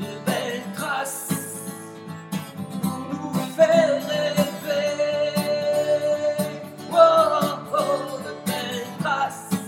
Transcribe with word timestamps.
de 0.00 0.18
belles 0.26 0.62
traces 0.74 1.70
pour 2.82 2.98
nous 3.10 3.32
faire 3.56 4.02
rêver. 4.08 4.96
Oh, 6.92 7.58
oh, 7.72 8.20
de 8.24 8.32
belles 8.46 8.86
traces. 9.00 9.58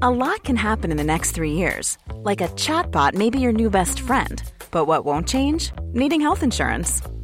A 0.00 0.10
lot 0.10 0.42
can 0.42 0.56
happen 0.56 0.90
in 0.90 0.96
the 0.96 1.04
next 1.04 1.30
three 1.32 1.52
years. 1.52 1.96
Like 2.24 2.40
a 2.40 2.48
chatbot 2.48 3.14
may 3.14 3.30
be 3.30 3.38
your 3.38 3.52
new 3.52 3.70
best 3.70 4.00
friend. 4.00 4.42
But 4.72 4.86
what 4.86 5.04
won't 5.04 5.28
change? 5.28 5.70
Needing 5.92 6.20
health 6.20 6.42
insurance. 6.42 7.02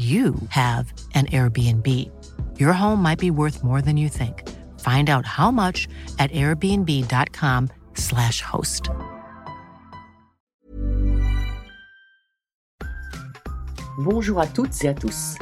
you 0.00 0.34
have 0.48 0.92
an 1.14 1.26
Airbnb. 1.26 1.86
Your 2.58 2.72
home 2.72 3.02
might 3.02 3.18
be 3.18 3.30
worth 3.30 3.62
more 3.62 3.82
than 3.82 3.98
you 3.98 4.08
think. 4.08 4.48
Find 4.80 5.10
out 5.10 5.26
how 5.26 5.50
much 5.50 5.86
at 6.18 6.32
airbnb.com/slash 6.32 8.42
host. 8.42 8.88
Bonjour 13.98 14.40
à 14.40 14.46
toutes 14.46 14.82
et 14.84 14.88
à 14.88 14.94
tous. 14.94 15.36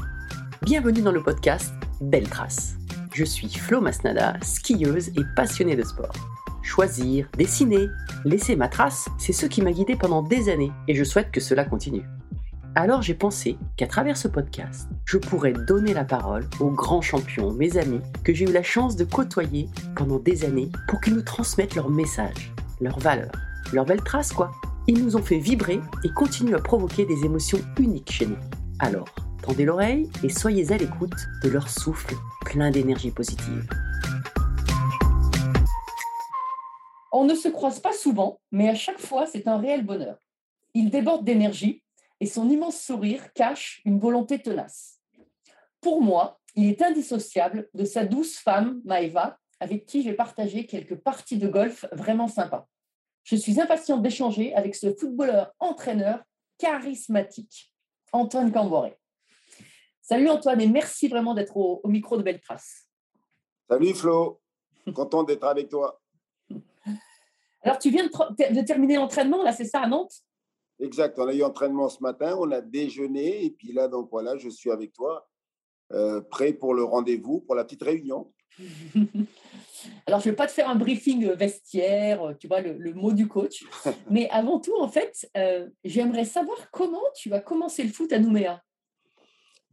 Bienvenue 0.62 1.02
dans 1.02 1.12
le 1.12 1.22
podcast 1.22 1.72
Belle 2.00 2.28
Trace. 2.28 2.74
Je 3.14 3.22
suis 3.22 3.48
Flo 3.48 3.80
Masnada, 3.80 4.36
skieuse 4.42 5.10
et 5.10 5.22
passionnée 5.36 5.76
de 5.76 5.84
sport. 5.84 6.14
Choisir, 6.62 7.28
dessiner, 7.36 7.86
laisser 8.24 8.56
ma 8.56 8.66
trace, 8.66 9.08
c'est 9.18 9.32
ce 9.32 9.46
qui 9.46 9.62
m'a 9.62 9.70
guidée 9.70 9.94
pendant 9.94 10.22
des 10.22 10.48
années 10.48 10.72
et 10.88 10.96
je 10.96 11.04
souhaite 11.04 11.30
que 11.30 11.40
cela 11.40 11.64
continue. 11.64 12.02
Alors 12.80 13.02
j'ai 13.02 13.14
pensé 13.14 13.58
qu'à 13.76 13.88
travers 13.88 14.16
ce 14.16 14.28
podcast, 14.28 14.88
je 15.04 15.18
pourrais 15.18 15.52
donner 15.52 15.92
la 15.94 16.04
parole 16.04 16.48
aux 16.60 16.70
grands 16.70 17.00
champions, 17.00 17.52
mes 17.52 17.76
amis, 17.76 17.98
que 18.22 18.32
j'ai 18.32 18.44
eu 18.44 18.52
la 18.52 18.62
chance 18.62 18.94
de 18.94 19.02
côtoyer 19.02 19.68
pendant 19.96 20.20
des 20.20 20.44
années 20.44 20.70
pour 20.86 21.00
qu'ils 21.00 21.14
nous 21.14 21.22
transmettent 21.22 21.74
leurs 21.74 21.90
messages, 21.90 22.52
leurs 22.80 23.00
valeurs, 23.00 23.32
leurs 23.72 23.84
belles 23.84 24.04
traces 24.04 24.32
quoi. 24.32 24.52
Ils 24.86 25.04
nous 25.04 25.16
ont 25.16 25.22
fait 25.24 25.40
vibrer 25.40 25.80
et 26.04 26.08
continuent 26.10 26.54
à 26.54 26.60
provoquer 26.60 27.04
des 27.04 27.24
émotions 27.24 27.58
uniques 27.80 28.12
chez 28.12 28.26
nous. 28.26 28.38
Alors, 28.78 29.12
tendez 29.42 29.64
l'oreille 29.64 30.08
et 30.22 30.28
soyez 30.28 30.70
à 30.70 30.76
l'écoute 30.76 31.26
de 31.42 31.48
leur 31.48 31.68
souffle 31.68 32.14
plein 32.44 32.70
d'énergie 32.70 33.10
positive. 33.10 33.68
On 37.10 37.24
ne 37.24 37.34
se 37.34 37.48
croise 37.48 37.80
pas 37.80 37.92
souvent, 37.92 38.38
mais 38.52 38.68
à 38.68 38.76
chaque 38.76 39.00
fois, 39.00 39.26
c'est 39.26 39.48
un 39.48 39.58
réel 39.58 39.84
bonheur. 39.84 40.18
Il 40.74 40.90
déborde 40.90 41.24
d'énergie 41.24 41.82
et 42.20 42.26
son 42.26 42.48
immense 42.48 42.80
sourire 42.80 43.32
cache 43.32 43.80
une 43.84 43.98
volonté 43.98 44.40
tenace. 44.40 45.00
Pour 45.80 46.02
moi, 46.02 46.40
il 46.54 46.68
est 46.68 46.82
indissociable 46.82 47.68
de 47.74 47.84
sa 47.84 48.04
douce 48.04 48.38
femme, 48.38 48.80
Maeva, 48.84 49.38
avec 49.60 49.86
qui 49.86 50.02
j'ai 50.02 50.14
partagé 50.14 50.66
quelques 50.66 50.96
parties 50.96 51.38
de 51.38 51.48
golf 51.48 51.84
vraiment 51.92 52.28
sympas. 52.28 52.66
Je 53.24 53.36
suis 53.36 53.60
impatiente 53.60 54.02
d'échanger 54.02 54.54
avec 54.54 54.74
ce 54.74 54.94
footballeur 54.94 55.52
entraîneur 55.58 56.22
charismatique, 56.58 57.72
Antoine 58.12 58.50
Camboré. 58.50 58.96
Salut 60.00 60.28
Antoine 60.30 60.60
et 60.60 60.66
merci 60.66 61.08
vraiment 61.08 61.34
d'être 61.34 61.56
au, 61.56 61.80
au 61.84 61.88
micro 61.88 62.16
de 62.16 62.22
Belle 62.22 62.40
Trace. 62.40 62.88
Salut 63.68 63.94
Flo, 63.94 64.40
content 64.94 65.22
d'être 65.22 65.44
avec 65.44 65.68
toi. 65.68 66.00
Alors 67.62 67.78
tu 67.78 67.90
viens 67.90 68.04
de, 68.04 68.54
de 68.54 68.66
terminer 68.66 68.96
l'entraînement, 68.96 69.42
là 69.42 69.52
c'est 69.52 69.66
ça 69.66 69.82
à 69.82 69.86
Nantes? 69.86 70.14
Exact, 70.80 71.18
on 71.18 71.26
a 71.26 71.34
eu 71.34 71.42
entraînement 71.42 71.88
ce 71.88 72.02
matin, 72.02 72.36
on 72.38 72.50
a 72.52 72.60
déjeuné 72.60 73.44
et 73.44 73.50
puis 73.50 73.72
là, 73.72 73.88
donc 73.88 74.08
voilà, 74.10 74.36
je 74.36 74.48
suis 74.48 74.70
avec 74.70 74.92
toi, 74.92 75.28
euh, 75.92 76.20
prêt 76.20 76.52
pour 76.52 76.74
le 76.74 76.84
rendez-vous, 76.84 77.40
pour 77.40 77.54
la 77.54 77.64
petite 77.64 77.82
réunion. 77.82 78.32
Alors, 80.06 80.20
je 80.20 80.26
ne 80.26 80.30
vais 80.32 80.36
pas 80.36 80.46
te 80.46 80.52
faire 80.52 80.68
un 80.68 80.74
briefing 80.74 81.32
vestiaire, 81.32 82.34
tu 82.38 82.48
vois, 82.48 82.60
le, 82.60 82.72
le 82.72 82.92
mot 82.94 83.12
du 83.12 83.28
coach. 83.28 83.64
Mais 84.10 84.28
avant 84.30 84.60
tout, 84.60 84.76
en 84.78 84.88
fait, 84.88 85.28
euh, 85.36 85.68
j'aimerais 85.84 86.24
savoir 86.24 86.70
comment 86.70 87.04
tu 87.14 87.32
as 87.32 87.40
commencé 87.40 87.84
le 87.84 87.90
foot 87.90 88.12
à 88.12 88.18
Nouméa. 88.18 88.62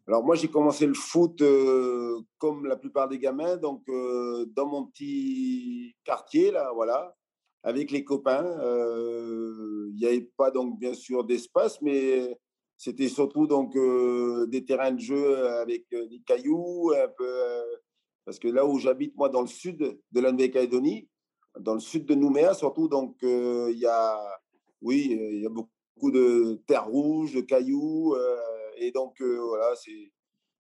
Alors 0.08 0.24
moi, 0.24 0.36
j'ai 0.36 0.50
commencé 0.50 0.86
le 0.86 0.94
foot 0.94 1.42
euh, 1.42 2.22
comme 2.38 2.68
la 2.68 2.76
plupart 2.76 3.08
des 3.10 3.18
gamins, 3.18 3.58
donc 3.58 3.82
euh, 3.90 4.46
dans 4.56 4.68
mon 4.68 4.86
petit 4.86 5.96
quartier, 6.04 6.52
là, 6.52 6.72
voilà, 6.76 7.16
avec 7.66 7.90
les 7.92 8.04
copains. 8.06 8.46
Euh, 8.62 9.90
Il 9.92 9.98
n'y 9.98 10.06
avait 10.06 10.30
pas 10.38 10.52
donc 10.52 10.80
bien 10.80 10.94
sûr 10.94 11.24
d'espace, 11.26 11.82
mais 11.82 12.38
c'était 12.78 13.10
surtout 13.10 13.48
donc 13.48 13.76
euh, 13.76 14.46
des 14.48 14.64
terrains 14.64 14.92
de 14.92 15.00
jeu 15.00 15.48
avec 15.48 15.86
euh, 15.94 16.06
des 16.08 16.20
cailloux, 16.20 16.92
un 16.92 17.10
peu, 17.18 17.28
parce 18.24 18.40
que 18.40 18.48
là 18.48 18.66
où 18.66 18.78
j'habite 18.78 19.16
moi 19.18 19.30
dans 19.30 19.42
le 19.42 19.48
sud 19.48 19.78
de 20.12 20.20
la 20.22 20.32
Nouvelle-Calédonie, 20.32 21.10
dans 21.60 21.74
le 21.74 21.80
sud 21.80 22.06
de 22.06 22.16
Nouméa 22.16 22.54
surtout, 22.54 22.88
donc 22.88 23.18
il 23.22 23.78
y 23.78 23.88
a, 23.88 24.20
oui, 24.82 25.18
il 25.32 25.42
y 25.42 25.46
a 25.46 25.50
beaucoup 25.50 26.12
de 26.12 26.62
terre 26.68 26.88
rouge, 26.88 27.34
de 27.34 27.42
cailloux, 27.42 28.16
et 28.78 28.92
donc 28.92 29.22
voilà, 29.22 29.74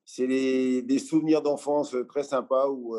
c'est 0.06 0.28
des 0.28 1.00
souvenirs 1.00 1.42
d'enfance 1.42 1.96
très 2.08 2.24
sympas 2.24 2.70
où 2.70 2.96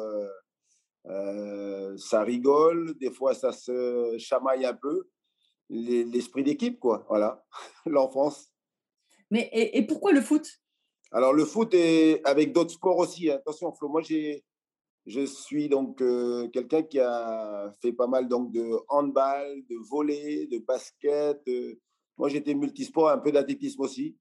euh, 1.09 1.97
ça 1.97 2.23
rigole, 2.23 2.95
des 2.99 3.11
fois 3.11 3.35
ça 3.35 3.53
se 3.53 4.17
chamaille 4.19 4.65
un 4.67 4.75
peu. 4.75 5.09
Les- 5.69 6.05
L'esprit 6.05 6.45
d'équipe, 6.45 6.79
quoi, 6.79 7.05
voilà, 7.09 7.45
l'enfance. 7.87 8.53
Mais, 9.31 9.49
et, 9.53 9.79
et 9.79 9.87
pourquoi 9.87 10.13
le 10.13 10.21
foot? 10.21 10.49
Alors 11.13 11.33
le 11.33 11.45
foot 11.45 11.75
est 11.75 12.21
avec 12.25 12.53
d'autres 12.53 12.73
sports 12.73 12.99
aussi. 12.99 13.31
hein. 13.31 13.37
Attention, 13.37 13.73
Flo, 13.73 13.89
moi 13.89 14.03
j'ai, 14.03 14.45
je 15.07 15.25
suis 15.27 15.69
donc 15.69 16.01
euh, 16.03 16.49
quelqu'un 16.49 16.83
qui 16.83 17.01
a 17.01 17.73
fait 17.83 17.93
pas 17.93 18.07
mal 18.07 18.29
donc 18.29 18.53
de 18.53 18.69
handball, 18.89 19.63
de 19.69 19.77
volley, 19.89 20.47
de 20.47 20.59
basket. 20.59 21.41
euh. 21.49 21.75
Moi 22.17 22.29
j'étais 22.29 22.55
multisport, 22.55 23.09
un 23.11 23.19
peu 23.19 23.33
d'athlétisme 23.33 23.81
aussi. 23.83 24.17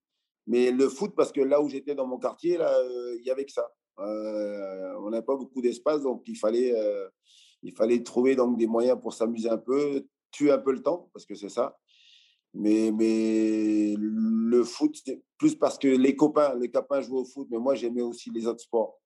Mais 0.48 0.69
le 0.71 0.89
foot, 0.89 1.13
parce 1.15 1.31
que 1.31 1.42
là 1.42 1.59
où 1.62 1.69
j'étais 1.69 1.95
dans 1.95 2.06
mon 2.06 2.19
quartier, 2.19 2.57
là, 2.57 2.71
il 3.19 3.24
y 3.25 3.31
avait 3.31 3.45
que 3.45 3.51
ça. 3.51 3.68
Euh, 4.00 4.94
on 5.00 5.09
n'a 5.09 5.21
pas 5.21 5.36
beaucoup 5.36 5.62
d'espace, 5.62 6.01
donc 6.01 6.24
il 6.27 6.36
fallait, 6.36 6.74
euh, 6.77 7.07
il 7.63 7.74
fallait 7.74 8.03
trouver 8.03 8.36
donc 8.36 8.57
des 8.57 8.68
moyens 8.68 9.00
pour 9.01 9.13
s'amuser 9.13 9.50
un 9.50 9.57
peu, 9.57 10.06
tuer 10.31 10.51
un 10.51 10.57
peu 10.57 10.71
le 10.71 10.81
temps, 10.81 11.09
parce 11.13 11.25
que 11.25 11.36
c'est 11.36 11.50
ça. 11.50 11.77
Mais, 12.53 12.92
mais 12.92 13.95
le 13.97 14.63
foot, 14.63 14.95
plus 15.38 15.56
parce 15.56 15.77
que 15.77 15.88
les 15.88 16.15
copains, 16.15 16.56
les 16.56 16.71
copains 16.71 17.01
jouaient 17.01 17.19
au 17.21 17.25
foot, 17.25 17.47
mais 17.51 17.57
moi 17.57 17.75
j'aimais 17.75 18.01
aussi 18.01 18.30
les 18.31 18.47
autres 18.47 18.62
sports. 18.62 19.00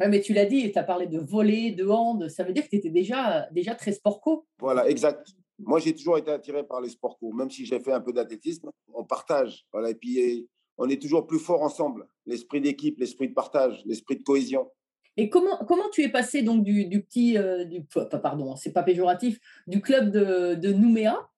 Ouais, 0.00 0.08
Mais 0.08 0.20
tu 0.20 0.32
l'as 0.32 0.46
dit, 0.46 0.72
tu 0.72 0.78
as 0.78 0.82
parlé 0.82 1.06
de 1.06 1.18
volley, 1.18 1.72
de 1.72 1.86
hand, 1.86 2.28
ça 2.28 2.42
veut 2.42 2.52
dire 2.52 2.64
que 2.64 2.70
tu 2.70 2.76
étais 2.76 2.90
déjà, 2.90 3.48
déjà 3.52 3.74
très 3.74 3.92
sport-co. 3.92 4.46
Voilà, 4.58 4.88
exact. 4.88 5.28
Moi, 5.58 5.78
j'ai 5.78 5.94
toujours 5.94 6.18
été 6.18 6.32
attiré 6.32 6.66
par 6.66 6.80
les 6.80 6.88
sports 6.88 7.16
co. 7.18 7.32
Même 7.32 7.50
si 7.50 7.64
j'ai 7.64 7.78
fait 7.78 7.92
un 7.92 8.00
peu 8.00 8.12
d'athlétisme, 8.12 8.70
on 8.92 9.04
partage. 9.04 9.64
Voilà, 9.72 9.90
et 9.90 9.94
puis, 9.94 10.48
on 10.78 10.88
est 10.88 11.00
toujours 11.00 11.26
plus 11.26 11.38
fort 11.38 11.62
ensemble. 11.62 12.06
L'esprit 12.26 12.60
d'équipe, 12.60 12.98
l'esprit 12.98 13.28
de 13.28 13.34
partage, 13.34 13.82
l'esprit 13.86 14.16
de 14.16 14.22
cohésion. 14.22 14.68
Et 15.16 15.28
comment, 15.28 15.58
comment 15.68 15.88
tu 15.92 16.02
es 16.02 16.08
passé 16.08 16.42
donc 16.42 16.64
du, 16.64 16.86
du 16.86 17.02
petit, 17.02 17.38
euh, 17.38 17.64
du, 17.64 17.82
pardon, 18.22 18.56
c'est 18.56 18.72
pas 18.72 18.82
péjoratif, 18.82 19.38
du 19.66 19.80
club 19.80 20.10
de, 20.10 20.54
de 20.54 20.72
Nouméa 20.72 21.28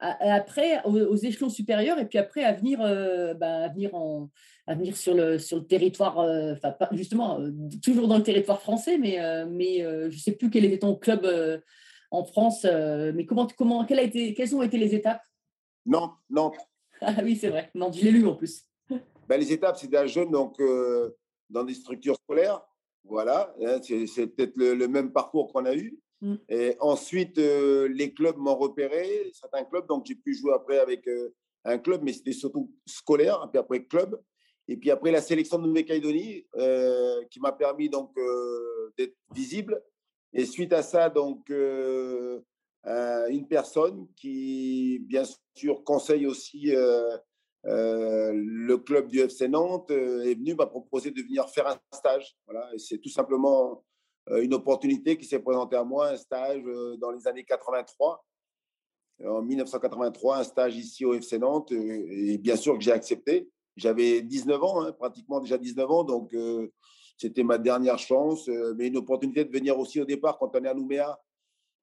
après 0.00 0.82
aux, 0.84 1.16
échelons 1.16 1.48
supérieurs 1.48 1.98
et 1.98 2.06
puis 2.06 2.18
après 2.18 2.44
à 2.44 2.52
venir, 2.52 2.80
euh, 2.82 3.32
bah, 3.32 3.64
à 3.64 3.68
venir, 3.68 3.94
en, 3.94 4.28
à 4.66 4.74
venir 4.74 4.96
sur, 4.96 5.14
le, 5.14 5.38
sur 5.38 5.56
le 5.56 5.64
territoire, 5.64 6.18
euh, 6.18 6.54
justement, 6.92 7.40
toujours 7.82 8.06
dans 8.06 8.18
le 8.18 8.22
territoire 8.22 8.60
français, 8.60 8.98
mais, 8.98 9.18
mais 9.46 9.78
je 9.78 10.14
ne 10.14 10.20
sais 10.20 10.32
plus 10.32 10.50
quel 10.50 10.66
était 10.66 10.80
ton 10.80 10.94
club 10.94 11.26
en 12.10 12.24
France, 12.24 12.66
mais 13.14 13.24
comment, 13.24 13.46
comment, 13.56 13.86
quelle 13.86 14.00
a 14.00 14.02
été, 14.02 14.34
quelles 14.34 14.54
ont 14.54 14.62
été 14.62 14.76
les 14.76 14.94
étapes? 14.94 15.22
Nantes, 15.86 16.16
Nantes. 16.28 16.58
Ah 17.00 17.14
oui, 17.22 17.36
c'est 17.36 17.48
vrai, 17.48 17.70
Nantes, 17.74 17.96
je 17.96 18.04
l'ai 18.04 18.10
lu 18.10 18.26
en 18.26 18.34
plus. 18.34 18.64
Ben, 19.28 19.38
les 19.38 19.52
étapes, 19.52 19.76
c'est 19.76 19.94
un 19.94 20.06
jeune 20.06 20.30
donc, 20.30 20.60
dans 21.50 21.64
des 21.64 21.74
structures 21.74 22.16
scolaires 22.16 22.62
voilà, 23.04 23.54
hein, 23.62 23.80
c'est 23.82 24.26
peut-être 24.28 24.56
le, 24.56 24.88
même 24.88 25.12
parcours 25.12 25.52
qu'on 25.52 25.66
a 25.66 25.74
eu. 25.74 25.98
Mm. 26.22 26.34
Et 26.48 26.76
ensuite, 26.80 27.38
euh, 27.38 27.86
les 27.88 28.14
clubs 28.14 28.36
m'ont 28.38 28.56
repéré, 28.56 29.30
certains 29.34 29.64
clubs, 29.64 29.86
donc 29.86 30.06
j'ai 30.06 30.14
pu 30.14 30.34
jouer 30.34 30.54
après 30.54 30.78
avec 30.78 31.06
euh, 31.06 31.34
un 31.64 31.78
club, 31.78 32.02
mais 32.02 32.12
c'était 32.12 32.32
surtout 32.32 32.72
scolaire, 32.86 33.46
puis 33.50 33.58
après 33.58 33.84
club. 33.84 34.20
Et 34.66 34.78
puis 34.78 34.90
après 34.90 35.10
la 35.10 35.20
sélection 35.20 35.58
de 35.58 35.66
Nouvelle-Calédonie, 35.66 36.46
euh, 36.56 37.22
qui 37.30 37.38
m'a 37.40 37.52
permis 37.52 37.90
donc 37.90 38.14
d'être 38.96 39.14
visible. 39.34 39.82
Et 40.32 40.46
suite 40.46 40.72
à 40.72 40.82
ça, 40.82 41.10
donc 41.10 41.50
une 41.50 43.46
personne 43.46 44.06
qui, 44.16 45.00
bien 45.00 45.24
sûr, 45.54 45.84
conseille 45.84 46.26
aussi 46.26 46.74
euh, 46.74 47.14
le 47.64 48.76
club 48.76 49.08
du 49.08 49.20
FC 49.20 49.48
Nantes 49.48 49.90
euh, 49.90 50.22
est 50.24 50.34
venu 50.34 50.54
m'a 50.54 50.66
proposé 50.66 51.10
de 51.10 51.22
venir 51.22 51.48
faire 51.48 51.66
un 51.66 51.78
stage. 51.92 52.36
Voilà, 52.46 52.68
c'est 52.78 52.98
tout 52.98 53.08
simplement 53.08 53.84
euh, 54.30 54.42
une 54.42 54.54
opportunité 54.54 55.16
qui 55.16 55.24
s'est 55.24 55.38
présentée 55.38 55.76
à 55.76 55.84
moi, 55.84 56.10
un 56.10 56.16
stage 56.16 56.62
dans 56.98 57.10
les 57.10 57.26
années 57.26 57.44
83. 57.44 58.24
En 59.24 59.42
1983, 59.42 60.38
un 60.38 60.44
stage 60.44 60.76
ici 60.76 61.04
au 61.04 61.14
FC 61.14 61.38
Nantes, 61.38 61.70
et 61.72 62.36
bien 62.38 62.56
sûr 62.56 62.76
que 62.76 62.82
j'ai 62.82 62.92
accepté. 62.92 63.48
J'avais 63.76 64.22
19 64.22 64.62
ans, 64.62 64.82
hein, 64.82 64.92
pratiquement 64.92 65.40
déjà 65.40 65.56
19 65.56 65.90
ans, 65.90 66.04
donc 66.04 66.34
c'était 67.16 67.44
ma 67.44 67.58
dernière 67.58 67.98
chance, 67.98 68.48
mais 68.76 68.88
une 68.88 68.96
opportunité 68.96 69.44
de 69.44 69.52
venir 69.52 69.78
aussi 69.78 70.00
au 70.00 70.04
départ 70.04 70.36
quand 70.36 70.50
on 70.56 70.64
est 70.64 70.68
à 70.68 70.74
Nouméa. 70.74 71.16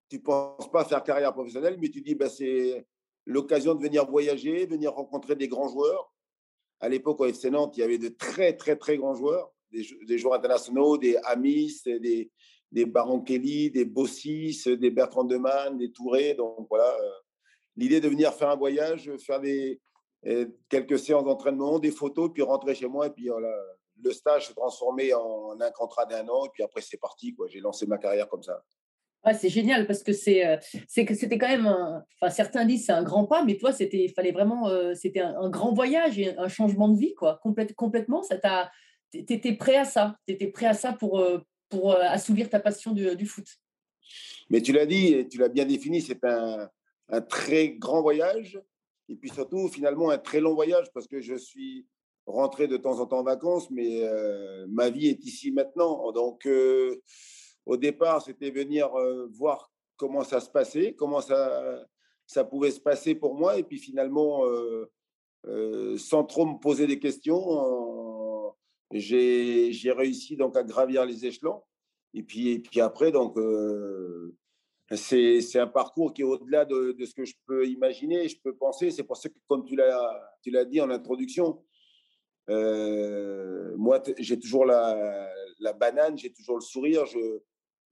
Tu 0.09 0.17
ne 0.17 0.21
penses 0.23 0.69
pas 0.69 0.83
faire 0.83 1.01
carrière 1.03 1.31
professionnelle, 1.31 1.77
mais 1.79 1.87
tu 1.87 2.01
dis, 2.01 2.15
ben, 2.15 2.27
c'est 2.27 2.85
l'occasion 3.31 3.75
de 3.75 3.81
venir 3.81 4.05
voyager, 4.05 4.65
venir 4.65 4.93
rencontrer 4.93 5.35
des 5.35 5.47
grands 5.47 5.69
joueurs. 5.69 6.11
À 6.79 6.89
l'époque, 6.89 7.19
au 7.21 7.25
FC 7.25 7.49
Nantes, 7.49 7.77
il 7.77 7.81
y 7.81 7.83
avait 7.83 7.97
de 7.97 8.09
très, 8.09 8.55
très, 8.55 8.75
très 8.75 8.97
grands 8.97 9.15
joueurs, 9.15 9.51
des, 9.71 10.17
joueurs 10.17 10.33
internationaux, 10.33 10.97
des 10.97 11.15
Amis, 11.23 11.81
des, 11.85 12.31
des 12.71 12.85
Baron 12.85 13.21
Kelly, 13.21 13.71
des 13.71 13.85
Bossis, 13.85 14.63
des 14.65 14.91
Bertrand 14.91 15.23
Deman, 15.23 15.77
des 15.77 15.91
Touré. 15.91 16.33
Donc 16.33 16.67
voilà, 16.69 16.93
euh, 16.99 17.11
l'idée 17.75 18.01
de 18.01 18.09
venir 18.09 18.33
faire 18.33 18.49
un 18.49 18.55
voyage, 18.55 19.11
faire 19.17 19.39
des, 19.39 19.79
euh, 20.25 20.47
quelques 20.69 20.99
séances 20.99 21.25
d'entraînement, 21.25 21.79
des 21.79 21.91
photos, 21.91 22.31
puis 22.33 22.43
rentrer 22.43 22.75
chez 22.75 22.87
moi. 22.87 23.07
Et 23.07 23.11
puis 23.11 23.29
voilà, 23.29 23.53
le 24.03 24.11
stage 24.11 24.47
s'est 24.47 24.53
transformé 24.53 25.13
en 25.13 25.59
un 25.59 25.71
contrat 25.71 26.05
d'un 26.05 26.27
an. 26.27 26.45
Et 26.45 26.49
puis 26.53 26.63
après, 26.63 26.81
c'est 26.81 26.97
parti. 26.97 27.35
J'ai 27.47 27.59
lancé 27.59 27.85
ma 27.85 27.97
carrière 27.97 28.27
comme 28.27 28.43
ça 28.43 28.63
c'est 29.33 29.49
génial 29.49 29.85
parce 29.85 30.03
que 30.03 30.13
c'est 30.13 30.45
euh, 30.45 30.57
c'est 30.87 31.05
que 31.05 31.13
c'était 31.13 31.37
quand 31.37 31.47
même 31.47 31.67
enfin 31.67 32.31
certains 32.31 32.65
disent 32.65 32.85
c'est 32.85 32.91
un 32.91 33.03
grand 33.03 33.25
pas 33.25 33.43
mais 33.43 33.57
toi 33.57 33.71
c'était 33.71 34.07
fallait 34.15 34.31
vraiment 34.31 34.67
euh, 34.67 34.93
c'était 34.95 35.19
un, 35.19 35.49
grand 35.49 35.73
voyage 35.73 36.17
et 36.19 36.35
un 36.37 36.47
changement 36.47 36.89
de 36.89 36.97
vie 36.97 37.13
quoi. 37.13 37.39
Complètement 37.43 38.23
ça 38.23 38.37
t'a 38.37 38.71
étais 39.13 39.53
prêt 39.53 39.75
à 39.75 39.85
ça. 39.85 40.15
Tu 40.27 40.33
étais 40.33 40.47
prêt 40.47 40.65
à 40.65 40.73
ça 40.73 40.93
pour 40.93 41.19
euh, 41.19 41.39
pour 41.69 41.95
assouvir 41.95 42.49
ta 42.49 42.59
passion 42.59 42.91
du, 42.91 43.25
foot. 43.25 43.45
Mais 44.49 44.61
tu 44.61 44.73
l'as 44.73 44.85
dit 44.85 45.27
tu 45.29 45.37
l'as 45.37 45.49
bien 45.49 45.65
défini 45.65 46.01
c'est 46.01 46.23
un, 46.25 46.67
un, 47.09 47.21
très 47.21 47.69
grand 47.69 48.01
voyage 48.01 48.59
et 49.07 49.15
puis 49.15 49.29
surtout 49.29 49.67
finalement 49.69 50.09
un 50.09 50.17
très 50.17 50.39
long 50.39 50.55
voyage 50.55 50.87
parce 50.93 51.07
que 51.07 51.21
je 51.21 51.35
suis 51.35 51.85
rentré 52.25 52.67
de 52.67 52.77
temps 52.77 52.99
en 52.99 53.05
temps 53.05 53.19
en 53.19 53.23
vacances 53.23 53.69
mais 53.69 54.01
ma 54.67 54.89
vie 54.89 55.07
est 55.07 55.23
ici 55.25 55.51
maintenant. 55.51 56.11
Donc 56.11 56.47
au 57.65 57.77
départ, 57.77 58.21
c'était 58.21 58.51
venir 58.51 58.93
euh, 58.95 59.27
voir 59.31 59.71
comment 59.97 60.23
ça 60.23 60.39
se 60.39 60.49
passait, 60.49 60.93
comment 60.93 61.21
ça, 61.21 61.85
ça 62.25 62.43
pouvait 62.43 62.71
se 62.71 62.79
passer 62.79 63.15
pour 63.15 63.35
moi. 63.35 63.57
Et 63.57 63.63
puis 63.63 63.77
finalement, 63.77 64.45
euh, 64.45 64.91
euh, 65.47 65.97
sans 65.97 66.23
trop 66.23 66.45
me 66.45 66.59
poser 66.59 66.87
des 66.87 66.99
questions, 66.99 68.53
j'ai 68.91 69.91
réussi 69.91 70.35
donc 70.35 70.57
à 70.57 70.63
gravir 70.63 71.05
les 71.05 71.25
échelons. 71.25 71.61
Et 72.13 72.23
puis, 72.23 72.49
et 72.49 72.59
puis 72.59 72.81
après, 72.81 73.11
donc, 73.11 73.37
c'est 74.93 75.59
un 75.59 75.67
parcours 75.67 76.13
qui 76.13 76.21
est 76.21 76.25
au-delà 76.25 76.65
de, 76.65 76.95
ce 77.05 77.13
que 77.13 77.23
je 77.23 77.35
peux 77.45 77.65
imaginer, 77.67 78.27
je 78.27 78.37
peux 78.43 78.55
penser. 78.55 78.91
C'est 78.91 79.03
pour 79.03 79.15
ça 79.15 79.29
que, 79.29 79.35
comme 79.47 79.63
tu 79.63 79.75
l'as 79.75 80.65
dit 80.65 80.81
en 80.81 80.89
introduction, 80.89 81.63
moi, 82.49 84.01
j'ai 84.17 84.37
toujours 84.39 84.65
la, 84.65 85.31
la 85.59 85.73
banane, 85.73 86.17
j'ai 86.17 86.33
toujours 86.33 86.55
le 86.55 86.61
sourire. 86.61 87.05
Je, 87.05 87.39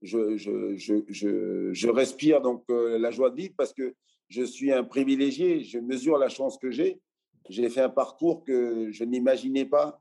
je, 0.02 1.90
respire 1.90 2.40
donc 2.40 2.64
euh, 2.70 2.98
la 2.98 3.10
joie 3.10 3.30
de 3.30 3.36
vivre 3.36 3.54
parce 3.56 3.72
que 3.72 3.94
je 4.28 4.42
suis 4.42 4.72
un 4.72 4.84
privilégié, 4.84 5.62
je 5.64 5.78
mesure 5.78 6.18
la 6.18 6.28
chance 6.28 6.58
que 6.58 6.70
j'ai. 6.70 7.00
J'ai 7.48 7.68
fait 7.68 7.80
un 7.80 7.88
parcours 7.88 8.44
que 8.44 8.92
je 8.92 9.02
n'imaginais 9.02 9.64
pas, 9.64 10.00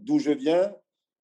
d'où 0.00 0.18
je 0.18 0.32
viens. 0.32 0.74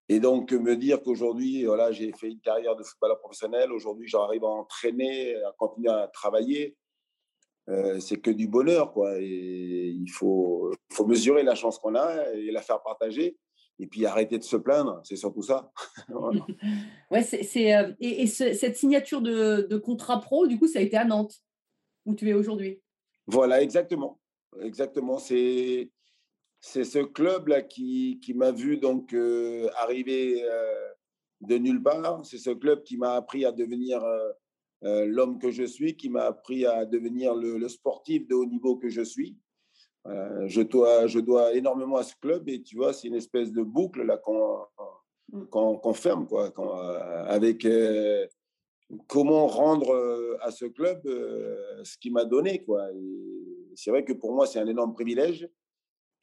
Et 0.08 0.20
donc, 0.20 0.52
me 0.52 0.76
dire 0.76 1.02
qu'aujourd'hui, 1.02 1.64
voilà, 1.64 1.92
j'ai 1.92 2.12
fait 2.12 2.28
une 2.28 2.40
carrière 2.40 2.76
de 2.76 2.82
footballeur 2.82 3.18
professionnel, 3.20 3.72
aujourd'hui, 3.72 4.06
j'arrive 4.08 4.44
à 4.44 4.48
entraîner, 4.48 5.34
à 5.36 5.52
continuer 5.58 5.90
à 5.90 6.08
travailler, 6.08 6.76
euh, 7.68 8.00
c'est 8.00 8.18
que 8.18 8.30
du 8.30 8.46
bonheur. 8.46 8.92
Quoi. 8.92 9.18
Il 9.20 10.08
faut 10.10 10.72
mesurer 11.06 11.42
la 11.42 11.54
chance 11.54 11.78
qu'on 11.78 11.94
a 11.94 12.30
et 12.34 12.50
la 12.50 12.62
faire 12.62 12.82
partager 12.82 13.36
et 13.78 13.86
puis 13.86 14.06
arrêter 14.06 14.38
de 14.38 14.44
se 14.44 14.56
plaindre, 14.56 15.00
c'est 15.04 15.16
surtout 15.16 15.42
ça. 15.42 15.72
ouais, 17.10 17.22
c'est, 17.22 17.74
euh, 17.74 17.92
et, 18.00 18.26
cette 18.26 18.76
signature 18.76 19.20
de, 19.20 19.76
contrat 19.78 20.20
pro, 20.20 20.46
du 20.46 20.58
coup, 20.58 20.66
ça 20.66 20.78
a 20.78 20.82
été 20.82 20.96
à 20.96 21.04
Nantes, 21.04 21.34
où 22.04 22.14
tu 22.14 22.28
es 22.28 22.34
aujourd'hui. 22.34 22.80
Voilà, 23.26 23.62
exactement. 23.62 24.20
Exactement. 24.60 25.18
C'est, 25.18 25.90
c'est 26.60 26.84
ce 26.84 27.00
club-là 27.00 27.62
qui, 27.62 28.20
qui 28.22 28.34
m'a 28.34 28.52
vu 28.52 28.76
donc 28.76 29.12
euh, 29.12 29.68
arriver 29.78 30.44
euh, 30.44 30.88
de 31.40 31.58
nulle 31.58 31.82
part. 31.82 32.24
C'est 32.24 32.38
ce 32.38 32.50
club 32.50 32.82
qui 32.84 32.96
m'a 32.96 33.14
appris 33.14 33.44
à 33.44 33.52
devenir 33.52 34.00
l'homme 34.82 35.38
que 35.38 35.50
je 35.50 35.64
suis, 35.64 35.96
qui 35.96 36.10
m'a 36.10 36.24
appris 36.24 36.66
à 36.66 36.84
devenir 36.84 37.34
le 37.34 37.68
sportif 37.68 38.28
de 38.28 38.34
haut 38.34 38.44
niveau 38.44 38.76
que 38.76 38.90
je 38.90 39.00
suis. 39.00 39.38
Euh, 40.06 40.46
je, 40.48 40.60
dois, 40.60 41.06
je 41.06 41.18
dois 41.18 41.54
énormément 41.54 41.96
à 41.96 42.02
ce 42.02 42.14
club 42.16 42.48
et 42.48 42.62
tu 42.62 42.76
vois, 42.76 42.92
c'est 42.92 43.08
une 43.08 43.14
espèce 43.14 43.52
de 43.52 43.62
boucle 43.62 44.02
là 44.02 44.18
qu'on 44.18 44.66
mm. 45.32 45.94
ferme 45.94 46.26
quoi, 46.26 46.52
euh, 46.58 47.24
avec 47.26 47.64
euh, 47.64 48.26
comment 49.06 49.46
rendre 49.46 50.38
à 50.42 50.50
ce 50.50 50.66
club 50.66 51.00
ce 51.84 51.96
qu'il 51.98 52.12
m'a 52.12 52.26
donné 52.26 52.62
quoi. 52.64 52.86
C'est 53.74 53.90
vrai 53.90 54.04
que 54.04 54.12
pour 54.12 54.34
moi 54.34 54.46
c'est 54.46 54.58
un 54.58 54.66
énorme 54.66 54.92
privilège 54.92 55.48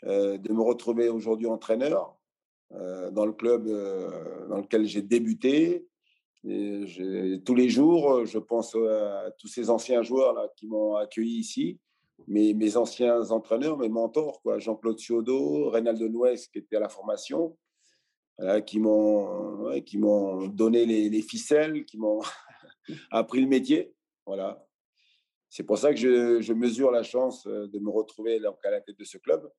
de 0.04 0.54
me 0.54 0.62
retrouver 0.62 1.10
aujourd'hui 1.10 1.48
entraîneur 1.48 2.16
dans 2.70 3.26
le 3.26 3.34
club 3.34 3.68
dans 4.48 4.58
lequel 4.58 4.86
j'ai 4.86 5.02
débuté. 5.02 5.88
Et 6.48 7.42
tous 7.44 7.56
les 7.56 7.70
jours, 7.70 8.26
je 8.26 8.38
pense 8.38 8.76
à 8.76 9.32
tous 9.40 9.48
ces 9.48 9.70
anciens 9.72 10.04
joueurs 10.04 10.34
là 10.34 10.48
qui 10.56 10.68
m'ont 10.68 10.96
accueilli 10.96 11.40
ici 11.40 11.80
mes, 12.28 12.78
anciens 12.78 13.32
entraîneurs, 13.32 13.78
mes 13.78 13.90
mentors, 13.90 14.42
quoi, 14.42 14.60
Jean-Claude 14.60 15.00
Ciodo, 15.00 15.70
Reynaldo 15.70 16.08
Nuez, 16.10 16.38
qui 16.52 16.60
était 16.60 16.78
à 16.78 16.80
la 16.80 16.90
formation, 16.90 17.58
qui 18.66 18.80
m'ont 18.80 20.48
donné 20.48 20.86
les, 20.86 21.10
les, 21.10 21.22
ficelles, 21.22 21.86
qui 21.86 21.98
m'ont 21.98 22.22
appris 23.12 23.42
le 23.42 23.48
métier. 23.48 23.94
Voilà. 24.26 24.66
C'est 25.52 25.64
pour 25.64 25.78
ça 25.78 25.94
que 25.94 26.00
je, 26.00 26.54
mesure 26.54 26.92
la 26.92 27.04
chance 27.04 27.46
euh, 27.46 27.68
de 27.68 27.78
me 27.80 27.90
retrouver 27.90 28.38
à 28.38 28.70
la 28.72 28.80
tête 28.80 28.98
de 28.98 29.04
ce 29.04 29.18
club. 29.18 29.52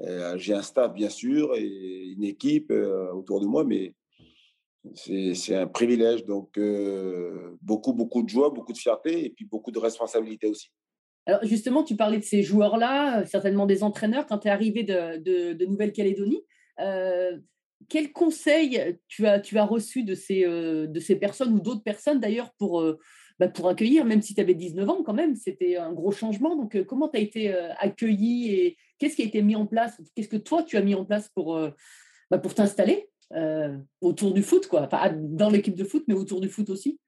Euh, 0.00 0.36
j'ai 0.36 0.52
un 0.52 0.62
staff, 0.62 0.92
bien 0.92 1.08
sûr, 1.08 1.54
et 1.54 2.08
une 2.08 2.24
équipe 2.24 2.72
euh, 2.72 3.12
autour 3.12 3.40
de 3.40 3.46
moi, 3.46 3.62
mais 3.62 3.94
c'est 4.94 5.54
un 5.54 5.68
privilège. 5.68 6.24
Donc, 6.24 6.58
beaucoup, 7.62 7.92
beaucoup 7.92 8.22
de 8.24 8.28
joie, 8.28 8.50
beaucoup 8.50 8.72
de 8.72 8.78
fierté 8.78 9.26
et 9.26 9.30
puis 9.30 9.44
beaucoup 9.44 9.70
de 9.70 9.78
responsabilité 9.78 10.48
aussi. 10.48 10.72
Alors 11.28 11.44
justement, 11.44 11.84
tu 11.84 11.94
parlais 11.94 12.18
de 12.18 12.24
ces 12.24 12.42
joueurs-là, 12.42 13.26
certainement 13.26 13.66
des 13.66 13.82
entraîneurs, 13.82 14.26
quand 14.26 14.38
tu 14.38 14.48
es 14.48 14.50
arrivé 14.50 14.82
de, 14.82 15.64
Nouvelle-Calédonie. 15.66 16.42
Euh, 16.80 17.38
quels 17.88 18.12
conseils 18.12 18.98
tu 19.08 19.26
as, 19.26 19.38
tu 19.38 19.58
as 19.58 19.64
reçus 19.64 20.04
de 20.04 20.14
ces, 20.14 20.44
euh, 20.44 20.86
de 20.86 20.98
ces 20.98 21.16
personnes 21.16 21.52
ou 21.52 21.60
d'autres 21.60 21.82
personnes 21.82 22.18
d'ailleurs 22.18 22.52
pour, 22.58 22.80
euh, 22.80 22.98
bah, 23.38 23.52
accueillir, 23.68 24.06
même 24.06 24.22
si 24.22 24.34
tu 24.34 24.40
avais 24.40 24.54
19 24.54 24.88
ans 24.88 25.02
quand 25.04 25.12
même, 25.12 25.36
c'était 25.36 25.76
un 25.76 25.92
gros 25.92 26.12
changement. 26.12 26.56
Donc 26.56 26.82
comment 26.84 27.08
tu 27.08 27.18
as 27.18 27.20
été 27.20 27.52
accueilli 27.78 28.54
et 28.54 28.76
qu'est-ce 28.98 29.14
qui 29.14 29.22
a 29.22 29.26
été 29.26 29.42
mis 29.42 29.54
en 29.54 29.66
place 29.66 30.00
Qu'est-ce 30.16 30.28
que 30.28 30.36
toi 30.38 30.62
tu 30.64 30.76
as 30.76 30.82
mis 30.82 30.94
en 30.94 31.04
place 31.04 31.28
pour, 31.28 31.60
bah, 32.30 32.38
t'installer 32.38 33.10
euh, 33.34 33.76
autour 34.00 34.32
du 34.32 34.42
foot, 34.42 34.66
quoi? 34.66 34.88
Dans 35.14 35.50
l'équipe 35.50 35.76
de 35.76 35.84
foot, 35.84 36.04
mais 36.08 36.14
autour 36.14 36.40
du 36.40 36.48
foot 36.48 36.70
aussi? 36.70 36.98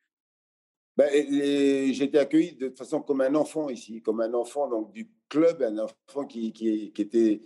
Ben, 1.00 1.09
j'ai 1.30 2.04
été 2.04 2.19
accueilli 2.19 2.57
de 2.57 2.69
toute 2.69 2.76
façon 2.76 3.00
comme 3.00 3.23
un 3.23 3.35
enfant 3.35 3.71
ici, 3.71 4.02
comme 4.02 4.21
un 4.21 4.35
enfant 4.35 4.69
donc 4.69 4.92
du 4.92 5.11
club, 5.30 5.62
un 5.62 5.78
enfant 5.78 6.26
qui, 6.26 6.52
qui, 6.52 6.92
qui 6.92 7.00
était 7.00 7.40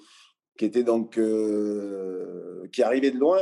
qui 0.56 0.64
était 0.64 0.82
donc 0.82 1.18
euh, 1.18 2.66
qui 2.72 2.82
arrivait 2.82 3.12
de 3.12 3.18
loin. 3.18 3.38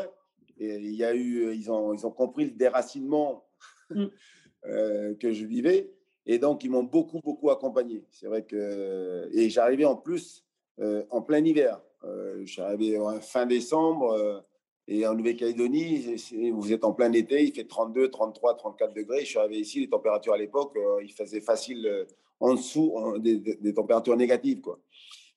Et 0.59 0.77
il 0.77 0.95
y 0.95 1.03
a 1.03 1.15
eu, 1.15 1.55
ils 1.55 1.71
ont, 1.71 1.95
ils 1.95 2.07
ont 2.07 2.11
compris 2.11 2.45
le 2.45 2.51
déracinement 2.51 3.47
mm. 3.89 4.05
euh, 4.67 5.15
que 5.15 5.33
je 5.33 5.47
vivais. 5.47 5.91
Et 6.27 6.39
donc, 6.39 6.63
ils 6.63 6.71
m'ont 6.71 6.85
beaucoup, 6.85 7.21
beaucoup 7.21 7.49
accompagné. 7.49 8.05
C'est 8.11 8.27
vrai 8.27 8.45
que. 8.45 9.31
Et 9.33 9.49
j'arrivais 9.49 9.87
en 9.87 9.97
plus 9.97 10.45
euh, 10.79 11.05
en 11.09 11.23
plein 11.23 11.43
hiver. 11.43 11.81
en 12.05 13.21
fin 13.23 13.47
décembre. 13.47 14.45
Et 14.89 15.07
en 15.07 15.15
Nouvelle-Calédonie, 15.15 16.17
vous 16.53 16.73
êtes 16.73 16.85
en 16.85 16.93
plein 16.93 17.13
été, 17.13 17.45
il 17.45 17.55
fait 17.55 17.65
32, 17.65 18.11
33, 18.11 18.57
34 18.57 18.95
degrés. 18.95 19.21
Je 19.21 19.27
suis 19.27 19.39
arrivé 19.39 19.61
ici, 19.61 19.81
les 19.81 19.89
températures 19.89 20.33
à 20.33 20.39
l'époque, 20.39 20.77
il 21.03 21.13
faisait 21.13 21.41
facile 21.41 22.07
en 22.41 22.55
dessous 22.55 22.93
des, 23.19 23.39
des, 23.39 23.73
températures 23.73 24.17
négatives. 24.17 24.61
Quoi. 24.61 24.81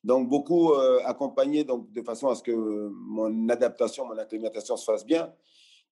Donc, 0.06 0.30
beaucoup 0.30 0.72
euh, 0.74 1.00
accompagné 1.04 1.64
donc, 1.64 1.92
de 1.92 2.02
façon 2.04 2.30
à 2.30 2.36
ce 2.36 2.44
que 2.44 2.52
mon 2.52 3.50
adaptation, 3.50 4.06
mon 4.06 4.16
acclimatation 4.20 4.78
se 4.78 4.86
fasse 4.86 5.04
bien. 5.04 5.34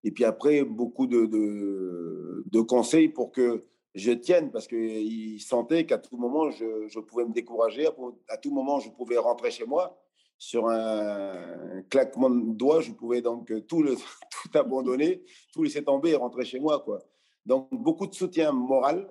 Et 0.04 0.12
puis 0.12 0.24
après, 0.24 0.64
beaucoup 0.64 1.08
de, 1.08 1.26
de, 1.26 2.62
conseils 2.62 3.10
pour 3.10 3.32
que 3.32 3.66
je 3.96 4.12
tienne, 4.12 4.52
parce 4.52 4.68
qu'ils 4.68 5.42
sentaient 5.42 5.88
qu'à 5.88 5.98
tout 5.98 6.16
moment, 6.18 6.52
je, 6.52 6.88
je, 6.88 7.00
pouvais 7.00 7.26
me 7.26 7.34
décourager. 7.34 7.88
À 8.28 8.38
tout 8.38 8.52
moment, 8.52 8.80
je 8.80 8.92
pouvais 8.92 9.18
rentrer 9.18 9.50
chez 9.50 9.66
moi. 9.66 10.03
Sur 10.46 10.68
un 10.68 11.84
claquement 11.90 12.30
de 12.30 12.54
doigts, 12.54 12.82
je 12.82 12.92
pouvais 12.92 13.22
donc 13.22 13.50
tout, 13.66 13.82
le, 13.82 13.96
tout 13.96 14.58
abandonner, 14.58 15.24
tout 15.54 15.64
laisser 15.64 15.82
tomber 15.82 16.10
et 16.10 16.16
rentrer 16.16 16.44
chez 16.44 16.60
moi. 16.60 16.82
Quoi. 16.82 17.00
Donc, 17.46 17.70
beaucoup 17.72 18.08
de 18.08 18.14
soutien 18.14 18.52
moral, 18.52 19.10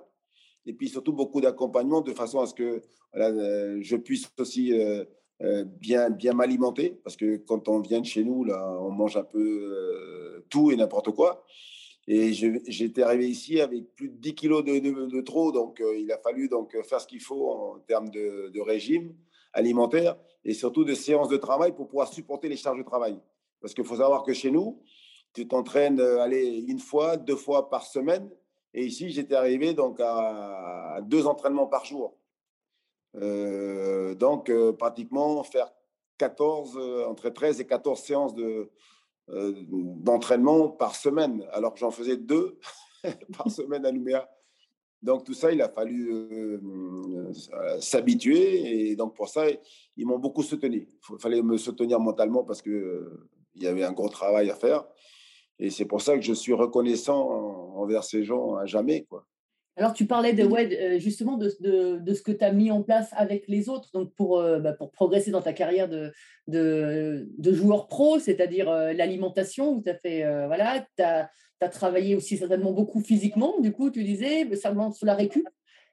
et 0.67 0.73
puis 0.73 0.89
surtout 0.89 1.11
beaucoup 1.11 1.41
d'accompagnement 1.41 2.01
de 2.01 2.13
façon 2.13 2.39
à 2.39 2.45
ce 2.45 2.53
que 2.53 2.83
euh, 3.15 3.79
je 3.81 3.95
puisse 3.95 4.31
aussi 4.37 4.79
euh, 4.79 5.05
euh, 5.41 5.63
bien, 5.63 6.11
bien 6.11 6.33
m'alimenter, 6.33 6.99
parce 7.03 7.17
que 7.17 7.37
quand 7.37 7.67
on 7.67 7.79
vient 7.79 8.01
de 8.01 8.05
chez 8.05 8.23
nous, 8.23 8.43
là, 8.43 8.77
on 8.79 8.91
mange 8.91 9.17
un 9.17 9.23
peu 9.23 10.45
tout 10.51 10.69
et 10.69 10.75
n'importe 10.75 11.09
quoi. 11.15 11.43
Et 12.07 12.31
j'étais 12.33 13.01
arrivé 13.01 13.27
ici 13.27 13.59
avec 13.59 13.95
plus 13.95 14.09
de 14.09 14.17
10 14.17 14.35
kilos 14.35 14.63
de, 14.63 14.77
de, 14.77 15.21
trop, 15.21 15.51
donc 15.51 15.81
il 15.97 16.11
a 16.11 16.19
fallu 16.19 16.47
donc 16.47 16.77
faire 16.83 17.01
ce 17.01 17.07
qu'il 17.07 17.21
faut 17.21 17.49
en 17.49 17.79
termes 17.79 18.11
de, 18.11 18.59
régime 18.59 19.15
alimentaire 19.53 20.17
et 20.43 20.53
surtout 20.53 20.83
de 20.83 20.93
séances 20.93 21.29
de 21.29 21.37
travail 21.37 21.73
pour 21.73 21.87
pouvoir 21.87 22.07
supporter 22.07 22.49
les 22.49 22.57
charges 22.57 22.77
de 22.77 22.83
travail. 22.83 23.19
Parce 23.61 23.73
qu'il 23.73 23.85
faut 23.85 23.97
savoir 23.97 24.23
que 24.23 24.33
chez 24.33 24.51
nous, 24.51 24.81
tu 25.33 25.47
t'entraînes 25.47 25.99
aller 25.99 26.65
une 26.67 26.79
fois, 26.79 27.17
deux 27.17 27.35
fois 27.35 27.69
par 27.69 27.83
semaine, 27.83 28.29
et 28.73 28.85
ici, 28.85 29.09
j'étais 29.09 29.35
arrivé 29.35 29.73
donc 29.73 29.99
à 29.99 30.99
deux 31.03 31.27
entraînements 31.27 31.67
par 31.67 31.85
jour. 31.85 32.17
Euh, 33.15 34.15
donc, 34.15 34.49
euh, 34.49 34.73
pratiquement 34.73 35.43
faire 35.43 35.71
14, 36.17 36.77
euh, 36.77 37.05
entre 37.05 37.29
13 37.29 37.61
et 37.61 37.67
14 37.67 37.99
séances 37.99 38.33
de, 38.33 38.71
d'entraînement 39.27 40.69
par 40.69 40.95
semaine, 40.95 41.47
alors 41.51 41.73
que 41.73 41.79
j'en 41.79 41.91
faisais 41.91 42.17
deux 42.17 42.59
par 43.37 43.49
semaine 43.51 43.85
à 43.85 43.91
Nouméa. 43.91 44.29
Donc, 45.03 45.25
tout 45.25 45.33
ça, 45.33 45.51
il 45.51 45.61
a 45.61 45.69
fallu 45.69 46.59
s'habituer. 47.79 48.89
Et 48.89 48.95
donc, 48.95 49.15
pour 49.15 49.27
ça, 49.27 49.45
ils 49.97 50.07
m'ont 50.07 50.17
beaucoup 50.17 50.43
soutenu. 50.43 50.87
Il 51.11 51.19
fallait 51.19 51.41
me 51.41 51.57
soutenir 51.57 51.99
mentalement 51.99 52.43
parce 52.43 52.61
qu'il 52.61 53.01
il 53.55 53.63
y 53.63 53.67
avait 53.67 53.83
un 53.83 53.91
gros 53.91 54.09
travail 54.09 54.49
à 54.49 54.55
faire. 54.55 54.85
Et 55.59 55.69
c'est 55.69 55.85
pour 55.85 56.01
ça 56.01 56.15
que 56.15 56.23
je 56.23 56.33
suis 56.33 56.53
reconnaissant 56.53 57.29
envers 57.75 58.03
ces 58.03 58.23
gens 58.23 58.55
à 58.55 58.65
jamais. 58.65 59.03
Quoi. 59.03 59.27
Alors, 59.75 59.93
tu 59.93 60.05
parlais 60.05 60.33
de, 60.33 60.43
ouais, 60.43 60.69
euh, 60.79 60.99
justement 60.99 61.35
de, 61.35 61.51
de, 61.59 61.97
de 61.97 62.13
ce 62.13 62.21
que 62.21 62.31
tu 62.31 62.43
as 62.43 62.51
mis 62.51 62.69
en 62.69 62.83
place 62.83 63.09
avec 63.13 63.45
les 63.47 63.69
autres 63.69 63.89
donc 63.91 64.13
pour, 64.13 64.37
euh, 64.37 64.59
bah, 64.59 64.73
pour 64.73 64.91
progresser 64.91 65.31
dans 65.31 65.41
ta 65.41 65.53
carrière 65.53 65.89
de, 65.89 66.13
de, 66.47 67.53
joueur 67.53 67.87
pro, 67.87 68.19
c'est-à-dire 68.19 68.69
euh, 68.69 68.93
l'alimentation, 68.93 69.71
où 69.71 69.81
tu 69.81 69.89
as 69.89 69.95
fait, 69.95 70.23
voilà, 70.45 70.85
tu 70.95 71.03
as, 71.03 71.29
as, 71.59 71.69
travaillé 71.69 72.15
aussi 72.15 72.37
certainement 72.37 72.71
beaucoup 72.71 73.01
physiquement, 73.01 73.59
du 73.61 73.71
coup, 73.71 73.89
tu 73.89 74.03
disais, 74.03 74.47
certainement 74.55 74.91
sur 74.91 75.07
la 75.07 75.15
récup. 75.15 75.47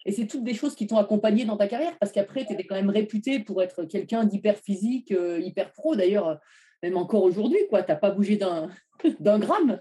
Et 0.04 0.12
c'est 0.12 0.26
toutes 0.26 0.44
des 0.44 0.54
choses 0.54 0.74
qui 0.74 0.86
t'ont 0.86 0.96
accompagné 0.96 1.44
dans 1.44 1.56
ta 1.56 1.66
carrière, 1.66 1.96
parce 1.98 2.12
qu'après, 2.12 2.44
tu 2.44 2.52
étais 2.52 2.64
quand 2.64 2.74
même 2.74 2.90
réputé 2.90 3.38
pour 3.38 3.62
être 3.62 3.84
quelqu'un 3.84 4.24
d'hyper 4.24 4.56
physique, 4.58 5.14
hyper 5.38 5.72
pro. 5.72 5.94
D'ailleurs, 5.94 6.38
même 6.82 6.96
encore 6.96 7.22
aujourd'hui, 7.22 7.58
tu 7.68 7.74
n'as 7.74 7.82
pas 7.96 8.10
bougé 8.10 8.36
d'un 8.36 8.68
gramme. 9.38 9.80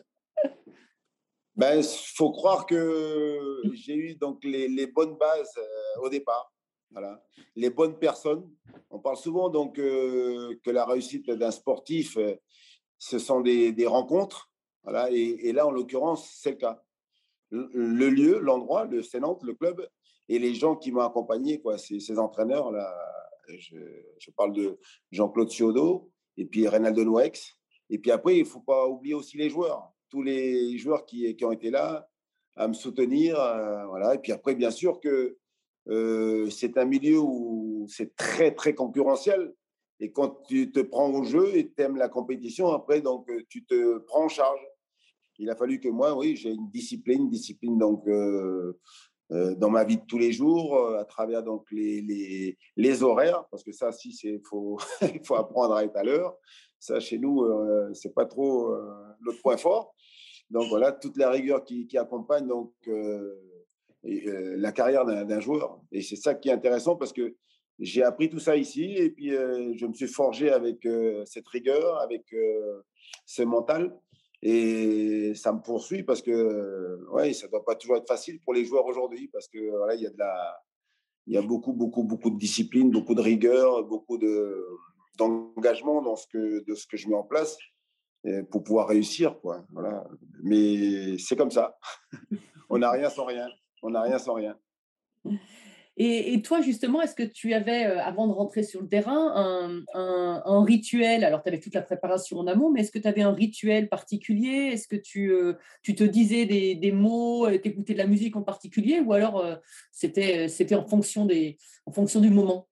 Ben, 1.59 1.83
faut 1.83 2.31
croire 2.31 2.65
que 2.65 3.61
j'ai 3.73 3.93
eu 3.93 4.15
donc 4.15 4.45
les, 4.45 4.69
les 4.69 4.87
bonnes 4.87 5.17
bases 5.17 5.57
euh, 5.57 6.03
au 6.05 6.07
départ. 6.07 6.53
Voilà. 6.89 7.21
Les 7.57 7.69
bonnes 7.69 7.99
personnes. 7.99 8.49
On 8.89 8.99
parle 8.99 9.17
souvent 9.17 9.49
donc 9.49 9.77
euh, 9.77 10.57
que 10.63 10.71
la 10.71 10.85
réussite 10.85 11.29
d'un 11.29 11.51
sportif, 11.51 12.15
euh, 12.15 12.35
ce 12.97 13.19
sont 13.19 13.41
des, 13.41 13.73
des 13.73 13.87
rencontres. 13.87 14.49
Voilà. 14.83 15.11
Et, 15.11 15.51
là, 15.51 15.67
en 15.67 15.71
l'occurrence, 15.71 16.31
c'est 16.33 16.51
le 16.51 16.55
cas. 16.55 16.81
Le, 17.49 18.09
lieu, 18.09 18.39
l'endroit, 18.39 18.85
le 18.85 19.03
Sénante, 19.03 19.43
le 19.43 19.53
club, 19.53 19.85
et 20.29 20.39
les 20.39 20.55
gens 20.55 20.77
qui 20.77 20.93
m'ont 20.93 21.01
accompagné, 21.01 21.59
quoi, 21.59 21.77
ces, 21.77 21.99
ces 21.99 22.17
entraîneurs 22.19 22.71
là. 22.71 22.89
Je, 23.49 23.75
je, 24.17 24.31
parle 24.31 24.53
de 24.53 24.79
Jean-Claude 25.11 25.49
Ciodo 25.49 26.09
et 26.37 26.45
puis 26.45 26.69
Reynaldo 26.69 27.03
Noex. 27.03 27.59
Et 27.89 27.97
puis 27.97 28.11
après, 28.11 28.37
il 28.37 28.45
faut 28.45 28.61
pas 28.61 28.87
oublier 28.87 29.15
aussi 29.15 29.35
les 29.35 29.49
joueurs 29.49 29.91
tous 30.09 30.21
les 30.21 30.77
joueurs 30.77 31.05
qui, 31.05 31.35
qui 31.35 31.45
ont 31.45 31.51
été 31.51 31.69
là 31.69 32.09
à 32.59 32.67
me 32.67 32.73
soutenir. 32.73 33.39
Euh, 33.39 33.85
voilà. 33.87 34.15
Et 34.15 34.19
puis 34.19 34.31
après, 34.31 34.53
bien 34.53 34.69
sûr 34.69 34.99
que 34.99 35.37
euh, 35.87 36.49
c'est 36.49 36.77
un 36.77 36.85
milieu 36.85 37.17
où 37.19 37.87
c'est 37.89 38.15
très, 38.15 38.53
très 38.53 38.75
concurrentiel. 38.75 39.53
Et 40.01 40.11
quand 40.11 40.43
tu 40.47 40.71
te 40.71 40.81
prends 40.81 41.09
au 41.11 41.23
jeu 41.23 41.55
et 41.55 41.71
tu 41.71 41.81
aimes 41.81 41.97
la 41.97 42.09
compétition, 42.09 42.71
après, 42.71 43.01
donc, 43.01 43.29
euh, 43.29 43.41
tu 43.49 43.65
te 43.65 43.97
prends 43.99 44.25
en 44.25 44.29
charge. 44.29 44.59
Il 45.39 45.49
a 45.49 45.55
fallu 45.55 45.79
que 45.79 45.87
moi, 45.87 46.17
oui, 46.17 46.35
j'ai 46.35 46.51
une 46.51 46.69
discipline, 46.69 47.23
une 47.23 47.29
discipline 47.29 47.77
donc, 47.77 48.05
dans 49.29 49.69
ma 49.69 49.85
vie 49.85 49.95
de 49.95 50.05
tous 50.05 50.17
les 50.17 50.33
jours, 50.33 50.77
à 50.97 51.05
travers 51.05 51.43
donc, 51.43 51.65
les, 51.71 52.01
les, 52.01 52.57
les 52.75 53.03
horaires, 53.03 53.45
parce 53.49 53.63
que 53.63 53.71
ça, 53.71 53.93
si, 53.93 54.09
il 54.23 54.41
faut, 54.43 54.77
faut 55.23 55.35
apprendre 55.35 55.75
à 55.75 55.85
être 55.85 55.95
à 55.95 56.03
l'heure. 56.03 56.35
Ça, 56.77 56.99
chez 56.99 57.17
nous, 57.17 57.47
c'est 57.93 58.13
pas 58.13 58.25
trop 58.25 58.75
notre 59.21 59.41
point 59.41 59.55
fort. 59.55 59.95
Donc 60.49 60.67
voilà, 60.69 60.91
toute 60.91 61.17
la 61.17 61.29
rigueur 61.29 61.63
qui, 61.63 61.87
accompagne 61.97 62.47
donc, 62.47 62.73
euh, 62.87 63.35
euh, 64.05 64.55
la 64.57 64.71
carrière 64.71 65.05
d'un 65.05 65.39
joueur. 65.39 65.79
Et 65.91 66.01
c'est 66.01 66.15
ça 66.15 66.33
qui 66.33 66.49
est 66.49 66.53
intéressant 66.53 66.95
parce 66.95 67.13
que 67.13 67.35
j'ai 67.77 68.03
appris 68.03 68.29
tout 68.29 68.39
ça 68.39 68.57
ici 68.57 68.95
et 68.95 69.09
puis 69.09 69.33
euh, 69.33 69.73
je 69.75 69.85
me 69.85 69.93
suis 69.93 70.07
forgé 70.07 70.49
avec 70.49 70.87
cette 71.25 71.47
rigueur, 71.47 71.99
avec 71.99 72.33
ce 73.25 73.43
mental. 73.43 73.95
Et 74.41 75.33
ça 75.35 75.51
me 75.51 75.61
poursuit 75.61 76.03
parce 76.03 76.21
que 76.21 77.05
ouais, 77.11 77.33
ça 77.33 77.47
ne 77.47 77.51
doit 77.51 77.65
pas 77.65 77.75
toujours 77.75 77.97
être 77.97 78.07
facile 78.07 78.39
pour 78.39 78.53
les 78.53 78.65
joueurs 78.65 78.85
aujourd'hui 78.85 79.27
parce 79.27 79.49
que 79.49 79.59
voilà, 79.77 79.95
il 79.95 80.01
y 80.01 80.07
a 80.07 80.09
de 80.09 80.17
la, 80.17 80.57
il 81.27 81.33
y 81.33 81.37
a 81.37 81.41
beaucoup, 81.41 81.73
beaucoup, 81.73 82.03
beaucoup 82.03 82.29
de 82.29 82.37
discipline, 82.37 82.89
beaucoup 82.89 83.15
de 83.15 83.21
rigueur, 83.21 83.83
beaucoup 83.83 84.17
de 84.17 84.65
d'engagement 85.17 86.01
dans 86.01 86.15
ce 86.15 86.25
que 86.27 86.63
de 86.63 86.75
ce 86.75 86.87
que 86.87 86.95
je 86.95 87.09
mets 87.09 87.15
en 87.15 87.23
place 87.23 87.57
pour 88.51 88.63
pouvoir 88.63 88.87
réussir. 88.87 89.39
Quoi. 89.39 89.65
Voilà. 89.71 90.05
Mais 90.43 91.17
c'est 91.17 91.35
comme 91.35 91.51
ça. 91.51 91.77
On 92.69 92.77
n'a 92.77 92.91
rien 92.91 93.09
sans 93.09 93.25
rien. 93.25 93.47
On 93.81 93.89
n'a 93.89 94.01
rien 94.01 94.19
sans 94.19 94.33
rien. 94.33 94.57
Et, 96.01 96.41
toi, 96.41 96.61
justement, 96.61 97.01
est-ce 97.01 97.13
que 97.13 97.23
tu 97.23 97.53
avais, 97.53 97.85
euh, 97.85 98.01
avant 98.01 98.25
de 98.25 98.31
rentrer 98.31 98.63
sur 98.63 98.81
le 98.81 98.87
terrain, 98.87 99.33
un, 99.35 99.83
un, 100.45 100.63
rituel? 100.63 101.25
Alors, 101.25 101.43
tu 101.43 101.49
avais 101.49 101.59
toute 101.59 101.73
la 101.73 101.81
préparation 101.81 102.37
en 102.37 102.47
amont, 102.47 102.71
mais 102.71 102.79
est-ce 102.79 102.91
que 102.91 102.99
tu 102.99 103.07
avais 103.07 103.21
un 103.21 103.33
rituel 103.33 103.89
particulier? 103.89 104.69
Est-ce 104.71 104.87
que 104.87 104.95
tu, 104.95 105.29
euh, 105.29 105.55
tu 105.83 105.95
te 105.95 106.05
disais 106.05 106.45
des, 106.45 106.75
des 106.75 106.93
mots, 106.93 107.47
euh, 107.47 107.57
t'écoutais 107.57 107.91
de 107.91 107.97
la 107.97 108.07
musique 108.07 108.37
en 108.37 108.43
particulier? 108.43 109.01
Ou 109.01 109.11
alors, 109.11 109.45
c'était 109.91 110.47
c'était 110.47 110.75
en, 110.75 110.87
fonction 110.87 111.25
des, 111.25 111.57
en 111.85 111.91
fonction 111.91 112.21
du 112.21 112.29
moment? 112.29 112.69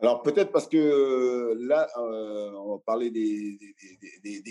Alors 0.00 0.22
peut-être 0.22 0.52
parce 0.52 0.68
que 0.68 1.56
là, 1.58 1.88
euh, 1.98 2.52
on 2.52 2.76
va 2.76 2.78
parler 2.86 3.10
des, 3.10 3.58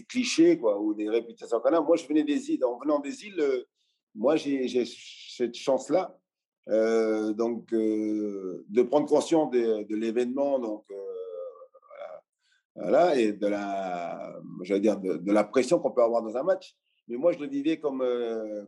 clichés 0.08 0.60
ou 0.62 0.94
des 0.94 1.10
réputations 1.10 1.60
qu'on 1.62 1.74
a. 1.74 1.80
Moi, 1.80 1.96
je 1.96 2.06
venais 2.06 2.24
des 2.24 2.51
îles. 2.51 2.66
En 2.66 2.77
venant 2.77 3.00
des 3.00 3.24
îles, 3.24 3.39
euh, 3.39 3.63
moi, 4.13 4.36
j'ai 4.36 4.84
cette 4.86 5.56
chance-là, 5.56 6.18
euh, 6.68 7.32
donc 7.32 7.70
de 7.72 8.82
prendre 8.84 9.08
conscience 9.08 9.50
de, 9.51 9.96
l'événement, 9.96 10.60
donc 10.60 10.86
voilà, 12.75 13.18
et 13.18 13.32
de 13.32 13.48
la, 13.48 14.36
j'allais 14.63 14.82
dire, 14.82 15.00
de, 15.00 15.32
la 15.32 15.46
pression 15.46 15.80
qu'on 15.80 15.92
peut 15.92 16.04
avoir 16.04 16.24
dans 16.24 16.36
un 16.36 16.44
match. 16.44 16.75
Mais 17.08 17.16
moi, 17.16 17.32
je 17.32 17.39
le 17.39 17.48
vivais 17.48 17.80
comme, 17.80 18.04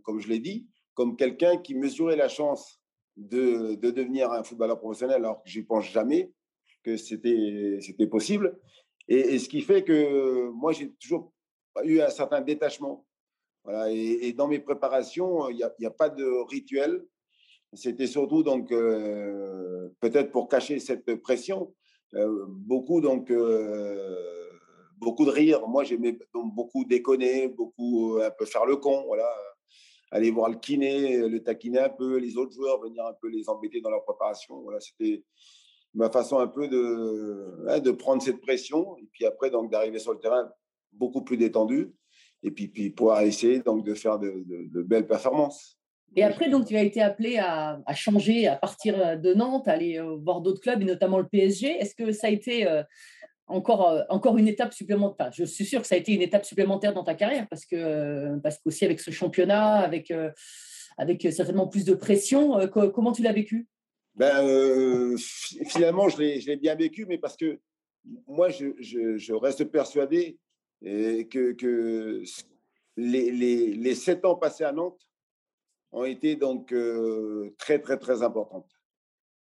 comme 0.03 0.21
je 0.21 0.29
l'ai 0.29 0.39
dit, 0.39 0.65
comme 0.93 1.17
quelqu'un 1.17 1.57
qui 1.57 1.75
mesurait 1.75 2.15
la 2.15 2.29
chance 2.29 2.79
de, 3.17 3.75
de 3.75 3.91
devenir 3.91 4.31
un 4.31 4.43
footballeur 4.43 4.79
professionnel, 4.79 5.17
alors 5.17 5.43
que 5.43 5.50
j'y 5.50 5.63
pense 5.63 5.86
jamais 5.86 6.31
que 6.83 6.98
c'était, 6.98 7.77
c'était 7.81 8.07
possible. 8.07 8.57
Et, 9.07 9.39
ce 9.39 9.50
qui 9.50 9.62
fait 9.62 9.83
que 9.83 10.50
moi, 10.50 10.71
j'ai 10.71 10.91
toujours 10.93 11.31
eu 11.83 12.00
un 12.00 12.09
certain 12.09 12.41
détachement. 12.41 13.05
Voilà, 13.63 13.91
et, 13.91 14.33
dans 14.33 14.48
mes 14.48 14.59
préparations, 14.59 15.50
il 15.50 15.57
n'y 15.79 15.86
a, 15.86 15.91
pas 15.91 16.09
de 16.09 16.25
rituel. 16.50 17.05
C'était 17.74 18.07
surtout 18.07 18.41
donc 18.41 18.71
euh, 18.71 19.89
peut-être 20.00 20.31
pour 20.31 20.48
cacher 20.48 20.79
cette 20.79 21.15
pression. 21.15 21.74
Euh, 22.15 22.45
beaucoup 22.48 23.00
donc 23.01 23.31
beaucoup 24.98 25.25
de 25.25 25.31
rire. 25.31 25.67
Moi, 25.67 25.83
j'aimais 25.83 26.17
beaucoup 26.33 26.86
déconner, 26.86 27.48
beaucoup 27.48 28.17
un 28.21 28.31
peu 28.31 28.45
faire 28.45 28.65
le 28.65 28.77
con. 28.77 29.05
Voilà, 29.05 29.29
aller 30.12 30.31
voir 30.31 30.50
le 30.50 30.57
kiné, 30.57 31.17
le 31.27 31.43
taquiner 31.43 31.79
un 31.79 31.89
peu, 31.89 32.17
les 32.17 32.38
autres 32.38 32.53
joueurs 32.53 32.81
venir 32.81 33.05
un 33.05 33.13
peu 33.13 33.27
les 33.27 33.48
embêter 33.50 33.81
dans 33.81 33.89
leur 33.89 34.03
préparation. 34.03 34.62
Voilà, 34.62 34.79
c'était 34.79 35.24
ma 35.93 36.10
façon 36.10 36.39
un 36.39 36.48
peu 36.48 36.67
de, 36.67 37.79
de 37.79 37.91
prendre 37.91 38.22
cette 38.22 38.41
pression 38.41 38.98
et 38.98 39.08
puis 39.12 39.25
après 39.25 39.50
donc 39.50 39.72
d'arriver 39.72 40.00
sur 40.00 40.13
le 40.13 40.19
terrain 40.19 40.50
beaucoup 40.91 41.24
plus 41.24 41.38
détendu 41.38 41.93
et 42.43 42.51
puis, 42.51 42.67
puis 42.67 42.89
pouvoir 42.89 43.22
essayer 43.22 43.60
donc 43.60 43.86
de 43.86 43.93
faire 43.93 44.19
de, 44.19 44.81
belles 44.84 45.08
performances. 45.08 45.77
Et 46.15 46.24
après, 46.24 46.50
donc, 46.50 46.65
tu 46.65 46.75
as 46.75 46.81
été 46.81 47.01
appelé 47.01 47.38
à, 47.38 47.81
changer, 47.93 48.48
à 48.48 48.55
partir 48.55 49.19
de 49.19 49.34
Nantes, 49.34 49.67
aller 49.67 50.00
voir 50.24 50.41
d'autres 50.41 50.62
clubs, 50.62 50.81
et 50.81 50.86
notamment 50.86 51.19
le 51.19 51.27
PSG. 51.27 51.67
Est-ce 51.67 51.93
que 51.93 52.12
ça 52.12 52.27
a 52.27 52.29
été 52.31 52.67
euh, 52.67 52.81
encore, 53.48 53.89
euh, 53.89 54.01
encore 54.10 54.38
une 54.38 54.48
étape 54.48 54.74
supplémentaire 54.74 55.31
Je 55.34 55.43
suis 55.43 55.65
sûr 55.65 55.81
que 55.81 55.88
ça 55.88 55.96
a 55.96 55.98
été 56.00 56.13
une 56.13 56.22
étape 56.22 56.46
supplémentaire 56.46 56.93
dans 56.93 57.03
ta 57.03 57.13
carrière, 57.13 57.46
parce 57.50 57.65
que 57.65 57.75
euh, 57.75 58.38
parce 58.41 58.58
qu'aussi 58.58 58.86
avec 58.86 59.00
ce 59.00 59.12
championnat, 59.12 59.75
avec, 59.75 60.12
avec 60.98 61.27
certainement 61.31 61.67
plus 61.67 61.86
de 61.86 61.93
pression, 61.93 62.58
comment 62.69 63.12
tu 63.12 63.22
l'as 63.22 63.34
vécu? 63.34 63.67
Ben, 64.19 65.17
Finalement, 65.65 66.09
je 66.09 66.17
l'ai 66.19 66.57
bien 66.57 66.75
vécu, 66.75 67.05
mais 67.07 67.17
parce 67.17 67.35
que 67.35 67.59
moi, 68.27 68.49
je, 68.49 68.67
je 68.79 69.33
reste 69.33 69.65
persuadé 69.65 70.38
que, 70.81 71.53
que 71.53 72.23
les, 72.97 73.31
les, 73.31 73.73
les, 73.73 73.95
sept 73.95 74.25
ans 74.25 74.35
passés 74.35 74.63
à 74.63 74.71
Nantes 74.71 75.07
ont 75.91 76.05
été 76.05 76.35
donc 76.35 76.71
euh, 76.71 77.53
très, 77.57 77.79
très, 77.79 77.97
très 77.97 78.21
importantes. 78.23 78.69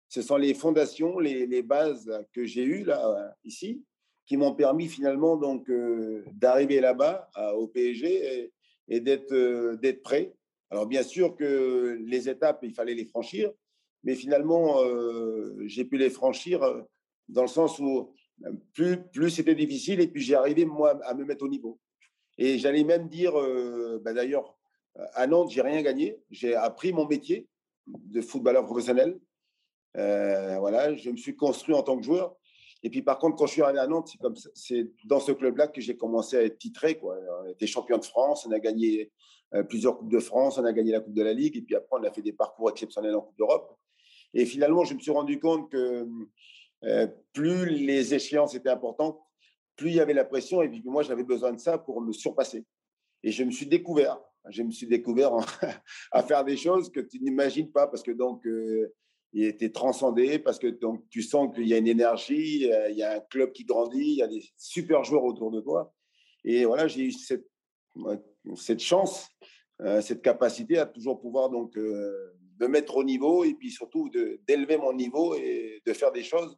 Ce 0.08 0.22
sont 0.22 0.36
les 0.36 0.54
fondations, 0.54 1.18
les, 1.18 1.46
les 1.46 1.62
bases 1.62 2.10
que 2.32 2.44
j'ai 2.44 2.64
eues 2.64 2.84
là, 2.84 3.34
ici, 3.44 3.84
qui 4.26 4.36
m'ont 4.36 4.54
permis 4.54 4.88
finalement 4.88 5.36
donc 5.36 5.68
euh, 5.70 6.24
d'arriver 6.32 6.80
là-bas 6.80 7.30
au 7.56 7.66
PSG 7.68 8.52
et, 8.88 9.00
d'être 9.00 9.32
euh, 9.32 9.76
d'être 9.76 10.02
prêt. 10.02 10.34
Alors 10.70 10.86
bien 10.86 11.02
sûr 11.02 11.36
que 11.36 11.98
les 12.04 12.28
étapes, 12.28 12.60
il 12.62 12.74
fallait 12.74 12.94
les 12.94 13.06
franchir, 13.06 13.52
mais 14.04 14.14
finalement, 14.14 14.78
j'ai 15.66 15.84
pu 15.84 15.98
les 15.98 16.10
franchir 16.10 16.60
dans 17.28 17.42
le 17.42 17.48
sens 17.48 17.78
où 17.78 18.12
plus, 18.72 19.02
plus 19.12 19.30
c'était 19.30 19.54
difficile 19.54 20.00
et 20.00 20.08
puis 20.08 20.22
j'ai 20.22 20.34
arrivé 20.34 20.64
moi 20.64 20.98
à 21.04 21.14
me 21.14 21.24
mettre 21.24 21.44
au 21.44 21.48
niveau. 21.48 21.78
Et 22.38 22.58
j'allais 22.58 22.84
même 22.84 23.08
dire, 23.08 23.38
euh, 23.38 24.00
bah, 24.04 24.12
d'ailleurs, 24.12 24.56
à 25.14 25.26
Nantes, 25.26 25.50
j'ai 25.50 25.62
rien 25.62 25.82
gagné. 25.82 26.18
J'ai 26.30 26.54
appris 26.54 26.92
mon 26.92 27.06
métier 27.06 27.48
de 27.86 28.20
footballeur 28.20 28.64
professionnel. 28.64 29.18
Euh, 29.96 30.58
voilà, 30.58 30.94
je 30.94 31.10
me 31.10 31.16
suis 31.16 31.36
construit 31.36 31.74
en 31.74 31.82
tant 31.82 31.96
que 31.96 32.04
joueur. 32.04 32.36
Et 32.82 32.90
puis 32.90 33.02
par 33.02 33.18
contre, 33.18 33.36
quand 33.36 33.46
je 33.46 33.52
suis 33.52 33.62
arrivé 33.62 33.78
à 33.78 33.86
Nantes, 33.86 34.10
c'est 34.54 34.90
dans 35.04 35.20
ce 35.20 35.32
club-là 35.32 35.68
que 35.68 35.80
j'ai 35.80 35.96
commencé 35.96 36.36
à 36.36 36.42
être 36.42 36.58
titré. 36.58 36.98
Quoi. 36.98 37.16
On 37.44 37.48
était 37.48 37.66
champion 37.66 37.96
de 37.96 38.04
France, 38.04 38.46
on 38.46 38.52
a 38.52 38.58
gagné 38.58 39.10
euh, 39.54 39.62
plusieurs 39.62 39.96
coupes 39.96 40.10
de 40.10 40.18
France, 40.18 40.58
on 40.58 40.64
a 40.64 40.72
gagné 40.72 40.92
la 40.92 41.00
Coupe 41.00 41.14
de 41.14 41.22
la 41.22 41.32
Ligue, 41.32 41.56
et 41.56 41.62
puis 41.62 41.76
après 41.76 41.98
on 41.98 42.04
a 42.04 42.10
fait 42.10 42.20
des 42.20 42.34
parcours 42.34 42.68
exceptionnels 42.70 43.14
en 43.14 43.22
Coupe 43.22 43.38
d'Europe. 43.38 43.78
Et 44.34 44.44
finalement, 44.46 44.84
je 44.84 44.94
me 44.94 44.98
suis 44.98 45.12
rendu 45.12 45.38
compte 45.38 45.70
que 45.70 46.06
euh, 46.84 47.06
plus 47.32 47.66
les 47.66 48.14
échéances 48.14 48.54
étaient 48.54 48.68
importantes, 48.68 49.18
plus 49.76 49.90
il 49.90 49.96
y 49.96 50.00
avait 50.00 50.12
la 50.12 50.24
pression. 50.24 50.60
Et 50.60 50.68
puis 50.68 50.82
moi, 50.84 51.02
j'avais 51.02 51.24
besoin 51.24 51.52
de 51.52 51.60
ça 51.60 51.78
pour 51.78 52.00
me 52.00 52.12
surpasser. 52.12 52.64
Et 53.22 53.30
je 53.30 53.44
me 53.44 53.50
suis 53.50 53.66
découvert. 53.66 54.20
Je 54.50 54.62
me 54.62 54.70
suis 54.70 54.86
découvert 54.86 55.32
à 56.12 56.22
faire 56.22 56.44
des 56.44 56.56
choses 56.56 56.90
que 56.90 57.00
tu 57.00 57.20
n'imagines 57.20 57.70
pas 57.70 57.86
parce 57.86 58.02
que 58.02 58.10
donc 58.10 58.46
euh, 58.46 58.92
il 59.32 59.44
était 59.44 59.70
transcendé 59.70 60.38
parce 60.38 60.58
que 60.58 60.66
donc 60.66 61.08
tu 61.08 61.22
sens 61.22 61.54
qu'il 61.54 61.66
y 61.66 61.72
a 61.72 61.78
une 61.78 61.88
énergie, 61.88 62.70
euh, 62.70 62.90
il 62.90 62.98
y 62.98 63.02
a 63.02 63.16
un 63.16 63.20
club 63.20 63.52
qui 63.52 63.64
grandit, 63.64 63.98
il 63.98 64.16
y 64.16 64.22
a 64.22 64.28
des 64.28 64.44
super 64.58 65.02
joueurs 65.04 65.24
autour 65.24 65.50
de 65.50 65.60
toi. 65.60 65.94
Et 66.44 66.66
voilà, 66.66 66.88
j'ai 66.88 67.04
eu 67.04 67.12
cette, 67.12 67.46
cette 68.54 68.80
chance, 68.80 69.30
cette 70.02 70.20
capacité 70.20 70.76
à 70.76 70.84
toujours 70.84 71.18
pouvoir 71.18 71.48
donc 71.48 71.74
me 72.60 72.68
mettre 72.68 72.96
au 72.96 73.04
niveau 73.04 73.44
et 73.44 73.54
puis 73.54 73.70
surtout 73.70 74.10
d'élever 74.46 74.76
mon 74.76 74.92
niveau 74.92 75.34
et 75.34 75.82
de 75.84 75.92
faire 75.92 76.12
des 76.12 76.22
choses 76.22 76.56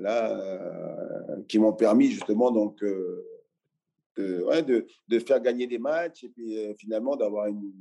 là, 0.00 0.30
euh, 0.30 1.42
qui 1.48 1.58
m'ont 1.58 1.72
permis 1.72 2.10
justement 2.10 2.50
donc 2.50 2.82
euh, 2.82 3.24
de, 4.16 4.86
de, 5.08 5.18
faire 5.20 5.40
gagner 5.40 5.66
des 5.66 5.78
matchs 5.78 6.24
et 6.24 6.28
puis 6.28 6.58
euh, 6.58 6.74
finalement 6.74 7.14
d'avoir 7.16 7.46
une, 7.46 7.72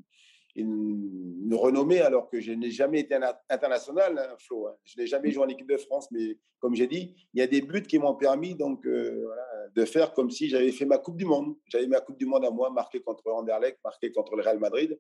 une, 0.55 1.53
renommée 1.53 2.01
alors 2.01 2.29
que 2.29 2.39
je 2.39 2.51
n'ai 2.51 2.69
jamais 2.69 2.99
été 2.99 3.17
international, 3.49 4.19
hein, 4.19 4.35
Flo. 4.37 4.67
Hein. 4.67 4.75
Je 4.83 4.99
n'ai 4.99 5.07
jamais 5.07 5.31
joué 5.31 5.45
en 5.45 5.47
équipe 5.47 5.69
de 5.69 5.77
France, 5.77 6.09
mais 6.11 6.37
comme 6.59 6.75
j'ai 6.75 6.87
dit, 6.87 7.15
il 7.33 7.39
y 7.39 7.41
a 7.41 7.47
des 7.47 7.61
buts 7.61 7.81
qui 7.81 7.97
m'ont 7.97 8.15
permis 8.15 8.53
donc 8.53 8.83
de 8.83 9.85
faire 9.85 10.13
comme 10.13 10.29
si 10.29 10.49
j'avais 10.49 10.71
fait 10.71 10.85
ma 10.85 10.97
Coupe 10.97 11.17
du 11.17 11.25
Monde. 11.25 11.55
J'avais 11.67 11.87
ma 11.87 12.01
Coupe 12.01 12.17
du 12.17 12.25
Monde 12.25 12.45
à 12.45 12.51
moi, 12.51 12.69
marquée 12.69 12.99
contre 12.99 13.27
Anderlecht, 13.31 13.79
marquée 13.83 14.11
contre 14.11 14.35
le 14.35 14.43
Real 14.43 14.59
Madrid. 14.59 14.99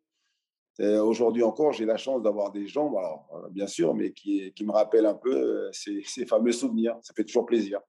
Aujourd'hui 0.79 1.43
encore, 1.43 1.73
j'ai 1.73 1.85
la 1.85 1.97
chance 1.97 2.21
d'avoir 2.21 2.51
des 2.51 2.67
gens, 2.67 2.89
alors, 2.95 3.27
euh, 3.33 3.49
bien 3.49 3.67
sûr, 3.67 3.95
mais 3.95 4.11
qui, 4.11 4.53
me 4.61 4.71
rappellent 4.71 5.07
un 5.07 5.15
peu 5.15 5.33
euh, 5.35 5.69
ces, 5.71 6.25
fameux 6.25 6.51
souvenirs. 6.51 6.95
Ça 7.01 7.13
fait 7.15 7.23
toujours 7.23 7.45
plaisir. 7.45 7.79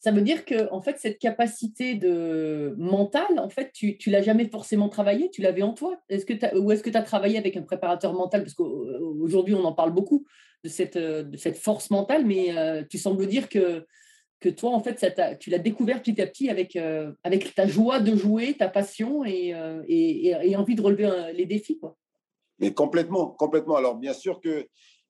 Ça 0.00 0.10
veut 0.10 0.22
dire 0.22 0.44
que 0.44 0.68
en 0.72 0.80
fait, 0.80 0.98
cette 0.98 1.20
capacité 1.20 1.94
de 1.94 2.74
mentale, 2.76 3.38
en 3.38 3.48
fait, 3.48 3.70
tu 3.72 3.96
ne 4.04 4.12
l'as 4.12 4.22
jamais 4.22 4.48
forcément 4.48 4.88
travaillé, 4.88 5.30
tu 5.30 5.42
l'avais 5.42 5.62
en 5.62 5.74
toi. 5.74 5.96
Est-ce 6.08 6.26
que 6.26 6.58
ou 6.58 6.72
est-ce 6.72 6.82
que 6.82 6.90
tu 6.90 6.96
as 6.96 7.02
travaillé 7.02 7.38
avec 7.38 7.56
un 7.56 7.62
préparateur 7.62 8.12
mental? 8.12 8.42
Parce 8.42 8.54
qu'aujourd'hui, 8.54 9.54
on 9.54 9.64
en 9.64 9.72
parle 9.72 9.92
beaucoup 9.92 10.26
de 10.64 10.68
cette, 10.68 10.98
force 11.56 11.90
mentale, 11.90 12.26
mais 12.26 12.56
euh, 12.56 12.82
tu 12.88 12.98
sembles 12.98 13.28
dire 13.28 13.48
que 13.48 13.86
que 14.42 14.48
toi, 14.48 14.70
en 14.70 14.82
fait, 14.82 15.38
tu 15.38 15.48
l'as 15.50 15.58
découvert 15.58 16.02
petit 16.02 16.20
à 16.20 16.26
petit 16.26 16.50
avec, 16.50 16.76
euh, 16.76 17.12
avec 17.22 17.54
ta 17.54 17.66
joie 17.66 18.00
de 18.00 18.14
jouer, 18.14 18.54
ta 18.54 18.68
passion 18.68 19.24
et, 19.24 19.54
euh, 19.54 19.82
et, 19.88 20.56
envie 20.56 20.74
de 20.74 20.82
relever 20.82 21.32
les 21.32 21.46
défis. 21.46 21.78
Quoi. 21.78 21.96
Mais 22.58 22.74
complètement, 22.74 23.28
complètement. 23.28 23.76
Alors, 23.76 23.96
bien 23.96 24.12
sûr 24.12 24.40
que 24.40 24.66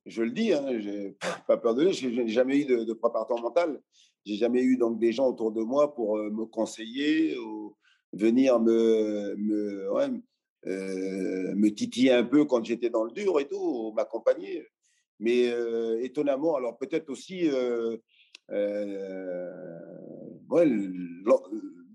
je 0.06 0.22
le 0.22 0.30
dis, 0.30 0.52
hein, 0.52 0.78
j'ai 0.78 1.16
pas 1.48 1.56
peur 1.56 1.74
de 1.74 1.88
dire, 1.88 2.10
n'ai 2.10 2.28
jamais 2.28 2.58
eu 2.58 2.64
de, 2.66 2.84
de 2.84 2.92
préparateur 2.92 3.40
mental. 3.40 3.80
J'ai 4.24 4.36
jamais 4.36 4.62
eu 4.62 4.76
donc 4.76 5.00
des 5.00 5.10
gens 5.10 5.26
autour 5.26 5.50
de 5.50 5.62
moi 5.62 5.94
pour 5.94 6.18
euh, 6.18 6.30
me 6.30 6.44
conseiller 6.44 7.36
ou 7.38 7.74
venir 8.12 8.60
me, 8.60 9.34
me, 9.36 9.90
ouais, 9.92 10.08
me 10.64 11.68
titiller 11.70 12.12
un 12.12 12.24
peu 12.24 12.44
quand 12.44 12.62
j'étais 12.64 12.90
dans 12.90 13.04
le 13.04 13.10
dur 13.10 13.40
et 13.40 13.48
tout, 13.48 13.92
m'accompagner. 13.96 14.64
Mais 15.18 15.50
étonnamment, 16.02 16.56
alors 16.56 16.76
peut-être 16.76 17.08
aussi 17.08 17.48
euh, 18.52 19.50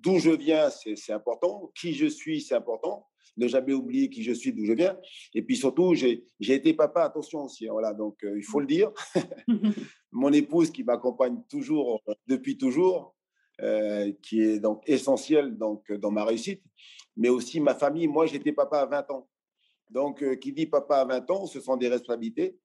d'où 0.01 0.19
je 0.19 0.31
viens, 0.31 0.69
c'est 0.69 1.13
important. 1.13 1.71
Qui 1.79 1.93
je 1.93 2.07
suis, 2.07 2.41
c'est 2.41 2.55
important. 2.55 3.07
Ne 3.37 3.47
jamais 3.47 3.73
oublier 3.73 4.09
qui 4.09 4.23
je 4.23 4.31
suis, 4.31 4.51
d'où 4.51 4.65
je 4.65 4.73
viens. 4.73 4.97
Et 5.35 5.43
puis 5.43 5.55
surtout, 5.55 5.93
j'ai 5.93 6.23
été 6.39 6.73
papa, 6.73 7.03
attention 7.03 7.43
aussi. 7.43 7.67
Hein, 7.67 7.71
voilà, 7.73 7.93
donc 7.93 8.23
euh, 8.23 8.37
il 8.37 8.43
faut 8.43 8.59
le 8.59 8.65
dire. 8.65 8.91
Mon 10.11 10.33
épouse 10.33 10.71
qui 10.71 10.83
m'accompagne 10.83 11.41
toujours, 11.49 12.01
depuis 12.27 12.57
toujours, 12.57 13.15
euh, 13.61 14.11
qui 14.23 14.41
est 14.41 14.59
donc 14.59 14.81
essentielle 14.87 15.57
donc, 15.57 15.91
dans 15.91 16.11
ma 16.11 16.25
réussite, 16.25 16.63
mais 17.15 17.29
aussi 17.29 17.59
ma 17.59 17.75
famille. 17.75 18.07
Moi, 18.07 18.25
j'étais 18.25 18.53
papa 18.53 18.79
à 18.79 18.85
20 18.85 19.11
ans. 19.11 19.29
Donc, 19.89 20.39
qui 20.39 20.51
dit 20.51 20.65
papa 20.65 20.97
à 20.97 21.05
20 21.05 21.31
ans, 21.31 21.45
ce 21.45 21.59
sont 21.59 21.77
des 21.77 21.87
responsabilités 21.87 22.57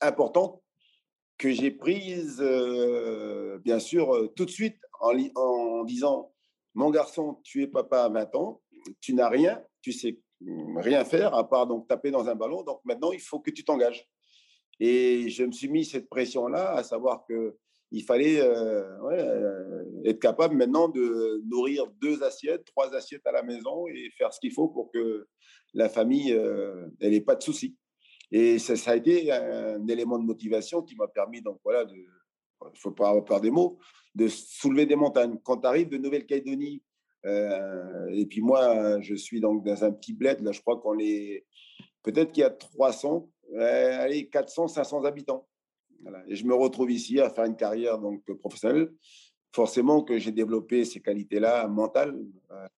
importantes 0.00 0.62
que 1.38 1.52
j'ai 1.52 1.70
prise, 1.70 2.38
euh, 2.40 3.58
bien 3.60 3.78
sûr, 3.78 4.14
euh, 4.14 4.28
tout 4.34 4.44
de 4.44 4.50
suite 4.50 4.76
en, 5.00 5.84
disant 5.84 6.32
Mon 6.74 6.90
garçon, 6.90 7.40
tu 7.44 7.62
es 7.62 7.68
papa 7.68 8.02
à 8.02 8.08
20 8.08 8.34
ans, 8.34 8.60
tu 9.00 9.14
n'as 9.14 9.28
rien, 9.28 9.62
tu 9.80 9.92
sais 9.92 10.18
rien 10.76 11.04
faire 11.04 11.34
à 11.34 11.48
part 11.48 11.66
donc 11.66 11.88
taper 11.88 12.12
dans 12.12 12.28
un 12.28 12.36
ballon, 12.36 12.62
donc 12.62 12.80
maintenant 12.84 13.10
il 13.10 13.20
faut 13.20 13.40
que 13.40 13.50
tu 13.50 13.64
t'engages. 13.64 14.06
Et 14.78 15.28
je 15.30 15.44
me 15.44 15.50
suis 15.50 15.68
mis 15.68 15.84
cette 15.84 16.08
pression-là, 16.08 16.74
à 16.74 16.84
savoir 16.84 17.24
que 17.28 17.56
il 17.90 18.04
fallait 18.04 18.38
euh, 18.40 19.84
être 20.04 20.20
capable 20.20 20.54
maintenant 20.56 20.88
de 20.88 21.42
nourrir 21.46 21.86
deux 22.02 22.22
assiettes, 22.22 22.64
trois 22.66 22.94
assiettes 22.94 23.26
à 23.26 23.32
la 23.32 23.42
maison 23.42 23.86
et 23.88 24.10
faire 24.16 24.32
ce 24.32 24.40
qu'il 24.40 24.52
faut 24.52 24.68
pour 24.68 24.92
que 24.92 25.26
la 25.72 25.88
famille 25.88 26.38
n'ait 27.00 27.22
pas 27.22 27.34
de 27.34 27.42
soucis. 27.42 27.76
Et 28.30 28.58
ça, 28.58 28.90
a 28.90 28.96
été 28.96 29.32
un 29.32 29.86
élément 29.86 30.18
de 30.18 30.24
motivation 30.24 30.82
qui 30.82 30.94
m'a 30.96 31.08
permis, 31.08 31.40
donc 31.40 31.58
voilà, 31.64 31.84
ne 31.84 32.68
faut 32.74 32.90
pas 32.90 33.08
avoir 33.08 33.24
peur 33.24 33.40
des 33.40 33.50
mots, 33.50 33.78
de 34.14 34.28
soulever 34.28 34.86
des 34.86 34.96
montagnes. 34.96 35.38
Quand 35.42 35.58
tu 35.58 35.66
arrives 35.66 35.88
de 35.88 35.96
Nouvelle-Calédonie, 35.96 36.82
euh, 37.26 38.08
et 38.12 38.26
puis 38.26 38.40
moi, 38.40 39.00
je 39.00 39.14
suis 39.14 39.40
donc 39.40 39.64
dans 39.64 39.84
un 39.84 39.92
petit 39.92 40.12
bled, 40.12 40.40
là, 40.40 40.52
je 40.52 40.60
crois 40.60 40.78
qu'on 40.80 40.98
est, 40.98 41.46
peut-être 42.02 42.32
qu'il 42.32 42.42
y 42.42 42.44
a 42.44 42.50
300, 42.50 43.28
euh, 43.54 44.00
allez, 44.00 44.28
400, 44.28 44.68
500 44.68 45.04
habitants. 45.04 45.46
Et 46.28 46.36
je 46.36 46.44
me 46.44 46.54
retrouve 46.54 46.90
ici 46.90 47.20
à 47.20 47.28
faire 47.30 47.44
une 47.44 47.56
carrière 47.56 47.98
donc 47.98 48.22
professionnelle. 48.38 48.92
forcément 49.52 50.02
que 50.02 50.18
j'ai 50.18 50.30
développé 50.30 50.84
ces 50.84 51.00
qualités-là 51.00 51.66
mentales 51.66 52.16
euh, 52.52 52.68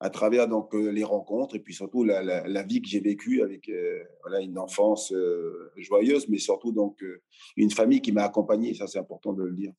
à 0.00 0.08
travers 0.08 0.48
donc 0.48 0.74
euh, 0.74 0.90
les 0.90 1.04
rencontres 1.04 1.54
et 1.54 1.58
puis 1.58 1.74
surtout 1.74 2.04
la, 2.04 2.22
la, 2.22 2.62
vie 2.62 2.80
que 2.80 2.88
j'ai 2.88 3.00
vécue 3.00 3.42
avec 3.42 3.68
euh, 3.68 4.02
voilà, 4.22 4.40
une 4.40 4.58
enfance 4.58 5.12
euh, 5.12 5.70
joyeuse, 5.76 6.26
mais 6.28 6.38
surtout 6.38 6.72
donc 6.72 7.04
une 7.56 7.70
famille 7.70 8.00
qui 8.00 8.10
m'a 8.10 8.24
accompagné. 8.24 8.72
Ça, 8.74 8.86
c'est 8.86 8.98
important 8.98 9.34
de 9.34 9.44
le 9.44 9.52
dire. 9.52 9.72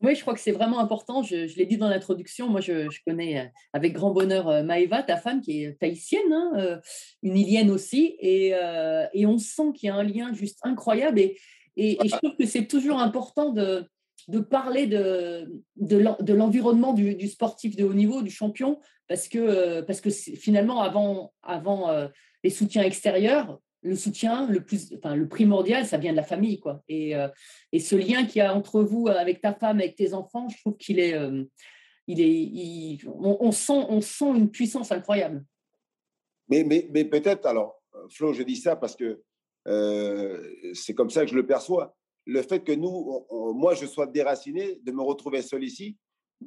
Oui, 0.00 0.14
je 0.16 0.20
crois 0.20 0.34
que 0.34 0.40
c'est 0.40 0.52
vraiment 0.52 0.80
important. 0.80 1.22
Je, 1.22 1.46
je 1.46 1.56
l'ai 1.56 1.66
dit 1.66 1.76
dans 1.76 1.88
l'introduction. 1.88 2.48
Moi, 2.48 2.60
je, 2.60 2.90
je, 2.90 3.00
connais 3.06 3.52
avec 3.72 3.92
grand 3.92 4.10
bonheur 4.10 4.64
Maëva, 4.64 5.02
ta 5.04 5.16
femme, 5.16 5.40
qui 5.40 5.62
est 5.62 5.78
tahitienne, 5.78 6.32
hein, 6.32 6.80
une 7.22 7.36
ilienne 7.36 7.70
aussi. 7.70 8.16
Et, 8.18 8.52
et 9.12 9.26
on 9.26 9.38
sent 9.38 9.72
qu'il 9.76 9.86
y 9.86 9.90
a 9.90 9.94
un 9.94 10.02
lien 10.02 10.32
juste 10.32 10.58
incroyable. 10.64 11.20
Et, 11.20 11.38
et, 11.76 12.04
et 12.04 12.08
je 12.08 12.16
trouve 12.16 12.36
que 12.36 12.46
c'est 12.46 12.66
toujours 12.66 12.98
important 12.98 13.52
de, 13.52 13.86
de 14.28 14.40
parler 14.40 14.86
de, 14.86 15.48
de 15.76 16.32
l'environnement 16.32 16.94
du, 16.94 17.14
du, 17.14 17.28
sportif 17.28 17.76
de 17.76 17.84
haut 17.84 17.94
niveau, 17.94 18.22
du 18.22 18.30
champion, 18.30 18.80
parce 19.12 19.28
que, 19.28 19.38
euh, 19.38 19.82
parce 19.82 20.00
que 20.00 20.08
finalement, 20.08 20.80
avant, 20.80 21.34
avant 21.42 21.90
euh, 21.90 22.08
les 22.42 22.48
soutiens 22.48 22.82
extérieurs, 22.82 23.60
le 23.82 23.94
soutien 23.94 24.48
le 24.48 24.64
plus, 24.64 24.90
enfin, 24.96 25.14
le 25.14 25.28
primordial, 25.28 25.84
ça 25.84 25.98
vient 25.98 26.12
de 26.12 26.16
la 26.16 26.22
famille, 26.22 26.58
quoi. 26.58 26.82
Et, 26.88 27.14
euh, 27.14 27.28
ce 27.78 27.94
lien 27.94 28.24
qu'il 28.24 28.38
y 28.38 28.40
a 28.40 28.54
entre 28.54 28.82
vous, 28.82 29.08
avec 29.08 29.42
ta 29.42 29.52
femme, 29.52 29.80
avec 29.80 29.96
tes 29.96 30.14
enfants, 30.14 30.48
je 30.48 30.58
trouve 30.60 30.78
qu'il 30.78 30.98
est, 30.98 31.14
il 32.06 32.20
est, 32.22 33.06
on, 33.06 33.52
sent, 33.52 33.84
on 33.86 34.00
sent 34.00 34.30
une 34.34 34.50
puissance 34.50 34.90
incroyable. 34.90 35.44
Mais, 36.48 36.64
mais, 36.64 36.88
mais 36.90 37.04
peut-être, 37.04 37.44
alors, 37.44 37.82
Flo, 38.08 38.32
je 38.32 38.44
dis 38.44 38.56
ça 38.56 38.76
parce 38.76 38.96
que 38.96 39.20
c'est 40.72 40.94
comme 40.94 41.10
ça 41.10 41.26
que 41.26 41.30
je 41.30 41.36
le 41.36 41.46
perçois. 41.46 41.94
Le 42.24 42.40
fait 42.40 42.60
que 42.60 42.72
nous, 42.72 43.26
moi, 43.54 43.74
je 43.74 43.84
sois 43.84 44.06
déraciné, 44.06 44.80
de 44.82 44.90
me 44.90 45.02
retrouver 45.02 45.42
seul 45.42 45.64
ici, 45.64 45.98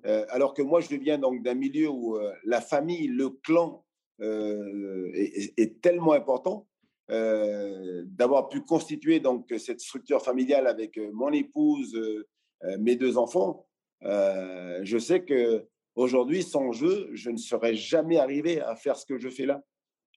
euh, 0.06 0.26
alors 0.30 0.54
que 0.54 0.62
moi, 0.62 0.82
je 0.82 0.96
viens 0.96 1.18
donc 1.18 1.44
d'un 1.44 1.54
milieu 1.54 1.90
où 1.90 2.18
euh, 2.18 2.34
la 2.44 2.62
famille, 2.62 3.08
le 3.08 3.30
clan 3.30 3.84
est, 4.20 5.54
est, 5.58 5.82
tellement 5.82 6.14
important 6.14 6.68
euh, 7.12 8.02
d'avoir 8.08 8.50
pu 8.50 8.62
constituer 8.62 9.20
donc 9.20 9.54
cette 9.60 9.80
structure 9.80 10.24
familiale 10.24 10.66
avec 10.66 10.98
euh, 10.98 11.12
mon 11.14 11.32
épouse, 11.32 11.96
euh, 11.96 12.78
mes 12.80 12.96
deux 12.96 13.20
enfants, 13.20 13.68
je 14.02 14.98
sais 15.00 15.24
que 15.24 15.68
aujourd'hui, 15.96 16.42
sans 16.42 16.72
jeu, 16.72 17.10
je 17.14 17.30
ne 17.30 17.38
serais 17.38 17.76
jamais 17.76 18.18
arrivé 18.18 18.60
à 18.60 18.76
faire 18.76 18.98
ce 18.98 19.06
que 19.06 19.20
je 19.20 19.30
fais 19.30 19.46
là, 19.46 19.62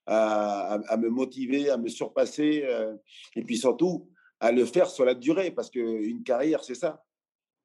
à, 0.07 0.75
à, 0.75 0.95
à 0.95 0.97
me 0.97 1.11
motiver, 1.11 1.69
à 1.69 1.77
me 1.77 1.89
surpasser, 1.89 2.65
et 3.37 3.43
puis 3.43 3.57
surtout 3.57 4.09
à 4.41 4.53
le 4.53 4.65
faire 4.65 4.89
sur 4.89 5.05
la 5.05 5.15
durée, 5.15 5.51
parce 5.51 5.71
qu'une 5.71 6.23
carrière, 6.23 6.65
c'est 6.65 6.75
ça. 6.75 7.03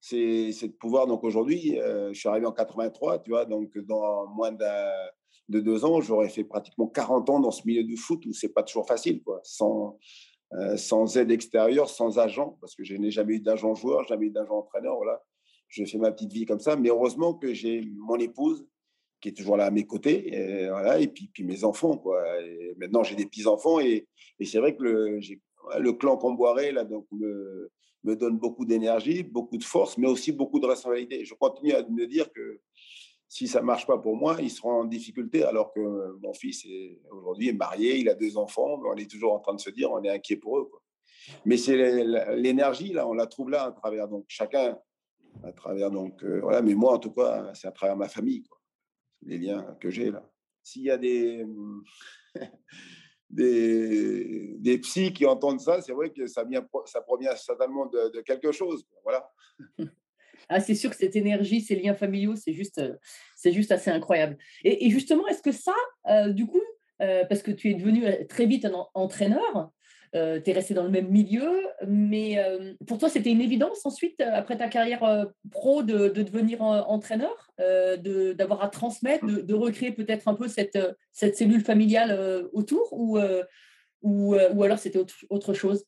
C'est 0.05 0.67
de 0.67 0.73
pouvoir, 0.73 1.07
donc 1.07 1.23
aujourd'hui, 1.23 1.77
je 1.77 2.13
suis 2.13 2.27
arrivé 2.27 2.45
en 2.45 2.51
83, 2.51 3.19
tu 3.19 3.29
vois, 3.29 3.45
donc 3.45 3.77
dans 3.77 4.27
moins 4.27 4.51
de 4.51 5.59
deux 5.59 5.85
ans, 5.85 6.01
j'aurais 6.01 6.29
fait 6.29 6.43
pratiquement 6.43 6.87
40 6.87 7.29
ans 7.29 7.39
dans 7.39 7.51
ce 7.51 7.65
milieu 7.65 7.83
du 7.83 7.95
foot 7.95 8.25
où 8.25 8.33
c'est 8.33 8.49
pas 8.49 8.63
toujours 8.63 8.85
facile, 8.85 9.23
quoi, 9.23 9.39
sans, 9.43 9.97
euh, 10.53 10.77
sans 10.77 11.17
aide 11.17 11.31
extérieure, 11.31 11.89
sans 11.89 12.19
agent, 12.19 12.57
parce 12.61 12.75
que 12.75 12.83
je 12.83 12.95
n'ai 12.95 13.11
jamais 13.11 13.35
eu 13.35 13.39
d'agent 13.39 13.75
joueur, 13.75 14.05
jamais 14.07 14.27
eu 14.27 14.31
d'agent 14.31 14.57
entraîneur. 14.57 14.95
Voilà, 14.97 15.23
je 15.67 15.85
fais 15.85 15.97
ma 15.97 16.11
petite 16.11 16.33
vie 16.33 16.45
comme 16.45 16.59
ça. 16.59 16.75
Mais 16.75 16.89
heureusement 16.89 17.33
que 17.33 17.53
j'ai 17.53 17.81
mon 17.97 18.17
épouse 18.17 18.67
qui 19.21 19.29
est 19.29 19.33
toujours 19.33 19.55
là 19.55 19.67
à 19.67 19.71
mes 19.71 19.85
côtés, 19.85 20.33
et, 20.35 20.67
voilà, 20.67 20.99
et 20.99 21.07
puis, 21.07 21.29
puis 21.33 21.43
mes 21.43 21.63
enfants, 21.63 21.97
quoi. 21.97 22.21
Maintenant, 22.77 23.03
j'ai 23.03 23.15
des 23.15 23.25
petits 23.25 23.47
enfants 23.47 23.79
et, 23.79 24.07
et 24.39 24.45
c'est 24.45 24.59
vrai 24.59 24.75
que 24.75 24.83
le, 24.83 25.19
le 25.79 25.93
clan 25.93 26.17
Comboiré 26.17 26.73
là, 26.73 26.83
donc 26.83 27.07
me, 27.11 27.71
me 28.03 28.15
donne 28.15 28.37
beaucoup 28.37 28.65
d'énergie, 28.65 29.23
beaucoup 29.23 29.57
de 29.57 29.63
force, 29.63 29.97
mais 29.97 30.07
aussi 30.07 30.31
beaucoup 30.31 30.59
de 30.59 30.65
responsabilité. 30.65 31.25
Je 31.25 31.33
continue 31.33 31.73
à 31.73 31.83
me 31.83 32.05
dire 32.05 32.31
que 32.31 32.61
si 33.27 33.47
ça 33.47 33.61
ne 33.61 33.65
marche 33.65 33.87
pas 33.87 33.97
pour 33.97 34.15
moi, 34.15 34.37
ils 34.39 34.51
seront 34.51 34.81
en 34.81 34.85
difficulté 34.85 35.43
alors 35.43 35.73
que 35.73 36.17
mon 36.21 36.33
fils 36.33 36.67
aujourd'hui 37.09 37.49
est 37.49 37.53
marié, 37.53 37.97
il 37.97 38.09
a 38.09 38.13
deux 38.13 38.37
enfants, 38.37 38.79
on 38.85 38.95
est 38.95 39.09
toujours 39.09 39.33
en 39.33 39.39
train 39.39 39.55
de 39.55 39.59
se 39.59 39.69
dire 39.69 39.91
on 39.91 40.03
est 40.03 40.09
inquiet 40.09 40.35
pour 40.35 40.59
eux. 40.59 40.69
Mais 41.45 41.57
c'est 41.57 42.03
l'énergie 42.35 42.93
là, 42.93 43.07
on 43.07 43.13
la 43.13 43.27
trouve 43.27 43.49
là 43.49 43.63
à 43.63 43.71
travers 43.71 44.07
donc 44.07 44.25
chacun 44.27 44.77
à 45.41 45.51
travers 45.51 45.89
donc 45.89 46.23
euh, 46.23 46.41
voilà. 46.41 46.61
Mais 46.61 46.75
moi 46.75 46.93
en 46.93 46.99
tout 46.99 47.11
cas, 47.11 47.51
c'est 47.55 47.67
à 47.67 47.71
travers 47.71 47.97
ma 47.97 48.07
famille, 48.07 48.43
les 49.23 49.39
liens 49.39 49.75
que 49.79 49.89
j'ai 49.89 50.11
là. 50.11 50.29
S'il 50.61 50.83
y 50.83 50.91
a 50.91 50.97
des 50.97 51.45
des, 53.34 54.56
des 54.60 54.78
psys 54.78 55.13
qui 55.13 55.26
entendent 55.26 55.60
ça, 55.60 55.82
c'est 55.82 55.91
vrai 55.91 56.12
que 56.12 56.28
ça, 56.28 56.43
vient, 56.43 56.65
ça 56.86 57.02
provient 57.02 57.36
certainement 57.36 57.88
de, 57.88 58.22
quelque 58.22 58.52
chose. 58.52 58.86
Voilà. 59.04 59.30
Ah, 60.50 60.60
c'est 60.60 60.76
sûr 60.76 60.89
que 60.89 60.98
cette 60.98 61.15
énergie, 61.15 61.62
ces 61.62 61.78
liens 61.78 61.93
familiaux, 61.93 62.36
c'est 62.36 62.52
juste, 62.52 62.78
euh, 62.78 62.96
c'est 63.38 63.54
juste 63.54 63.72
assez 63.72 63.89
incroyable. 63.89 64.38
Et, 64.65 64.89
justement, 64.89 65.26
est-ce 65.28 65.41
que 65.41 65.54
ça, 65.54 65.74
euh, 66.10 66.34
du 66.34 66.46
coup, 66.46 66.62
euh, 67.02 67.24
parce 67.30 67.41
que 67.41 67.52
tu 67.52 67.69
es 67.69 67.76
devenu 67.76 68.04
très 68.28 68.46
vite 68.46 68.65
un 68.65 68.74
entraîneur, 68.93 69.72
euh, 70.15 70.39
tu 70.39 70.49
es 70.49 70.54
resté 70.54 70.73
dans 70.73 70.84
le 70.84 70.89
même 70.89 71.10
milieu, 71.10 71.49
mais 71.88 72.38
euh, 72.38 72.73
pour 72.88 72.97
toi, 72.97 73.10
c'était 73.10 73.32
une 73.32 73.41
évidence 73.41 73.86
ensuite, 73.86 74.21
après 74.21 74.58
ta 74.58 74.67
carrière 74.67 75.28
pro, 75.52 75.84
de, 75.84 76.10
de 76.10 76.21
devenir 76.21 76.62
entraîneur, 76.62 77.52
d'avoir 77.58 78.63
à 78.63 78.69
transmettre, 78.69 79.26
de, 79.26 79.54
recréer 79.54 79.91
peut-être 79.91 80.28
un 80.28 80.36
peu 80.36 80.47
cette, 80.47 80.78
cette 81.12 81.36
cellule 81.38 81.62
familiale 81.62 82.47
autour, 82.54 82.93
ou, 82.93 83.19
ou, 84.02 84.36
ou 84.36 84.63
alors 84.63 84.80
c'était 84.80 84.99
autre, 84.99 85.15
autre 85.30 85.54
chose? 85.54 85.86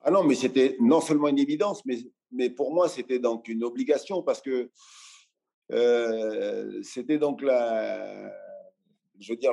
Ah 0.00 0.10
non, 0.10 0.22
mais 0.22 0.34
c'était 0.34 0.76
non 0.80 1.00
seulement 1.00 1.28
une 1.28 1.38
évidence, 1.38 1.84
mais, 1.84 1.98
mais 2.30 2.48
pour 2.48 2.72
moi, 2.72 2.88
c'était 2.88 3.18
donc 3.18 3.48
une 3.48 3.64
obligation 3.64 4.22
parce 4.22 4.40
que 4.40 4.70
euh, 5.72 6.80
c'était 6.82 7.18
donc 7.18 7.42
la, 7.42 8.32
je 9.18 9.32
veux 9.32 9.36
dire, 9.36 9.52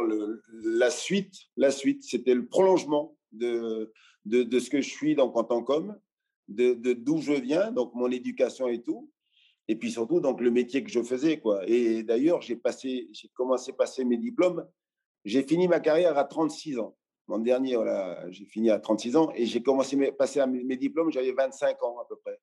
la 0.63 0.89
suite, 0.89 1.33
la 1.57 1.71
suite, 1.71 2.03
c'était 2.03 2.35
le 2.35 2.45
prolongement 2.45 3.15
de, 3.33 3.91
de, 4.25 4.59
ce 4.59 4.69
que 4.69 4.81
je 4.81 4.89
suis 4.89 5.15
donc 5.15 5.35
en 5.35 5.43
tant 5.43 5.63
qu'homme, 5.63 5.97
de 6.47 6.93
d'où 6.93 7.21
je 7.21 7.33
viens, 7.33 7.71
donc 7.71 7.93
mon 7.93 8.09
éducation 8.11 8.67
et 8.67 8.81
tout, 8.81 9.09
et 9.67 9.75
puis 9.75 9.91
surtout 9.91 10.19
donc 10.19 10.41
le 10.41 10.51
métier 10.51 10.83
que 10.83 10.89
je 10.89 11.01
faisais 11.01 11.39
quoi. 11.39 11.67
Et 11.67 12.03
d'ailleurs, 12.03 12.41
j'ai 12.41 12.59
commencé 13.33 13.71
à 13.71 13.75
passer 13.75 14.03
mes 14.05 14.17
diplômes. 14.17 14.67
J'ai 15.25 15.43
fini 15.43 15.67
ma 15.67 15.79
carrière 15.79 16.17
à 16.17 16.25
36 16.25 16.79
ans. 16.79 16.97
L'an 17.29 17.39
dernier, 17.39 17.75
voilà, 17.75 18.29
j'ai 18.29 18.45
fini 18.45 18.69
à 18.69 18.79
36 18.79 19.15
ans 19.15 19.31
et 19.35 19.45
j'ai 19.45 19.63
commencé 19.63 20.07
à 20.07 20.11
passer 20.11 20.45
mes 20.45 20.75
diplômes, 20.75 21.11
j'avais 21.11 21.31
25 21.31 21.81
ans 21.83 21.97
à 21.99 22.05
peu 22.05 22.17
près. 22.17 22.37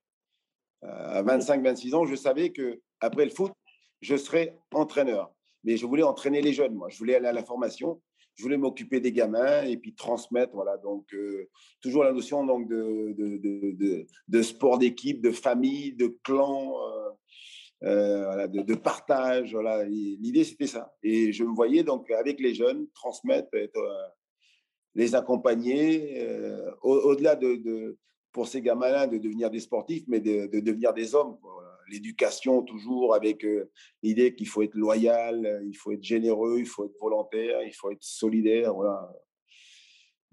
Euh, 0.85 0.89
à 0.89 1.23
25-26 1.23 1.95
ans, 1.95 2.07
je 2.07 2.15
savais 2.15 2.51
que 2.51 2.81
après 3.01 3.25
le 3.25 3.31
foot, 3.31 3.53
je 4.01 4.17
serais 4.17 4.59
entraîneur. 4.73 5.31
Mais 5.65 5.77
je 5.77 5.85
voulais 5.85 6.03
entraîner 6.03 6.41
les 6.41 6.55
jeunes, 6.55 6.75
moi. 6.75 6.89
Je 6.89 6.97
voulais 6.97 7.15
aller 7.15 7.29
à 7.29 7.33
la 7.33 7.45
formation, 7.45 8.01
je 8.41 8.43
voulais 8.43 8.57
m'occuper 8.57 9.01
des 9.01 9.13
gamins 9.13 9.65
et 9.65 9.77
puis 9.77 9.95
transmettre, 9.95 10.55
voilà. 10.55 10.79
Donc, 10.79 11.13
euh, 11.13 11.51
toujours 11.83 12.05
la 12.05 12.13
notion 12.13 12.47
donc, 12.47 12.71
de, 12.71 13.13
de, 13.13 14.07
de, 14.29 14.43
sport 14.43 14.79
d'équipe, 14.79 15.21
de 15.21 15.31
famille, 15.31 15.93
de 15.93 16.17
clan, 16.25 16.73
euh, 16.81 17.11
euh, 17.85 18.47
de, 18.47 18.75
partage. 18.75 19.53
Voilà. 19.53 19.85
L'idée, 19.85 20.45
c'était 20.45 20.69
ça. 20.69 20.91
Et 21.03 21.35
je 21.35 21.45
me 21.45 21.55
voyais 21.55 21.83
donc 21.83 22.11
avec 22.11 22.41
les 22.41 22.55
jeunes 22.55 22.87
transmettre, 22.95 23.51
les 24.95 25.15
accompagner, 25.15 26.27
au-delà 26.81 27.37
de, 27.37 27.99
pour 28.33 28.49
ces 28.49 28.63
gamins-là, 28.63 29.07
de 29.07 29.19
devenir 29.19 29.51
des 29.51 29.61
sportifs, 29.61 30.05
mais 30.09 30.21
de 30.21 30.61
devenir 30.61 30.95
des 30.95 31.15
hommes. 31.15 31.37
L'éducation, 31.91 32.63
toujours 32.63 33.15
avec 33.15 33.45
euh, 33.45 33.71
l'idée 34.03 34.35
qu'il 34.35 34.49
faut 34.49 34.63
être 34.63 34.75
loyal, 34.75 35.63
il 35.67 35.75
faut 35.75 35.93
être 35.93 36.03
généreux, 36.03 36.59
il 36.59 36.67
faut 36.67 36.87
être 36.87 36.99
volontaire, 37.01 37.63
il 37.63 37.75
faut 37.75 37.91
être 37.91 38.03
solidaire. 38.03 38.75
Voilà. 38.75 39.11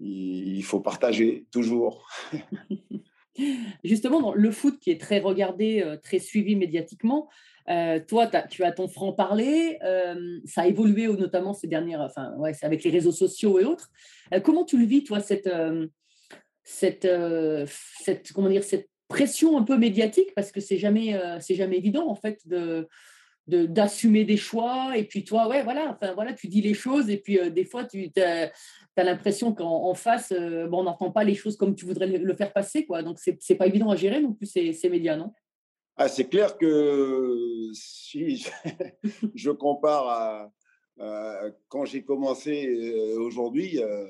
Il, 0.00 0.62
faut 0.62 0.80
partager, 0.80 1.46
toujours. 1.50 2.08
Justement, 3.84 4.20
dans 4.20 4.34
le 4.34 4.50
foot 4.50 4.78
qui 4.78 4.90
est 4.90 5.00
très 5.00 5.18
regardé, 5.18 5.82
euh, 5.82 5.96
très 5.96 6.20
suivi 6.20 6.54
médiatiquement, 6.54 7.28
euh, 7.68 8.00
toi, 8.06 8.30
tu 8.48 8.64
as 8.64 8.72
ton 8.72 8.88
franc-parler, 8.88 9.78
euh, 9.82 10.40
ça 10.46 10.62
a 10.62 10.66
évolué 10.66 11.06
notamment 11.06 11.52
ces 11.52 11.66
dernières, 11.66 12.00
enfin, 12.00 12.34
ouais, 12.38 12.52
avec 12.62 12.82
les 12.82 12.90
réseaux 12.90 13.12
sociaux 13.12 13.58
et 13.58 13.64
autres. 13.64 13.90
Euh, 14.32 14.40
comment 14.40 14.64
tu 14.64 14.78
le 14.78 14.86
vis, 14.86 15.04
toi, 15.04 15.20
cette, 15.20 15.46
euh, 15.46 15.86
cette, 16.64 17.04
euh, 17.04 17.66
cette, 18.00 18.32
comment 18.32 18.48
dire, 18.48 18.64
cette 18.64 18.88
pression 19.08 19.58
un 19.58 19.62
peu 19.62 19.76
médiatique 19.76 20.34
Parce 20.34 20.52
que 20.52 20.60
c'est 20.60 20.78
jamais, 20.78 21.18
c'est 21.40 21.54
jamais 21.54 21.76
évident, 21.76 22.08
en 22.08 22.14
fait, 22.14 22.40
de 22.46 22.88
d'assumer 23.46 24.26
des 24.26 24.36
choix 24.36 24.92
et 24.94 25.04
puis 25.04 25.24
toi 25.24 25.48
ouais 25.48 25.62
voilà 25.62 25.88
enfin 25.88 26.12
voilà 26.12 26.34
tu 26.34 26.48
dis 26.48 26.60
les 26.60 26.74
choses 26.74 27.08
et 27.08 27.16
puis 27.16 27.38
des 27.50 27.64
fois 27.64 27.86
tu 27.86 28.12
as, 28.18 28.52
as 28.94 29.04
l'impression 29.04 29.54
qu'en 29.54 29.94
face 29.94 30.34
bon, 30.68 30.80
on 30.80 30.82
n'entend 30.82 31.10
pas 31.10 31.24
les 31.24 31.34
choses 31.34 31.56
comme 31.56 31.74
tu 31.74 31.86
voudrais 31.86 32.08
le, 32.08 32.34
faire 32.34 32.52
passer 32.52 32.84
quoi 32.84 33.02
donc 33.02 33.18
c'est 33.18 33.54
pas 33.54 33.66
évident 33.66 33.88
à 33.88 33.96
gérer 33.96 34.20
non 34.20 34.34
plus 34.34 34.44
ces, 34.44 34.74
ces 34.74 34.90
médias 34.90 35.16
non? 35.16 35.32
Ah, 36.00 36.06
c'est 36.06 36.28
clair 36.28 36.56
que 36.56 37.70
si 37.72 38.46
je, 39.34 39.50
compare 39.50 40.08
à, 40.08 40.52
quand 41.68 41.84
j'ai 41.84 42.04
commencé 42.04 42.68
euh, 42.68 43.18
aujourd'hui, 43.18 43.82
euh, 43.82 44.06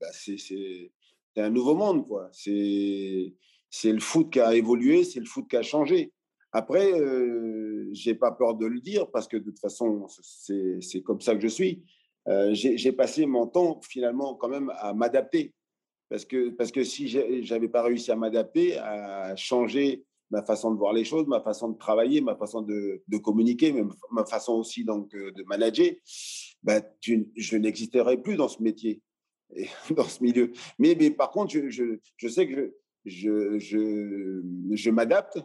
bah 0.00 0.06
c'est 0.12 0.92
un 1.36 1.50
nouveau 1.50 1.74
monde. 1.74 2.06
quoi. 2.06 2.28
C'est 2.32 3.34
le 3.84 4.00
foot 4.00 4.30
qui 4.30 4.40
a 4.40 4.54
évolué, 4.54 5.04
c'est 5.04 5.20
le 5.20 5.26
foot 5.26 5.46
qui 5.48 5.56
a 5.56 5.62
changé. 5.62 6.12
Après, 6.52 6.92
euh, 6.92 7.88
j'ai 7.92 8.14
pas 8.14 8.30
peur 8.30 8.54
de 8.54 8.66
le 8.66 8.80
dire 8.80 9.10
parce 9.10 9.26
que 9.26 9.36
de 9.36 9.42
toute 9.44 9.58
façon, 9.58 10.06
c'est 10.80 11.02
comme 11.02 11.20
ça 11.20 11.34
que 11.34 11.40
je 11.40 11.48
suis. 11.48 11.82
Euh, 12.28 12.54
j'ai 12.54 12.92
passé 12.92 13.26
mon 13.26 13.46
temps 13.46 13.80
finalement 13.82 14.34
quand 14.34 14.48
même 14.48 14.72
à 14.76 14.94
m'adapter. 14.94 15.52
Parce 16.08 16.24
que, 16.24 16.50
parce 16.50 16.70
que 16.70 16.84
si 16.84 17.08
j'avais 17.42 17.68
pas 17.68 17.82
réussi 17.82 18.12
à 18.12 18.16
m'adapter, 18.16 18.78
à 18.78 19.34
changer 19.36 20.04
ma 20.30 20.42
façon 20.42 20.72
de 20.72 20.78
voir 20.78 20.92
les 20.92 21.04
choses, 21.04 21.26
ma 21.26 21.40
façon 21.40 21.70
de 21.70 21.78
travailler, 21.78 22.20
ma 22.20 22.36
façon 22.36 22.62
de, 22.62 23.02
de 23.06 23.18
communiquer, 23.18 23.74
ma 24.10 24.24
façon 24.24 24.54
aussi 24.54 24.84
donc 24.84 25.14
euh, 25.14 25.32
de 25.32 25.42
manager, 25.44 25.92
ben, 26.62 26.82
tu, 27.00 27.28
je 27.36 27.56
n'existerais 27.56 28.22
plus 28.22 28.36
dans 28.36 28.48
ce 28.48 28.62
métier, 28.62 29.02
et 29.54 29.66
dans 29.90 30.04
ce 30.04 30.22
milieu. 30.22 30.52
Mais, 30.78 30.96
mais 30.98 31.10
par 31.10 31.30
contre, 31.30 31.52
je, 31.52 31.68
je, 31.68 31.98
je 32.16 32.28
sais 32.28 32.48
que 32.48 32.74
je, 33.04 33.58
je, 33.58 34.42
je 34.70 34.90
m'adapte, 34.90 35.38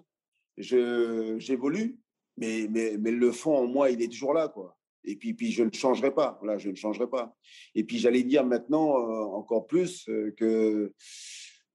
j'évolue, 0.58 2.00
mais, 2.38 2.67
mais, 2.69 2.98
mais 2.98 3.12
le 3.12 3.32
fond 3.32 3.56
en 3.56 3.67
moi, 3.67 3.91
il 3.91 4.02
est 4.02 4.10
toujours 4.10 4.34
là. 4.34 4.48
Quoi. 4.48 4.78
Et 5.06 5.15
puis, 5.15 5.34
puis 5.34 5.52
je 5.52 5.63
ne 5.63 5.72
changerai 5.72 6.13
pas. 6.13 6.38
Voilà, 6.41 6.58
je 6.58 6.69
ne 6.69 6.76
changerai 6.76 7.10
pas. 7.10 7.36
Et 7.76 7.84
puis 7.84 7.98
j'allais 7.98 8.24
dire 8.24 8.45
maintenant 8.45 8.98
euh, 8.98 9.24
encore 9.36 9.67
plus 9.67 10.08
euh, 10.10 10.32
que 10.38 10.93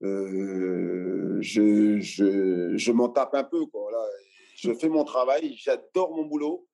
euh, 0.03 1.38
je, 1.40 2.01
je, 2.01 2.77
je 2.77 2.92
m'en 2.92 3.09
tape 3.09 3.35
un 3.35 3.44
peu. 3.44 3.66
Quoi. 3.66 3.90
Je 4.57 4.73
fais 4.75 4.88
mon 4.88 5.05
travail, 5.05 5.55
j'adore 5.57 6.14
mon 6.14 6.25
boulot, 6.25 6.66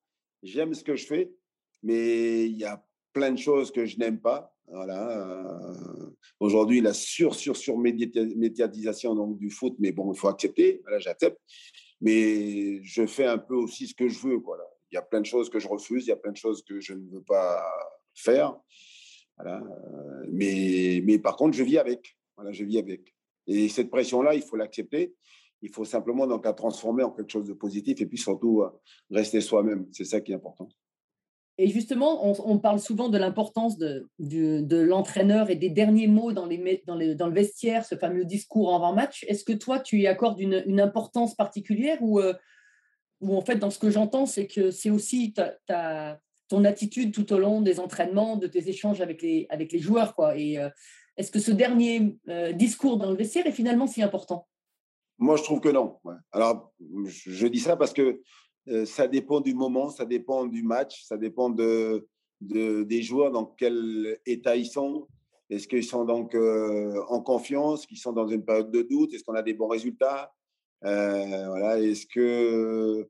j'aime 0.43 0.75
ce 0.75 0.85
que 0.85 0.97
je 0.97 1.07
fais, 1.07 1.33
mais 1.83 2.47
il 2.47 2.57
y 2.57 2.65
a 2.65 2.85
plein 3.13 3.33
de 3.33 3.39
choses 3.39 3.71
que 3.71 3.87
je 3.87 3.99
n'aime 3.99 4.21
pas. 4.21 4.55
Voilà. 4.73 5.75
Aujourd'hui, 6.39 6.81
la 6.81 6.93
sur, 6.93 7.35
sur, 7.35 7.57
sur 7.57 7.77
médiatisation 7.77 9.15
donc, 9.15 9.39
du 9.39 9.51
foot, 9.51 9.75
mais 9.79 9.93
bon, 9.93 10.13
il 10.13 10.19
faut 10.19 10.29
accepter. 10.29 10.81
Voilà, 10.83 10.99
j'accepte. 10.99 11.39
Mais 12.01 12.83
je 12.83 13.07
fais 13.07 13.27
un 13.27 13.39
peu 13.39 13.55
aussi 13.55 13.89
ce 13.89 13.95
que 13.95 14.09
je 14.09 14.19
veux. 14.21 14.41
Il 14.91 14.95
y 14.95 14.99
a 14.99 15.03
plein 15.03 15.21
de 15.21 15.27
choses 15.27 15.51
que 15.51 15.59
je 15.59 15.69
refuse, 15.69 16.07
il 16.07 16.09
y 16.09 16.13
a 16.13 16.17
plein 16.17 16.33
de 16.33 16.37
choses 16.37 16.63
que 16.63 16.81
je 16.81 16.95
ne 16.95 17.11
veux 17.11 17.23
pas 17.23 17.63
faire. 18.15 18.57
Voilà. 19.37 19.63
Mais, 20.29 21.03
mais 21.05 21.19
par 21.19 21.37
contre, 21.37 21.57
je 21.57 21.65
vis 21.65 21.79
avec. 21.79 22.17
Voilà, 22.37 22.53
je 22.53 22.65
vis 22.65 22.79
avec. 22.79 23.15
Et 23.47 23.69
cette 23.69 23.91
pression-là, 23.91 24.35
il 24.35 24.43
faut 24.43 24.57
l'accepter. 24.57 25.15
Il 25.63 25.71
faut 25.71 25.85
simplement 25.85 26.27
donc 26.27 26.45
la 26.45 26.53
transformer 26.53 27.03
en 27.03 27.11
quelque 27.11 27.31
chose 27.31 27.47
de 27.47 27.53
positif 27.53 28.01
et 28.01 28.07
puis 28.07 28.17
surtout 28.17 28.63
euh, 28.63 28.71
rester 29.11 29.41
soi-même. 29.41 29.87
C'est 29.93 30.05
ça 30.05 30.21
qui 30.21 30.33
est 30.33 30.37
important. 30.37 30.69
Et 31.63 31.69
justement, 31.69 32.27
on, 32.27 32.59
parle 32.59 32.81
souvent 32.81 33.11
de 33.11 33.19
l'importance 33.19 33.77
de, 33.77 34.09
l'entraîneur 34.71 35.51
et 35.51 35.57
des 35.57 35.69
derniers 35.69 36.07
mots 36.07 36.33
dans, 36.33 36.47
le 36.47 37.33
vestiaire, 37.35 37.85
ce 37.85 37.97
fameux 37.97 38.25
discours 38.25 38.75
avant-match. 38.75 39.27
Est-ce 39.29 39.45
que 39.45 39.53
toi, 39.53 39.79
tu 39.79 39.99
y 39.99 40.07
accordes 40.07 40.41
une, 40.41 40.81
importance 40.81 41.35
particulière 41.35 41.99
ou, 42.01 42.19
euh, 42.19 42.33
ou 43.21 43.37
en 43.37 43.43
fait, 43.43 43.57
dans 43.57 43.69
ce 43.69 43.79
que 43.79 43.91
j'entends, 43.91 44.25
c'est 44.25 44.47
que 44.47 44.71
c'est 44.71 44.89
aussi 44.89 45.35
ta, 45.35 46.19
ton 46.49 46.65
attitude 46.65 47.13
tout 47.13 47.31
au 47.31 47.39
long 47.39 47.61
des 47.61 47.79
entraînements, 47.79 48.37
de 48.37 48.47
tes 48.47 48.71
échanges 48.71 49.03
avec 49.03 49.21
les, 49.21 49.47
avec 49.51 49.71
les 49.71 49.81
joueurs. 49.81 50.15
Quoi. 50.15 50.39
Et 50.39 50.57
euh, 50.57 50.71
est-ce 51.19 51.31
que 51.31 51.41
ce 51.41 51.51
dernier 51.51 52.17
euh, 52.31 52.53
discours 52.53 52.97
dans 52.97 53.11
le 53.11 53.17
vestiaire 53.17 53.47
est 53.47 53.53
finalement 53.53 53.87
si 53.87 54.03
important? 54.03 54.49
Moi, 55.19 55.37
je 55.37 55.43
trouve 55.43 55.61
que 55.61 55.69
non. 55.69 55.99
Alors, 56.33 56.73
je 57.05 57.47
dis 57.47 57.61
ça 57.61 57.77
parce 57.77 57.93
que 57.93 58.23
euh, 58.69 58.85
ça 58.85 59.09
dépend 59.09 59.41
du 59.41 59.55
moment, 59.55 59.91
ça 59.91 60.05
dépend 60.05 60.47
du 60.47 60.63
match, 60.63 61.05
ça 61.05 61.17
dépend 61.17 61.51
de, 61.51 62.07
des 62.41 63.03
joueurs, 63.03 63.33
dans 63.33 63.47
quel 63.47 64.19
état 64.27 64.57
ils 64.57 64.67
sont. 64.67 65.07
Est-ce 65.49 65.67
qu'ils 65.67 65.85
sont 65.85 66.05
donc 66.05 66.35
euh, 66.35 67.03
en 67.09 67.21
confiance, 67.21 67.87
qu'ils 67.87 67.99
sont 67.99 68.13
dans 68.13 68.29
une 68.29 68.45
période 68.45 68.71
de 68.71 68.83
doute 68.83 69.13
Est-ce 69.15 69.25
qu'on 69.25 69.35
a 69.35 69.43
des 69.43 69.55
bons 69.55 69.69
résultats? 69.69 70.33
Euh, 70.85 71.49
voilà, 71.49 71.81
Est-ce 71.81 72.07
que 72.07 73.09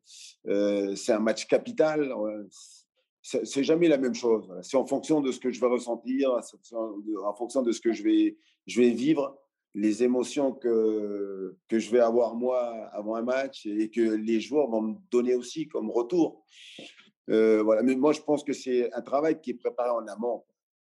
c'est 0.97 1.13
un 1.13 1.21
match 1.21 1.47
capital? 1.47 2.13
C'est 3.23 3.65
jamais 3.65 3.89
la 3.89 3.99
même 3.99 4.15
chose. 4.15 4.51
C'est 4.63 4.77
en 4.77 4.87
fonction 4.87 5.21
de 5.21 5.31
ce 5.31 5.39
que 5.39 5.51
je 5.51 5.61
vais 5.61 5.67
ressentir, 5.67 6.33
en 6.33 7.35
fonction 7.35 7.63
de 7.63 7.73
ce 7.73 7.81
que 7.81 7.93
je 7.93 8.03
vais, 8.03 8.39
je 8.67 8.81
vais 8.81 8.91
vivre 8.91 9.40
les 9.75 10.03
émotions 10.03 10.53
que, 10.53 11.57
que 11.69 11.79
je 11.79 11.91
vais 11.91 12.01
avoir 12.01 12.35
moi 12.35 12.89
avant 12.93 13.15
un 13.15 13.23
match 13.23 13.67
et 13.67 13.91
que 13.91 14.01
les 14.01 14.41
joueurs 14.41 14.69
vont 14.69 14.83
me 14.83 14.95
donner 15.11 15.35
aussi 15.35 15.69
comme 15.69 15.91
retour. 15.91 16.45
Euh, 17.31 17.63
voilà. 17.63 17.83
Mais 17.83 17.95
moi, 17.95 18.13
je 18.13 18.21
pense 18.21 18.43
que 18.43 18.53
c'est 18.53 18.93
un 18.93 19.03
travail 19.03 19.41
qui 19.41 19.51
est 19.51 19.55
préparé 19.55 19.91
en 19.91 20.07
amont. 20.09 20.45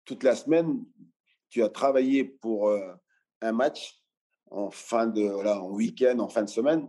Toute 0.04 0.22
la 0.24 0.34
semaine, 0.34 0.84
tu 1.50 1.62
as 1.62 1.68
travaillé 1.68 2.24
pour 2.24 2.68
euh, 2.68 2.92
un 3.42 3.52
match 3.52 4.02
en 4.50 4.70
fin 4.70 5.06
de, 5.06 5.22
voilà, 5.22 5.62
en 5.62 5.70
week-end, 5.70 6.18
en 6.18 6.28
fin 6.28 6.42
de 6.42 6.48
semaine. 6.48 6.88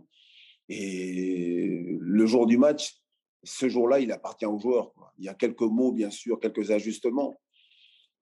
Et 0.68 1.98
le 2.00 2.26
jour 2.26 2.46
du 2.46 2.56
match, 2.56 2.96
ce 3.42 3.68
jour-là, 3.68 4.00
il 4.00 4.10
appartient 4.12 4.46
aux 4.46 4.58
joueurs. 4.58 4.92
Il 5.18 5.24
y 5.24 5.28
a 5.28 5.34
quelques 5.34 5.60
mots, 5.60 5.92
bien 5.92 6.10
sûr, 6.10 6.40
quelques 6.40 6.70
ajustements. 6.70 7.38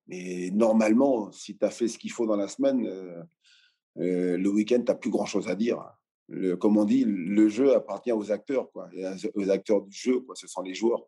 Mais 0.08 0.50
normalement, 0.52 1.30
si 1.30 1.56
tu 1.56 1.64
as 1.64 1.70
fait 1.70 1.86
ce 1.86 1.98
qu'il 1.98 2.10
faut 2.10 2.26
dans 2.26 2.36
la 2.36 2.48
semaine, 2.48 2.84
euh, 2.86 3.22
euh, 3.98 4.36
le 4.36 4.48
week-end, 4.48 4.78
tu 4.78 4.84
n'as 4.84 4.94
plus 4.94 5.10
grand-chose 5.10 5.48
à 5.48 5.54
dire. 5.54 5.82
Comme 6.60 6.78
on 6.78 6.84
dit, 6.84 7.04
le 7.04 7.48
jeu 7.48 7.74
appartient 7.74 8.12
aux 8.12 8.32
acteurs, 8.32 8.70
quoi, 8.72 8.88
aux 9.34 9.50
acteurs 9.50 9.82
du 9.82 9.94
jeu, 9.94 10.20
quoi, 10.20 10.34
ce 10.34 10.46
sont 10.46 10.62
les 10.62 10.72
joueurs. 10.72 11.06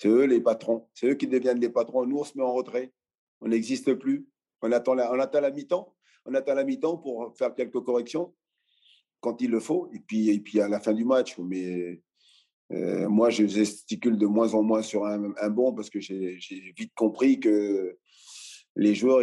C'est 0.00 0.08
eux 0.08 0.24
les 0.24 0.40
patrons. 0.40 0.88
C'est 0.94 1.08
eux 1.08 1.14
qui 1.14 1.28
deviennent 1.28 1.60
les 1.60 1.68
patrons. 1.68 2.04
Nous, 2.06 2.18
on 2.18 2.24
se 2.24 2.36
met 2.36 2.42
en 2.42 2.52
retrait. 2.52 2.92
On 3.40 3.48
n'existe 3.48 3.94
plus. 3.94 4.26
On 4.62 4.72
attend 4.72 4.94
la, 4.94 5.12
on 5.12 5.20
attend 5.20 5.40
la 5.40 5.52
mi-temps. 5.52 5.94
On 6.26 6.34
attend 6.34 6.54
la 6.54 6.64
mi-temps 6.64 6.96
pour 6.96 7.36
faire 7.36 7.54
quelques 7.54 7.80
corrections 7.84 8.34
quand 9.20 9.40
il 9.40 9.50
le 9.50 9.60
faut. 9.60 9.88
Et 9.92 10.00
puis, 10.00 10.30
et 10.30 10.40
puis 10.40 10.60
à 10.60 10.68
la 10.68 10.80
fin 10.80 10.92
du 10.92 11.04
match, 11.04 11.38
mais 11.38 12.02
euh, 12.72 13.08
moi, 13.08 13.30
je 13.30 13.46
gesticule 13.46 14.18
de 14.18 14.26
moins 14.26 14.54
en 14.54 14.62
moins 14.62 14.82
sur 14.82 15.04
un 15.06 15.50
bon 15.50 15.72
parce 15.72 15.90
que 15.90 16.00
j'ai 16.00 16.38
vite 16.76 16.94
compris 16.94 17.38
que 17.38 17.96
les 18.76 18.94
joueurs, 18.94 19.22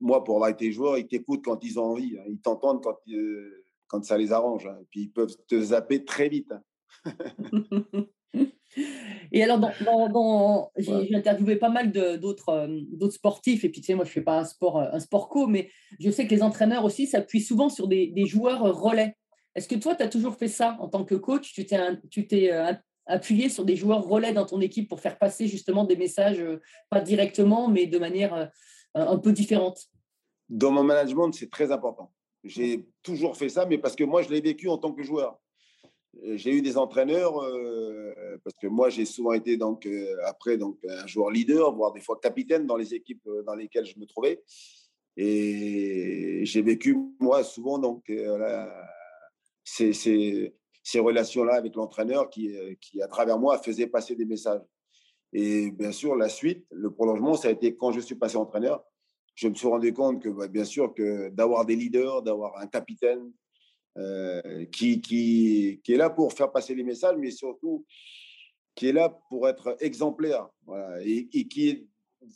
moi, 0.00 0.24
pour 0.24 0.36
avoir 0.36 0.50
été 0.50 0.72
joueur, 0.72 0.98
ils 0.98 1.06
t'écoutent 1.06 1.44
quand 1.44 1.62
ils 1.62 1.78
ont 1.78 1.84
envie. 1.84 2.16
Hein. 2.18 2.24
Ils 2.28 2.40
t'entendent 2.40 2.82
quand, 2.82 2.96
euh, 3.10 3.64
quand 3.86 4.04
ça 4.04 4.16
les 4.16 4.32
arrange. 4.32 4.66
Hein. 4.66 4.78
Et 4.80 4.86
puis, 4.90 5.00
ils 5.02 5.12
peuvent 5.12 5.34
te 5.46 5.60
zapper 5.60 6.04
très 6.04 6.28
vite. 6.28 6.52
Hein. 7.04 7.14
et 9.32 9.42
alors, 9.42 9.58
dans, 9.58 10.70
j'ai 10.76 11.14
interviewé 11.14 11.56
pas 11.56 11.68
mal 11.68 11.92
d'autres 11.92 12.48
euh, 12.50 12.80
d'autres 12.92 13.14
sportifs. 13.14 13.64
Et 13.64 13.68
puis, 13.68 13.80
tu 13.82 13.86
sais, 13.86 13.94
moi, 13.94 14.04
je 14.04 14.10
ne 14.10 14.14
fais 14.14 14.22
pas 14.22 14.38
un 14.38 14.44
sport, 14.44 14.78
euh, 14.78 14.88
un 14.92 15.00
sport 15.00 15.28
co, 15.28 15.46
mais 15.46 15.70
je 16.00 16.10
sais 16.10 16.26
que 16.26 16.34
les 16.34 16.42
entraîneurs 16.42 16.84
aussi 16.84 17.06
s'appuient 17.06 17.42
souvent 17.42 17.68
sur 17.68 17.88
des, 17.88 18.06
des 18.08 18.24
joueurs 18.24 18.62
relais. 18.62 19.16
Est-ce 19.54 19.68
que 19.68 19.74
toi, 19.74 19.94
tu 19.94 20.02
as 20.02 20.08
toujours 20.08 20.36
fait 20.36 20.48
ça 20.48 20.76
en 20.80 20.88
tant 20.88 21.04
que 21.04 21.14
coach? 21.14 21.52
Tu 21.52 21.66
t'es 21.66 22.60
appuyé 23.08 23.48
sur 23.48 23.64
des 23.64 23.74
joueurs 23.74 24.04
relais 24.04 24.32
dans 24.32 24.46
ton 24.46 24.60
équipe 24.60 24.88
pour 24.88 25.00
faire 25.00 25.18
passer 25.18 25.48
justement 25.48 25.84
des 25.84 25.96
messages, 25.96 26.44
pas 26.90 27.00
directement, 27.00 27.68
mais 27.68 27.86
de 27.86 27.98
manière 27.98 28.34
euh, 28.34 28.46
un 29.06 29.18
peu 29.18 29.32
différente 29.32 29.88
Dans 30.48 30.70
mon 30.70 30.84
management, 30.84 31.32
c'est 31.32 31.50
très 31.50 31.70
important. 31.72 32.12
J'ai 32.44 32.88
toujours 33.02 33.36
fait 33.36 33.48
ça, 33.48 33.66
mais 33.66 33.78
parce 33.78 33.96
que 33.96 34.04
moi, 34.04 34.22
je 34.22 34.30
l'ai 34.30 34.40
vécu 34.40 34.68
en 34.68 34.78
tant 34.78 34.92
que 34.92 35.02
joueur. 35.02 35.38
Euh, 36.24 36.36
j'ai 36.36 36.52
eu 36.52 36.62
des 36.62 36.78
entraîneurs, 36.78 37.38
euh, 37.42 38.38
parce 38.44 38.56
que 38.60 38.66
moi, 38.66 38.88
j'ai 38.88 39.04
souvent 39.04 39.32
été 39.32 39.56
donc, 39.56 39.88
après 40.24 40.56
donc, 40.56 40.78
un 40.88 41.06
joueur 41.06 41.30
leader, 41.30 41.74
voire 41.74 41.92
des 41.92 42.00
fois 42.00 42.18
capitaine 42.20 42.66
dans 42.66 42.76
les 42.76 42.94
équipes 42.94 43.28
dans 43.46 43.54
lesquelles 43.54 43.86
je 43.86 43.98
me 43.98 44.06
trouvais. 44.06 44.42
Et 45.16 46.40
j'ai 46.44 46.62
vécu, 46.62 46.96
moi, 47.18 47.42
souvent, 47.42 47.78
donc, 47.78 48.10
ces, 49.64 49.92
ces, 49.92 50.54
ces 50.82 51.00
relations-là 51.00 51.54
avec 51.54 51.74
l'entraîneur 51.74 52.30
qui, 52.30 52.56
qui, 52.80 53.02
à 53.02 53.08
travers 53.08 53.38
moi, 53.38 53.58
faisait 53.58 53.88
passer 53.88 54.14
des 54.14 54.24
messages. 54.24 54.62
Et 55.32 55.70
bien 55.70 55.92
sûr, 55.92 56.16
la 56.16 56.28
suite, 56.28 56.66
le 56.70 56.90
prolongement, 56.90 57.34
ça 57.34 57.48
a 57.48 57.50
été 57.50 57.76
quand 57.76 57.92
je 57.92 58.00
suis 58.00 58.14
passé 58.14 58.36
entraîneur. 58.36 58.82
Je 59.34 59.48
me 59.48 59.54
suis 59.54 59.68
rendu 59.68 59.92
compte 59.92 60.22
que, 60.22 60.28
bah, 60.28 60.48
bien 60.48 60.64
sûr, 60.64 60.94
que 60.94 61.28
d'avoir 61.30 61.64
des 61.64 61.76
leaders, 61.76 62.22
d'avoir 62.22 62.58
un 62.58 62.66
capitaine 62.66 63.30
euh, 63.98 64.64
qui, 64.66 65.00
qui, 65.00 65.80
qui, 65.84 65.92
est 65.92 65.96
là 65.96 66.10
pour 66.10 66.32
faire 66.32 66.50
passer 66.50 66.74
les 66.74 66.82
messages, 66.84 67.16
mais 67.18 67.30
surtout 67.30 67.84
qui 68.74 68.88
est 68.88 68.92
là 68.92 69.08
pour 69.28 69.48
être 69.48 69.76
exemplaire 69.80 70.48
et, 71.02 71.48
qui 71.48 71.68
est 71.68 71.86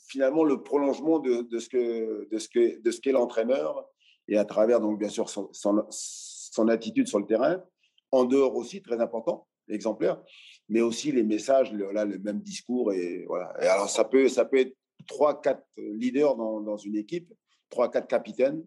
finalement 0.08 0.42
le 0.42 0.64
prolongement 0.64 1.20
de, 1.20 1.42
de 1.42 1.58
ce 1.60 1.68
que 1.68 2.28
de 2.32 2.90
qu'est 2.90 3.12
l'entraîneur 3.12 3.86
et 4.26 4.36
à 4.36 4.44
travers 4.44 4.80
donc 4.80 4.98
bien 4.98 5.08
sûr 5.08 5.30
son, 5.30 5.50
son 5.52 6.68
attitude 6.68 7.06
sur 7.06 7.20
le 7.20 7.26
terrain 7.26 7.62
en 8.10 8.24
dehors 8.24 8.56
aussi 8.56 8.82
très 8.82 9.00
important 9.00 9.46
exemplaire 9.68 10.20
mais 10.68 10.80
aussi 10.80 11.12
les 11.12 11.22
messages, 11.22 11.72
le, 11.72 11.92
là, 11.92 12.04
le 12.04 12.18
même 12.18 12.40
discours. 12.40 12.92
Et, 12.92 13.24
voilà. 13.26 13.46
alors, 13.58 13.88
ça 13.88 14.04
peut, 14.04 14.28
ça 14.28 14.44
peut 14.44 14.58
être 14.58 14.76
trois, 15.06 15.40
quatre 15.40 15.66
leaders 15.76 16.36
dans, 16.36 16.60
dans 16.60 16.76
une 16.76 16.96
équipe, 16.96 17.32
trois, 17.68 17.90
quatre 17.90 18.08
capitaines, 18.08 18.64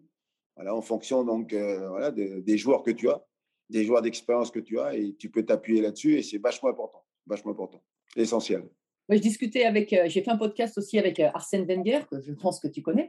voilà, 0.56 0.74
en 0.74 0.82
fonction 0.82 1.22
donc, 1.22 1.52
euh, 1.52 1.88
voilà, 1.88 2.10
des 2.10 2.58
joueurs 2.58 2.82
que 2.82 2.90
tu 2.90 3.08
as, 3.10 3.22
des 3.68 3.84
joueurs 3.84 4.02
d'expérience 4.02 4.50
que 4.50 4.60
tu 4.60 4.80
as, 4.80 4.96
et 4.96 5.14
tu 5.18 5.30
peux 5.30 5.44
t'appuyer 5.44 5.82
là-dessus, 5.82 6.18
et 6.18 6.22
c'est 6.22 6.38
vachement 6.38 6.70
important, 6.70 7.04
vachement 7.26 7.52
important, 7.52 7.82
essentiel. 8.16 8.64
Je 9.08 9.18
discutais 9.18 9.64
avec, 9.64 9.92
euh, 9.92 10.08
j'ai 10.08 10.22
fait 10.22 10.30
un 10.30 10.36
podcast 10.36 10.76
aussi 10.78 10.98
avec 10.98 11.20
euh, 11.20 11.28
Arsène 11.32 11.66
Wenger, 11.66 12.00
que 12.10 12.20
je 12.20 12.32
pense 12.32 12.58
que 12.58 12.68
tu 12.68 12.82
connais, 12.82 13.08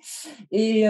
et 0.51 0.85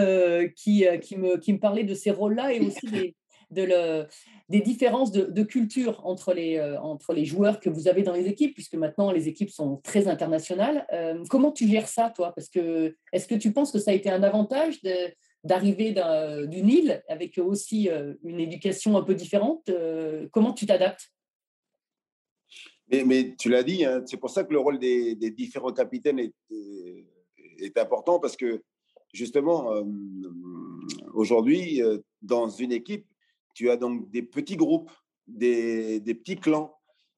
qui, 0.56 0.86
qui, 1.02 1.18
me, 1.18 1.38
qui 1.38 1.54
me 1.54 1.60
parlait 1.60 1.84
de 1.84 1.94
ces 1.94 2.12
rôles-là 2.12 2.54
et 2.54 2.60
aussi 2.60 2.88
des, 2.88 3.16
de 3.52 4.06
des 4.50 4.62
différences 4.62 5.12
de, 5.12 5.44
culture 5.44 6.06
entre 6.06 6.34
les, 6.34 6.58
euh, 6.58 6.80
entre 6.80 7.14
les 7.14 7.26
joueurs 7.26 7.60
que 7.60 7.70
vous 7.70 7.88
avez 7.88 8.02
dans 8.02 8.14
les 8.14 8.28
équipes, 8.28 8.54
puisque 8.54 8.76
maintenant 8.76 9.12
les 9.12 9.28
équipes 9.28 9.50
sont 9.50 9.78
très 9.78 10.08
internationales. 10.08 10.86
Euh, 10.94 11.24
comment 11.30 11.52
tu 11.52 11.68
gères 11.68 11.88
ça, 11.88 12.10
toi? 12.10 12.32
Parce 12.34 12.48
que 12.50 12.96
est-ce 13.12 13.28
que 13.28 13.36
tu 13.36 13.52
penses 13.52 13.72
que 13.72 13.80
ça 13.80 13.92
a 13.92 13.94
été 13.94 14.10
un 14.10 14.24
avantage 14.24 14.80
d'arriver 15.44 15.94
d'une 16.48 16.70
île 16.70 17.04
avec 17.10 17.38
aussi 17.38 17.90
euh, 17.90 18.14
une 18.24 18.40
éducation 18.40 18.96
un 18.98 19.04
peu 19.04 19.16
différente 19.16 19.70
Comment 20.32 20.54
tu 20.54 20.66
t'adaptes? 20.66 21.12
Mais, 22.90 23.04
mais, 23.04 23.36
tu 23.38 23.50
l'as 23.50 23.64
dit, 23.64 23.84
hein, 23.84 24.02
c'est 24.06 24.16
pour 24.16 24.30
ça 24.30 24.46
que 24.46 24.54
le 24.54 24.60
rôle 24.60 24.80
des, 24.80 25.14
des 25.16 25.32
différents 25.32 25.74
capitaines 25.74 26.20
est, 26.20 26.34
est, 27.60 27.78
important 27.78 28.18
parce 28.18 28.38
que 28.38 28.64
justement, 29.14 29.84
aujourd'hui, 31.14 31.82
dans 32.22 32.48
une 32.48 32.72
équipe, 32.72 33.06
tu 33.58 33.72
as 33.72 33.76
donc 33.76 34.12
des 34.12 34.22
petits 34.22 34.56
groupes, 34.56 34.92
des, 35.26 36.00
petits 36.00 36.36
clans. 36.36 36.78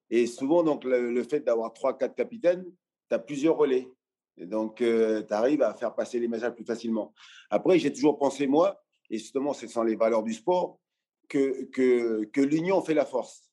Et 0.09 0.25
souvent, 0.25 0.63
donc, 0.63 0.85
le, 0.85 1.21
fait 1.23 1.41
d'avoir 1.41 1.73
trois, 1.73 1.97
quatre 1.97 2.15
capitaines, 2.15 2.63
tu 3.09 3.13
as 3.15 3.19
plusieurs 3.19 3.57
relais. 3.57 3.89
Et 4.37 4.45
donc, 4.45 4.77
tu 4.77 5.33
arrives 5.33 5.61
à 5.61 5.73
faire 5.73 5.93
passer 5.93 6.17
les 6.17 6.29
messages 6.29 6.53
plus 6.53 6.63
facilement. 6.63 7.13
Après, 7.49 7.77
j'ai 7.77 7.91
toujours 7.91 8.17
pensé, 8.17 8.47
moi, 8.47 8.81
et 9.09 9.17
justement, 9.17 9.51
ce 9.51 9.67
sont 9.67 9.83
les 9.83 9.97
valeurs 9.97 10.23
du 10.23 10.31
sport, 10.31 10.79
que, 11.27 11.65
que 11.65 12.41
l'union 12.41 12.81
fait 12.81 12.93
la 12.93 13.05
force. 13.05 13.51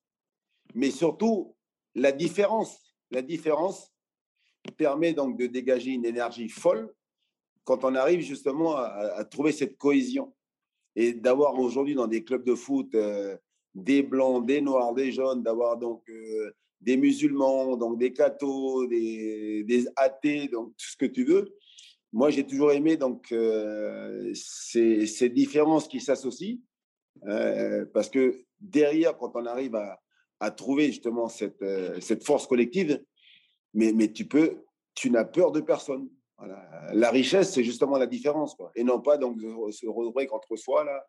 Mais 0.73 0.93
surtout, 0.93 1.57
la 1.97 2.13
différence, 2.13 2.95
la 3.11 3.21
différence 3.21 3.93
permet 4.77 5.13
donc 5.13 5.37
de 5.37 5.49
dégager 5.49 5.91
une 5.91 6.07
énergie 6.07 6.49
folle 6.49 6.95
quand 7.65 7.83
on 7.83 7.97
arrive 7.97 8.21
justement 8.21 8.77
à 8.77 9.25
trouver 9.25 9.51
cette 9.51 9.77
cohésion 9.77 10.36
et 10.97 11.13
d'avoir 11.13 11.59
aujourd'hui 11.61 11.95
dans 11.95 12.07
des 12.07 12.25
clubs 12.25 12.45
de 12.45 12.55
foot 12.55 12.95
euh, 12.95 13.37
des 13.75 14.03
blancs, 14.03 14.47
des 14.47 14.63
noirs, 14.63 14.95
des 14.95 15.13
jaunes, 15.13 15.43
d'avoir 15.43 15.77
donc 15.77 16.03
euh, 16.09 16.51
des 16.81 16.97
musulmans, 16.97 17.77
donc 17.77 17.99
des 17.99 18.15
cathos, 18.15 18.87
des, 18.87 19.63
des, 19.65 19.87
athées, 19.97 20.49
donc 20.49 20.71
tout 20.71 20.87
ce 20.91 20.97
que 20.97 21.05
tu 21.05 21.25
veux. 21.25 21.55
Moi, 22.13 22.31
j'ai 22.31 22.47
toujours 22.47 22.73
aimé 22.73 22.97
donc 22.97 23.31
euh, 23.33 24.33
ces, 24.35 25.07
ces, 25.07 25.29
différences 25.29 25.87
qui 25.87 26.01
s'associent 26.01 26.59
parce 27.93 28.09
que 28.09 28.45
derrière, 28.61 29.17
quand 29.19 29.33
on 29.35 29.45
arrive 29.45 29.75
à, 29.75 30.51
trouver 30.51 30.87
justement 30.87 31.29
cette, 31.29 32.25
force 32.25 32.47
collective, 32.47 33.03
mais, 33.75 33.93
tu 34.13 35.11
n'as 35.11 35.25
peur 35.25 35.53
de 35.53 35.61
personne. 35.61 36.09
La 36.93 37.11
richesse, 37.11 37.55
c'est 37.55 37.65
justement 37.65 37.99
la 37.99 38.07
différence, 38.07 38.57
et 38.75 38.85
non 38.85 39.01
pas 39.01 39.17
donc 39.17 39.41
se 39.41 39.87
retrouver 39.87 40.27
contre 40.27 40.57
soi 40.57 40.85
là, 40.85 41.03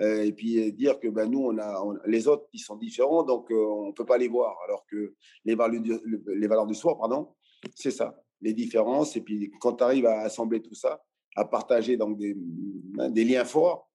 euh, 0.00 0.22
et 0.22 0.32
puis 0.32 0.72
dire 0.72 0.98
que 0.98 1.08
ben, 1.08 1.30
nous, 1.30 1.40
on 1.40 1.58
a, 1.58 1.84
les 2.06 2.26
autres, 2.26 2.48
ils 2.52 2.60
sont 2.60 2.76
différents, 2.76 3.22
donc 3.22 3.50
euh, 3.50 3.54
on 3.54 3.88
ne 3.88 3.92
peut 3.92 4.06
pas 4.06 4.18
les 4.18 4.28
voir. 4.28 4.56
Alors 4.64 4.86
que 4.86 5.14
les 5.44 5.54
valeurs 5.54 5.82
du, 5.82 5.92
les 6.26 6.48
pardon, 6.48 7.34
c'est 7.74 7.90
ça, 7.90 8.16
les 8.40 8.54
différences. 8.54 9.16
Et 9.16 9.20
puis 9.20 9.50
quand 9.60 9.74
tu 9.74 9.84
arrives 9.84 10.06
à 10.06 10.20
assembler 10.20 10.62
tout 10.62 10.74
ça, 10.74 11.02
à 11.36 11.44
partager 11.44 11.96
donc 11.96 12.18
des, 12.18 12.36
hein, 12.98 13.10
liens 13.10 13.44
forts, 13.44 13.90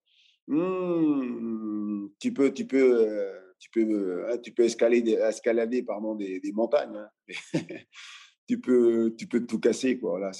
hmm, 0.47 2.07
tu 2.19 2.33
peux, 2.33 2.53
tu 2.53 2.67
peux, 2.67 3.07
euh, 3.07 3.39
tu 3.59 3.69
peux, 3.71 4.25
hein, 4.29 4.37
tu 4.37 4.51
peux 4.51 4.63
escalader, 4.63 5.13
escalader 5.13 5.81
pardon, 5.81 6.13
des, 6.13 6.39
des 6.39 6.51
montagnes. 6.51 6.95
Hein. 6.95 7.09
tu 8.47 8.59
peux, 8.59 9.13
tu 9.17 9.27
peux 9.27 9.45
tout 9.45 9.59
casser. 9.59 9.99
Quoi. 9.99 10.11
Voilà, 10.11 10.31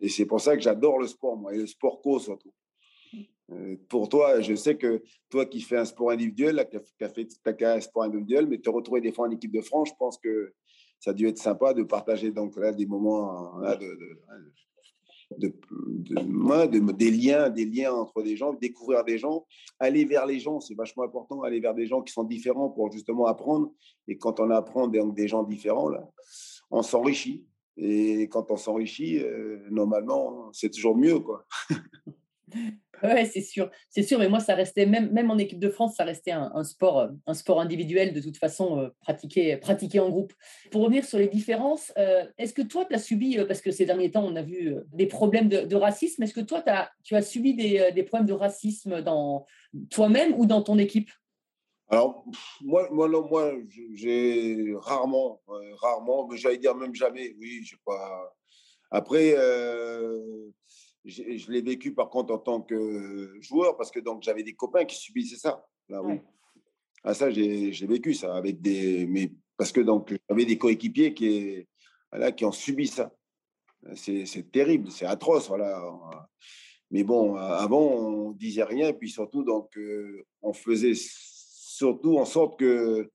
et 0.00 0.08
c'est 0.08 0.26
pour 0.26 0.40
ça 0.40 0.56
que 0.56 0.62
j'adore 0.62 0.98
le 0.98 1.06
sport, 1.06 1.36
moi, 1.36 1.54
et 1.54 1.58
le 1.58 1.66
sport 1.66 2.00
co 2.02 2.18
surtout. 2.18 2.52
Euh, 3.52 3.76
pour 3.88 4.08
toi, 4.08 4.40
je 4.40 4.54
sais 4.54 4.76
que 4.76 5.02
toi 5.28 5.44
qui 5.46 5.60
fais 5.60 5.76
un 5.76 5.84
sport 5.84 6.10
individuel, 6.10 6.66
qui 6.70 7.04
as 7.04 7.08
fait 7.08 7.28
un 7.62 7.80
sport 7.80 8.04
individuel, 8.04 8.46
mais 8.46 8.58
te 8.58 8.70
retrouver 8.70 9.00
des 9.02 9.12
fois 9.12 9.28
en 9.28 9.30
équipe 9.30 9.52
de 9.52 9.60
France, 9.60 9.90
je 9.90 9.94
pense 9.98 10.18
que 10.18 10.54
ça 10.98 11.10
a 11.10 11.14
dû 11.14 11.28
être 11.28 11.38
sympa 11.38 11.74
de 11.74 11.82
partager 11.82 12.30
donc 12.30 12.56
là 12.56 12.72
des 12.72 12.86
moments 12.86 13.60
de, 13.60 15.52
de, 16.66 16.92
des 16.92 17.10
liens, 17.10 17.50
des 17.50 17.66
liens 17.66 17.92
entre 17.92 18.22
des 18.22 18.36
gens, 18.36 18.54
découvrir 18.54 19.04
des 19.04 19.18
gens, 19.18 19.46
aller 19.78 20.06
vers 20.06 20.24
les 20.24 20.38
gens, 20.38 20.60
c'est 20.60 20.74
vachement 20.74 21.02
important, 21.02 21.42
aller 21.42 21.60
vers 21.60 21.74
des 21.74 21.86
gens 21.86 22.02
qui 22.02 22.12
sont 22.12 22.24
différents 22.24 22.70
pour 22.70 22.90
justement 22.90 23.26
apprendre. 23.26 23.72
Et 24.08 24.16
quand 24.16 24.40
on 24.40 24.50
apprend 24.50 24.88
donc 24.88 25.14
des 25.14 25.28
gens 25.28 25.42
différents 25.42 25.90
là, 25.90 26.08
on 26.74 26.82
s'enrichit. 26.82 27.44
Et 27.76 28.28
quand 28.28 28.50
on 28.50 28.56
s'enrichit, 28.56 29.18
euh, 29.18 29.66
normalement, 29.70 30.50
c'est 30.52 30.70
toujours 30.70 30.96
mieux, 30.96 31.18
quoi. 31.18 31.46
ouais, 33.02 33.24
c'est 33.24 33.40
sûr, 33.40 33.70
c'est 33.90 34.04
sûr. 34.04 34.18
Mais 34.20 34.28
moi, 34.28 34.38
ça 34.38 34.54
restait 34.54 34.86
même, 34.86 35.10
même 35.10 35.30
en 35.30 35.38
équipe 35.38 35.58
de 35.58 35.68
France, 35.68 35.96
ça 35.96 36.04
restait 36.04 36.30
un, 36.30 36.62
sport, 36.62 37.00
euh, 37.00 37.08
un 37.26 37.34
sport 37.34 37.60
individuel 37.60 38.12
de 38.12 38.20
toute 38.20 38.36
façon 38.36 38.78
euh, 38.78 38.88
pratiqué, 39.00 39.56
pratiqué 39.56 39.98
en 39.98 40.08
groupe. 40.08 40.32
Pour 40.70 40.82
revenir 40.82 41.04
sur 41.04 41.18
les 41.18 41.26
différences, 41.26 41.92
est-ce 42.38 42.52
que 42.52 42.62
toi, 42.62 42.84
tu 42.84 42.94
as 42.94 43.00
subi, 43.00 43.38
parce 43.48 43.60
que 43.60 43.72
ces 43.72 43.86
derniers 43.86 44.12
temps, 44.12 44.24
on 44.24 44.36
a 44.36 44.42
vu 44.42 44.74
des 44.92 45.06
problèmes 45.06 45.48
de, 45.48 45.76
racisme. 45.76 46.22
Est-ce 46.22 46.34
que 46.34 46.40
toi, 46.40 46.62
tu 47.02 47.16
as 47.16 47.22
subi 47.22 47.54
des, 47.54 47.90
des 47.92 48.02
problèmes 48.04 48.28
de 48.28 48.32
racisme 48.32 49.02
dans 49.02 49.46
toi-même 49.90 50.34
ou 50.36 50.46
dans 50.46 50.62
ton 50.62 50.78
équipe? 50.78 51.10
Alors, 51.88 52.24
moi, 52.62 52.88
moi, 52.90 53.08
non, 53.08 53.28
moi 53.28 53.52
j'ai 53.92 54.74
rarement, 54.76 55.40
euh, 55.48 55.74
rarement, 55.76 56.26
mais 56.26 56.38
j'allais 56.38 56.58
dire 56.58 56.74
même 56.74 56.94
jamais, 56.94 57.34
oui, 57.38 57.62
j'ai 57.62 57.76
pas. 57.84 58.34
Après, 58.90 59.34
euh, 59.36 60.50
je 61.04 61.50
l'ai 61.50 61.60
vécu 61.60 61.92
par 61.94 62.08
contre 62.08 62.32
en 62.32 62.38
tant 62.38 62.62
que 62.62 63.36
joueur, 63.40 63.76
parce 63.76 63.90
que 63.90 64.00
donc 64.00 64.22
j'avais 64.22 64.42
des 64.42 64.54
copains 64.54 64.84
qui 64.84 64.96
subissaient 64.96 65.36
ça. 65.36 65.64
Là, 65.88 66.02
oui. 66.02 66.20
Ah, 67.02 67.12
ça, 67.12 67.30
j'ai 67.30 67.86
vécu 67.86 68.14
ça, 68.14 68.34
avec 68.34 68.62
des. 68.62 69.06
Mais 69.06 69.30
parce 69.58 69.70
que 69.70 69.82
donc 69.82 70.14
j'avais 70.28 70.46
des 70.46 70.56
coéquipiers 70.56 71.12
qui, 71.12 71.66
voilà, 72.10 72.32
qui 72.32 72.46
ont 72.46 72.52
subi 72.52 72.86
ça. 72.86 73.12
C'est 73.94 74.50
terrible, 74.50 74.90
c'est 74.90 75.04
atroce, 75.04 75.48
voilà. 75.48 75.82
Mais 76.90 77.04
bon, 77.04 77.34
avant, 77.36 77.82
on 77.82 78.30
disait 78.30 78.64
rien, 78.64 78.88
et 78.88 78.94
puis 78.94 79.10
surtout, 79.10 79.42
donc, 79.42 79.76
euh, 79.76 80.24
on 80.40 80.52
faisait 80.52 80.94
surtout 81.74 82.18
en 82.18 82.24
sorte 82.24 82.58
que 82.58 83.10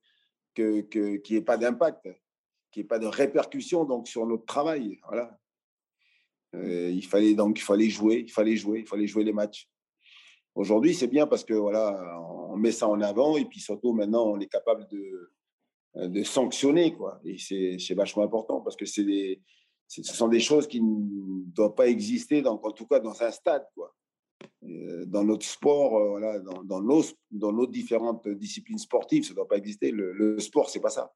qu'il 0.54 0.88
que, 0.90 1.22
n'y 1.30 1.38
ait 1.38 1.42
pas 1.42 1.58
d'impact, 1.58 2.10
qu'il 2.72 2.82
n'y 2.82 2.86
ait 2.86 2.88
pas 2.88 3.00
de 3.00 3.08
répercussion 3.08 3.86
donc 3.86 4.08
sur 4.08 4.26
notre 4.26 4.46
travail. 4.46 5.00
Voilà. 5.08 5.38
Euh, 6.56 6.90
il 6.90 7.06
fallait 7.06 7.36
donc 7.36 7.60
il 7.60 7.64
fallait 7.64 7.90
jouer, 7.90 8.24
il 8.28 8.32
fallait 8.32 8.58
jouer, 8.58 8.80
il 8.80 8.88
fallait 8.88 9.08
jouer 9.08 9.24
les 9.24 9.34
matchs. 9.34 9.70
Aujourd'hui, 10.56 10.94
c'est 10.94 11.08
bien 11.08 11.28
parce 11.28 11.44
que 11.44 11.54
voilà, 11.54 12.20
on 12.50 12.58
met 12.58 12.72
ça 12.72 12.88
en 12.88 13.00
avant 13.02 13.38
et 13.38 13.46
puis 13.46 13.60
surtout 13.62 13.94
maintenant, 13.94 14.26
on 14.26 14.40
est 14.40 14.48
capable 14.48 14.88
de, 14.90 15.32
de 15.96 16.24
sanctionner 16.24 16.94
quoi. 16.94 17.22
Et 17.24 17.38
c'est 17.38 17.94
vachement 17.94 18.24
important 18.24 18.60
parce 18.62 18.76
que 18.76 18.86
c'est 18.86 19.40
ce 19.88 20.04
sont 20.04 20.28
des 20.28 20.40
choses 20.40 20.68
qui 20.68 20.82
ne 20.82 21.46
doivent 21.52 21.74
pas 21.74 21.88
exister, 21.88 22.44
dans, 22.44 22.60
en 22.62 22.72
tout 22.72 22.86
cas 22.86 23.00
dans 23.00 23.22
un 23.24 23.32
stade 23.32 23.66
quoi. 23.74 23.96
Euh, 24.64 25.06
dans 25.06 25.24
notre 25.24 25.46
sport, 25.46 25.98
euh, 25.98 26.10
voilà, 26.10 26.40
dans, 26.40 26.64
dans, 26.64 26.82
nos, 26.82 27.04
dans 27.32 27.54
nos 27.54 27.68
différentes 27.68 28.28
disciplines 28.28 28.78
sportives, 28.78 29.24
ça 29.24 29.32
ne 29.32 29.36
doit 29.36 29.48
pas 29.48 29.58
exister. 29.58 29.92
Le, 29.92 30.12
le 30.12 30.40
sport, 30.40 30.70
c'est 30.70 30.82
pas 30.82 30.90
ça. 30.90 31.14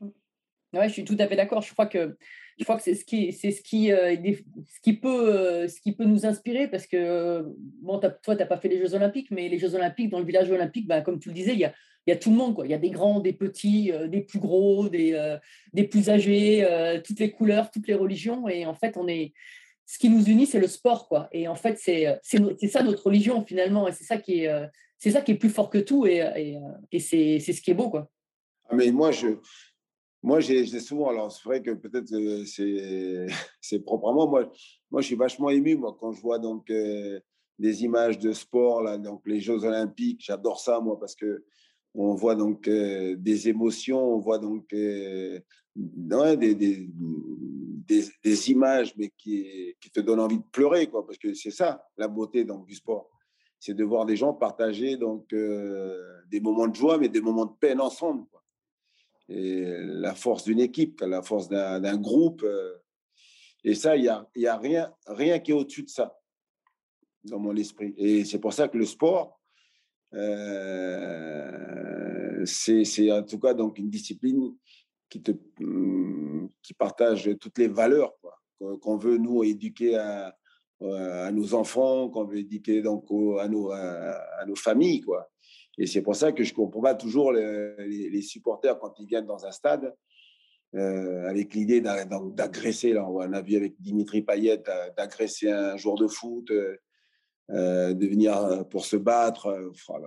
Ouais, 0.00 0.88
je 0.88 0.92
suis 0.92 1.04
tout 1.04 1.16
à 1.18 1.26
fait 1.28 1.36
d'accord. 1.36 1.62
Je 1.62 1.72
crois 1.72 1.86
que 1.86 2.16
je 2.58 2.64
crois 2.64 2.76
que 2.76 2.82
c'est 2.82 2.94
ce 2.94 3.04
qui 3.04 3.32
c'est 3.32 3.52
ce 3.52 3.62
qui 3.62 3.92
euh, 3.92 4.16
ce 4.16 4.80
qui 4.82 4.94
peut 4.94 5.68
ce 5.68 5.80
qui 5.80 5.92
peut 5.92 6.04
nous 6.04 6.26
inspirer 6.26 6.68
parce 6.68 6.86
que 6.86 7.44
bon 7.80 7.98
toi 7.98 8.10
tu 8.10 8.30
n'as 8.30 8.46
pas 8.46 8.58
fait 8.58 8.68
les 8.68 8.78
Jeux 8.78 8.94
Olympiques 8.94 9.30
mais 9.30 9.48
les 9.48 9.58
Jeux 9.58 9.74
Olympiques 9.74 10.10
dans 10.10 10.20
le 10.20 10.24
village 10.24 10.50
olympique 10.50 10.86
bah, 10.86 11.00
comme 11.00 11.18
tu 11.18 11.28
le 11.30 11.34
disais 11.34 11.52
il 11.52 11.58
y 11.58 11.64
a 11.64 11.72
il 12.06 12.10
y 12.10 12.12
a 12.12 12.16
tout 12.16 12.30
le 12.30 12.36
monde 12.36 12.54
quoi 12.54 12.64
il 12.64 12.70
y 12.70 12.74
a 12.74 12.78
des 12.78 12.90
grands 12.90 13.18
des 13.18 13.32
petits 13.32 13.92
des 14.08 14.20
plus 14.20 14.38
gros 14.38 14.88
des 14.88 15.36
des 15.72 15.84
plus 15.84 16.10
âgés 16.10 16.64
toutes 17.04 17.18
les 17.18 17.32
couleurs 17.32 17.72
toutes 17.72 17.88
les 17.88 17.94
religions 17.94 18.48
et 18.48 18.66
en 18.66 18.74
fait 18.74 18.96
on 18.96 19.08
est 19.08 19.32
ce 19.86 19.98
qui 19.98 20.08
nous 20.08 20.24
unit, 20.24 20.46
c'est 20.46 20.60
le 20.60 20.66
sport, 20.66 21.08
quoi. 21.08 21.28
Et 21.32 21.48
en 21.48 21.54
fait, 21.54 21.78
c'est 21.78 22.20
ça 22.68 22.82
notre 22.82 23.06
religion 23.06 23.44
finalement, 23.44 23.86
et 23.88 23.92
c'est 23.92 24.04
ça 24.04 24.16
qui 24.18 24.40
est 24.40 24.48
euh, 24.48 24.66
c'est 24.98 25.10
ça 25.10 25.20
qui 25.20 25.32
est 25.32 25.36
plus 25.36 25.50
fort 25.50 25.68
que 25.68 25.78
tout, 25.78 26.06
et, 26.06 26.18
et, 26.36 26.58
et 26.92 27.00
c'est 27.00 27.38
ce 27.40 27.60
qui 27.60 27.70
est 27.70 27.74
beau, 27.74 27.90
quoi. 27.90 28.08
Ah, 28.68 28.74
mais 28.74 28.90
moi, 28.90 29.10
je 29.10 29.36
moi, 30.22 30.40
j'ai 30.40 30.64
souvent, 30.80 31.10
alors 31.10 31.30
c'est 31.30 31.44
vrai 31.44 31.60
que 31.60 31.72
peut-être 31.72 32.10
euh, 32.14 33.26
c'est 33.60 33.80
propre 33.80 34.08
à 34.08 34.12
moi. 34.14 34.26
moi. 34.26 34.50
Moi, 34.90 35.02
je 35.02 35.06
suis 35.06 35.16
vachement 35.16 35.50
ému 35.50 35.76
moi 35.76 35.94
quand 36.00 36.12
je 36.12 36.20
vois 36.20 36.38
donc 36.38 36.70
euh, 36.70 37.20
des 37.58 37.84
images 37.84 38.18
de 38.18 38.32
sport 38.32 38.82
là, 38.82 38.96
donc 38.96 39.20
les 39.26 39.40
Jeux 39.40 39.64
Olympiques. 39.64 40.24
J'adore 40.24 40.60
ça 40.60 40.80
moi 40.80 40.98
parce 40.98 41.14
que 41.14 41.44
on 41.94 42.14
voit 42.14 42.34
donc 42.34 42.68
des 42.68 43.48
émotions, 43.48 44.14
on 44.14 44.18
voit 44.18 44.38
donc 44.38 44.66
des, 44.70 45.44
des, 47.86 48.50
images, 48.50 48.94
mais 48.96 49.12
qui, 49.16 49.76
te 49.92 50.00
donnent 50.00 50.20
envie 50.20 50.38
de 50.38 50.44
pleurer, 50.52 50.88
quoi, 50.88 51.06
parce 51.06 51.18
que 51.18 51.34
c'est 51.34 51.50
ça 51.50 51.86
la 51.96 52.08
beauté 52.08 52.44
donc, 52.44 52.66
du 52.66 52.74
sport. 52.74 53.10
C'est 53.58 53.74
de 53.74 53.84
voir 53.84 54.04
des 54.04 54.16
gens 54.16 54.34
partager 54.34 54.96
donc, 54.96 55.32
euh, 55.32 56.20
des 56.28 56.40
moments 56.40 56.68
de 56.68 56.74
joie, 56.74 56.98
mais 56.98 57.08
des 57.08 57.20
moments 57.20 57.46
de 57.46 57.56
peine 57.58 57.80
ensemble. 57.80 58.26
Et 59.28 59.64
la 59.78 60.14
force 60.14 60.44
d'une 60.44 60.60
équipe, 60.60 61.00
la 61.00 61.22
force 61.22 61.48
d'un 61.48 61.96
groupe. 61.96 62.42
Euh, 62.42 62.74
et 63.62 63.74
ça, 63.74 63.96
il 63.96 64.02
n'y 64.02 64.08
a, 64.08 64.28
y 64.36 64.46
a 64.46 64.58
rien, 64.58 64.92
rien 65.06 65.38
qui 65.38 65.52
est 65.52 65.54
au-dessus 65.54 65.84
de 65.84 65.88
ça 65.88 66.18
dans 67.24 67.38
mon 67.38 67.56
esprit. 67.56 67.94
Et 67.96 68.24
c'est 68.26 68.38
pour 68.38 68.52
ça 68.52 68.68
que 68.68 68.76
le 68.76 68.84
sport, 68.84 69.40
Euh, 70.14 71.64
c'est 72.46 73.10
en 73.10 73.22
tout 73.24 73.38
cas 73.40 73.54
donc 73.54 73.78
une 73.78 73.90
discipline 73.90 74.54
hum, 75.60 76.48
qui 76.62 76.74
partage 76.74 77.30
toutes 77.40 77.58
les 77.58 77.68
valeurs 77.68 78.14
qu'on 78.80 78.96
veut 78.96 79.18
nous 79.18 79.44
éduquer 79.44 79.96
à, 79.96 80.34
à 80.80 81.30
nos 81.30 81.54
enfants, 81.54 82.08
qu'on 82.08 82.24
veut 82.24 82.38
éduquer 82.38 82.82
donc 82.82 83.06
à, 83.38 83.48
nos, 83.48 84.56
familles. 84.56 85.00
Quoi. 85.00 85.30
Et 85.78 85.86
c'est 85.86 86.02
pour 86.02 86.16
ça 86.16 86.32
que 86.32 86.44
je 86.44 86.52
ne 86.52 86.56
comprends 86.56 86.80
pas 86.80 86.94
toujours 86.94 87.32
les, 87.32 88.22
supporters 88.22 88.78
quand 88.78 88.98
ils 88.98 89.06
viennent 89.06 89.26
dans 89.26 89.44
un 89.46 89.50
stade 89.50 89.94
euh, 90.74 91.28
avec 91.28 91.54
l'idée 91.54 91.80
d'agresser. 91.80 92.92
Là, 92.92 93.08
on 93.08 93.32
a 93.32 93.42
vu 93.42 93.56
avec 93.56 93.80
Dimitri 93.80 94.22
Payet 94.22 94.62
d'agresser 94.96 95.50
un 95.50 95.76
joueur 95.76 95.96
de 95.96 96.06
foot, 96.06 96.50
euh, 96.50 96.76
euh, 97.50 97.92
de 97.92 98.06
venir 98.06 98.64
pour 98.70 98.84
se 98.84 98.96
battre. 98.96 99.72
Oh 99.88 99.98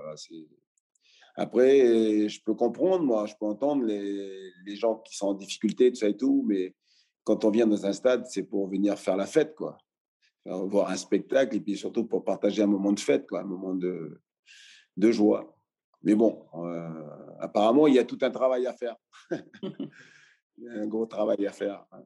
Après, 1.38 2.28
je 2.28 2.42
peux 2.44 2.56
comprendre, 2.56 3.06
moi, 3.06 3.28
je 3.28 3.36
peux 3.40 3.46
entendre 3.46 3.86
les, 3.86 4.52
les, 4.66 4.76
gens 4.76 4.96
qui 4.96 5.16
sont 5.16 5.28
en 5.28 5.34
difficulté, 5.36 5.92
tout 5.92 6.00
ça 6.00 6.10
et 6.10 6.18
tout, 6.18 6.44
mais 6.48 6.76
quand 7.24 7.46
on 7.46 7.52
vient 7.52 7.68
dans 7.68 7.86
un 7.86 7.94
stade, 7.94 8.26
c'est 8.26 8.44
pour 8.44 8.68
venir 8.68 8.98
faire 8.98 9.16
la 9.16 9.28
fête, 9.28 9.54
quoi. 9.56 9.78
Voir 10.46 10.90
un 10.90 10.96
spectacle 10.96 11.58
et 11.58 11.60
puis 11.60 11.78
surtout 11.78 12.06
pour 12.06 12.24
partager 12.24 12.64
un 12.64 12.68
moment 12.68 12.92
de 12.92 13.00
fête, 13.00 13.28
quoi, 13.28 13.42
un 13.42 13.46
moment 13.46 13.76
de, 13.76 14.20
de 14.96 15.12
joie. 15.12 15.56
Mais 16.02 16.16
bon, 16.16 16.46
apparemment, 17.40 17.86
il 17.88 17.96
y 17.96 18.00
a 18.00 18.06
tout 18.06 18.18
un 18.22 18.32
travail 18.32 18.66
à 18.66 18.74
faire. 18.74 18.96
Il 20.60 20.64
y 20.64 20.70
a 20.70 20.82
un 20.82 20.88
gros 20.88 21.06
travail 21.06 21.46
à 21.46 21.52
faire. 21.52 21.86
Hein. 21.92 22.04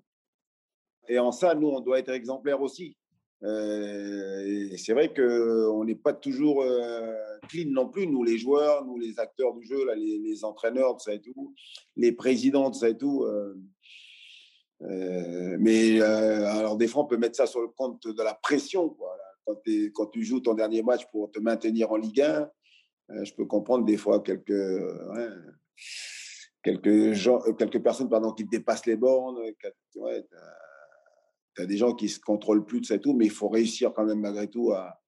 Et 1.07 1.19
en 1.19 1.31
ça, 1.31 1.55
nous, 1.55 1.69
on 1.69 1.79
doit 1.79 1.99
être 1.99 2.09
exemplaires 2.09 2.61
aussi. 2.61 2.97
Euh, 3.43 4.69
c'est 4.77 4.93
vrai 4.93 5.13
qu'on 5.13 5.83
n'est 5.83 5.95
pas 5.95 6.13
toujours 6.13 6.61
euh, 6.61 7.13
clean 7.49 7.69
non 7.69 7.89
plus, 7.89 8.07
nous 8.07 8.23
les 8.23 8.37
joueurs, 8.37 8.85
nous 8.85 8.97
les 8.97 9.19
acteurs 9.19 9.53
du 9.55 9.65
jeu, 9.65 9.85
là, 9.85 9.95
les, 9.95 10.45
entraîneurs, 10.45 10.93
tout 10.93 11.03
ça 11.03 11.13
et 11.13 11.21
tout, 11.21 11.53
les 11.95 12.11
présidents, 12.11 12.69
tout 12.69 12.79
ça 12.79 12.89
et 12.89 12.97
tout. 12.97 13.23
Euh, 13.23 13.55
mais 15.59 16.01
alors 16.01 16.77
des 16.77 16.87
fois, 16.87 17.03
on 17.03 17.07
peut 17.07 17.17
mettre 17.17 17.35
ça 17.35 17.47
sur 17.47 17.61
le 17.61 17.67
compte 17.67 18.07
de 18.07 18.23
la 18.23 18.33
pression. 18.33 18.95
Quand, 19.93 20.05
tu 20.07 20.23
joues 20.23 20.39
ton 20.39 20.53
dernier 20.53 20.81
match 20.83 21.03
pour 21.11 21.31
te 21.31 21.39
maintenir 21.39 21.91
en 21.91 21.97
Ligue 21.97 22.21
1, 22.21 22.49
je 23.23 23.33
peux 23.33 23.45
comprendre 23.45 23.85
des 23.85 23.97
fois 23.97 24.21
quelques 24.21 24.51
quelques, 26.63 26.87
euh, 26.87 27.79
personnes 27.83 28.09
pardon, 28.09 28.31
qui 28.31 28.45
dépassent 28.45 28.85
les 28.85 28.95
bornes. 28.95 29.39
Tu 31.55 31.61
as, 31.61 31.65
des 31.65 31.77
gens 31.77 31.93
qui 31.93 32.09
se 32.09 32.19
contrôlent 32.19 32.65
plus 32.65 32.81
de 32.81 32.85
ça 32.85 32.95
et 32.95 32.99
tout, 32.99 33.13
mais 33.13 33.25
il 33.25 33.31
faut 33.31 33.49
réussir 33.49 33.93
quand 33.93 34.05
même 34.05 34.19
malgré 34.19 34.47
tout 34.47 34.71
à, 34.71 34.99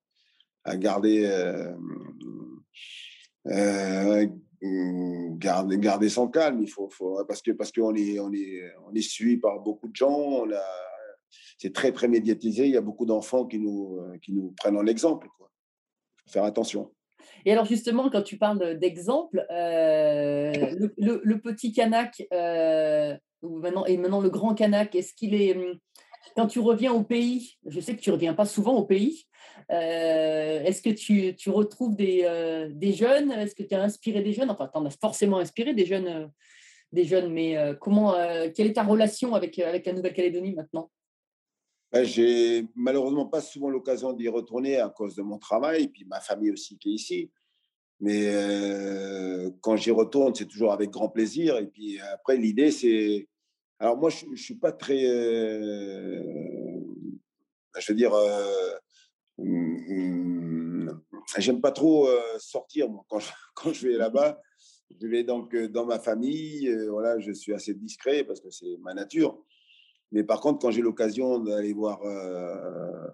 à 0.64 0.78
garder, 0.78 1.26
euh, 1.26 1.74
euh, 3.48 4.28
garder, 5.38 5.78
garder 5.78 6.10
son 6.10 6.28
calme. 6.28 6.62
Il 6.62 6.70
faut, 6.70 6.90
faut 6.90 7.24
parce 7.26 7.42
que 7.42 7.52
parce 7.52 7.72
qu'on 7.72 7.96
est, 7.96 8.20
on 8.20 8.32
est, 8.34 8.62
on 8.88 8.94
est 8.94 9.02
suivi 9.02 9.38
par 9.38 9.60
beaucoup 9.60 9.88
de 9.88 9.96
gens. 9.96 10.46
c'est 11.58 11.74
très 11.74 11.92
très 11.92 12.08
médiatisé. 12.08 12.66
Il 12.66 12.72
y 12.72 12.78
a 12.78 12.82
beaucoup 12.82 13.06
d'enfants 13.06 13.46
qui 13.46 13.60
nous, 13.60 14.00
qui 14.22 14.34
nous 14.34 14.54
prennent 14.58 14.78
en 14.78 14.86
exemple. 14.86 15.28
Quoi. 15.38 15.52
faire 16.28 16.44
attention. 16.44 16.92
Et 17.46 17.52
alors 17.52 17.66
justement, 17.66 18.10
quand 18.10 18.22
tu 18.22 18.38
parles 18.38 18.78
d'exemple, 18.80 19.46
euh, 19.52 20.52
le, 20.98 21.36
petit 21.36 21.74
Kanak, 21.74 22.26
euh, 22.32 23.16
maintenant, 23.42 23.86
et 23.86 23.98
maintenant 23.98 24.22
le 24.22 24.30
grand 24.30 24.54
Kanak, 24.54 24.96
est-ce 24.96 25.14
qu'il 25.14 25.34
est, 25.36 25.56
hum, 25.56 25.78
quand 26.36 26.48
tu 26.48 26.60
reviens 26.60 26.94
au 26.94 27.04
pays, 27.04 27.56
je 27.66 27.80
sais 27.80 27.96
que 27.96 28.02
tu 28.02 28.10
ne 28.10 28.16
reviens 28.16 28.34
pas 28.34 28.46
souvent 28.46 28.76
au 28.76 28.86
pays, 28.86 29.26
euh, 29.72 30.64
est-ce 30.64 30.82
que 30.82 30.90
tu, 30.90 31.50
retrouves 31.50 31.96
des, 31.96 32.70
des 32.72 32.94
jeunes? 32.94 33.32
Est-ce 33.32 33.56
que 33.56 33.64
tu 33.64 33.74
as 33.76 33.82
inspiré 33.82 34.22
des 34.22 34.34
jeunes? 34.34 34.50
Enfin, 34.50 34.70
tu 34.72 34.78
en 34.78 34.86
as 34.86 34.98
forcément 35.00 35.38
inspiré 35.38 35.74
des 35.74 35.86
jeunes, 35.86 36.32
des 36.92 37.06
jeunes 37.06 37.32
mais 37.32 37.58
comment, 37.80 38.14
quelle 38.56 38.68
est 38.68 38.74
ta 38.74 38.84
relation 38.84 39.36
avec, 39.36 39.58
la 39.58 39.94
Nouvelle-Calédonie 39.94 40.54
maintenant? 40.54 40.90
Ben, 41.92 42.04
j'ai 42.04 42.66
malheureusement 42.76 43.28
pas 43.28 43.40
souvent 43.40 43.70
l'occasion 43.70 44.14
d'y 44.14 44.28
retourner 44.28 44.78
à 44.78 44.90
cause 44.90 45.16
de 45.16 45.22
mon 45.22 45.38
travail, 45.38 45.84
et 45.84 45.88
puis 45.88 46.06
ma 46.06 46.20
famille 46.20 46.52
aussi 46.52 46.78
qui 46.80 46.90
est 46.90 46.94
ici. 46.94 47.32
Mais 48.00 48.26
euh, 48.26 49.50
quand 49.62 49.78
j'y 49.78 49.92
retourne, 49.92 50.36
c'est 50.36 50.48
toujours 50.48 50.74
avec 50.74 50.90
grand 50.90 51.08
plaisir. 51.08 51.58
Et 51.58 51.68
puis 51.68 52.00
après, 52.02 52.36
l'idée, 52.36 52.72
c'est. 52.72 53.30
Alors 53.84 53.98
moi, 53.98 54.10
je 54.10 54.26
ne 54.26 54.36
suis 54.36 54.56
pas 54.56 54.72
très. 54.72 55.06
Euh, 55.06 56.24
je 57.78 57.92
veux 57.92 57.98
dire. 57.98 58.14
Euh, 58.14 58.72
hum, 59.38 61.02
j'aime 61.38 61.60
pas 61.60 61.72
trop 61.72 62.08
sortir 62.38 62.90
moi, 62.90 63.04
quand, 63.10 63.20
je, 63.20 63.30
quand 63.56 63.74
je 63.74 63.88
vais 63.88 63.98
là-bas. 63.98 64.42
Je 65.02 65.08
vais 65.08 65.24
donc 65.24 65.56
dans 65.56 65.86
ma 65.86 66.00
famille. 66.00 66.74
voilà, 66.88 67.20
je 67.20 67.34
suis 67.34 67.54
assez 67.54 67.74
discret 67.74 68.24
parce 68.24 68.40
que 68.40 68.50
c'est 68.50 68.78
ma 68.80 68.94
nature. 68.94 69.44
Mais 70.14 70.24
par 70.24 70.40
contre, 70.40 70.60
quand 70.60 70.70
j'ai 70.70 70.84
l'occasion 70.84 71.40
d'aller 71.40 71.74
voir 71.74 72.04
euh, 72.04 73.08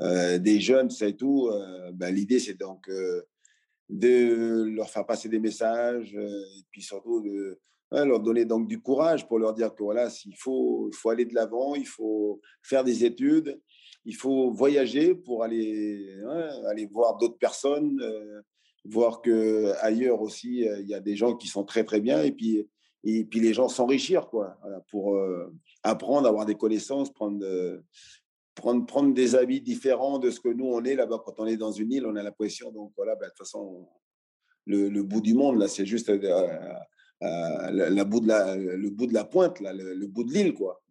euh, 0.00 0.38
des 0.38 0.58
jeunes, 0.58 0.88
ça 0.88 1.06
et 1.06 1.14
tout, 1.14 1.48
euh, 1.52 1.92
ben, 1.92 2.12
l'idée, 2.12 2.40
c'est 2.40 2.58
donc 2.58 2.90
de 3.90 4.64
leur 4.74 4.88
faire 4.88 5.04
passer 5.04 5.28
des 5.28 5.38
messages 5.38 6.14
et 6.14 6.64
puis 6.70 6.82
surtout 6.82 7.20
de 7.20 7.60
hein, 7.92 8.04
leur 8.04 8.20
donner 8.20 8.44
donc 8.44 8.66
du 8.66 8.80
courage 8.80 9.26
pour 9.26 9.38
leur 9.38 9.54
dire 9.54 9.74
que 9.74 9.82
voilà, 9.82 10.10
s'il 10.10 10.36
faut, 10.36 10.90
faut 10.92 11.10
aller 11.10 11.24
de 11.24 11.34
l'avant, 11.34 11.74
il 11.74 11.86
faut 11.86 12.40
faire 12.62 12.84
des 12.84 13.04
études, 13.04 13.60
il 14.04 14.14
faut 14.14 14.50
voyager 14.50 15.14
pour 15.14 15.42
aller, 15.42 16.08
hein, 16.26 16.48
aller 16.68 16.86
voir 16.86 17.16
d'autres 17.16 17.38
personnes, 17.38 18.00
voir 18.84 19.20
que 19.20 19.72
ailleurs 19.80 20.20
aussi, 20.20 20.66
il 20.80 20.86
y 20.86 20.94
a 20.94 21.00
des 21.00 21.16
gens 21.16 21.36
qui 21.36 21.48
sont 21.48 21.64
très 21.64 21.84
très 21.84 22.00
bien 22.00 22.22
et 22.22 22.32
puis 22.32 22.68
et 23.04 23.24
puis 23.24 23.38
les 23.38 23.54
gens 23.54 23.68
s'enrichir 23.68 24.28
quoi 24.28 24.58
pour 24.90 25.16
apprendre, 25.84 26.28
avoir 26.28 26.44
des 26.44 26.56
connaissances, 26.56 27.12
prendre, 27.12 27.44
prendre, 28.56 28.84
prendre 28.86 29.14
des 29.14 29.36
habits 29.36 29.60
différents 29.60 30.18
de 30.18 30.30
ce 30.30 30.40
que 30.40 30.48
nous, 30.48 30.66
on 30.66 30.82
est 30.82 30.96
là-bas. 30.96 31.22
Quand 31.24 31.38
on 31.38 31.46
est 31.46 31.56
dans 31.56 31.70
une 31.70 31.92
île, 31.92 32.06
on 32.06 32.16
a 32.16 32.22
l'impression, 32.22 32.72
donc 32.72 32.92
voilà, 32.96 33.14
ben, 33.14 33.26
de 33.26 33.30
toute 33.30 33.38
façon, 33.38 33.86
le, 34.64 35.02
bout 35.02 35.20
du 35.20 35.34
monde, 35.34 35.58
là, 35.58 35.68
c'est 35.68 35.86
juste 35.86 36.08
euh, 36.08 36.18
euh, 36.24 36.74
la, 37.20 38.04
bout 38.04 38.20
de 38.20 38.28
la, 38.28 38.56
le 38.56 38.90
bout 38.90 39.06
de 39.06 39.14
la 39.14 39.24
pointe, 39.24 39.60
là, 39.60 39.72
le, 39.72 40.06
bout 40.06 40.24
de 40.24 40.32
l'île, 40.32 40.54
quoi. 40.54 40.82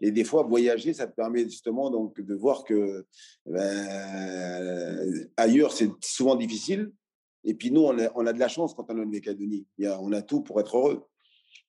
Et 0.00 0.10
des 0.10 0.24
fois, 0.24 0.42
voyager, 0.42 0.92
ça 0.92 1.06
te 1.06 1.14
permet 1.14 1.44
justement 1.44 1.90
donc 1.90 2.20
de 2.20 2.34
voir 2.34 2.64
que 2.64 3.06
ben, 3.46 5.28
ailleurs, 5.36 5.72
c'est 5.72 5.90
souvent 6.02 6.34
difficile. 6.34 6.92
Et 7.44 7.54
puis 7.54 7.70
nous, 7.70 7.82
on 7.82 7.98
a, 7.98 8.10
on 8.14 8.26
a 8.26 8.32
de 8.32 8.38
la 8.38 8.48
chance 8.48 8.74
quand 8.74 8.86
on 8.90 8.96
est 8.96 9.00
en 9.00 9.04
Nouvelle-Calédonie. 9.04 9.66
On 10.00 10.12
a 10.12 10.22
tout 10.22 10.42
pour 10.42 10.60
être 10.60 10.76
heureux. 10.76 11.04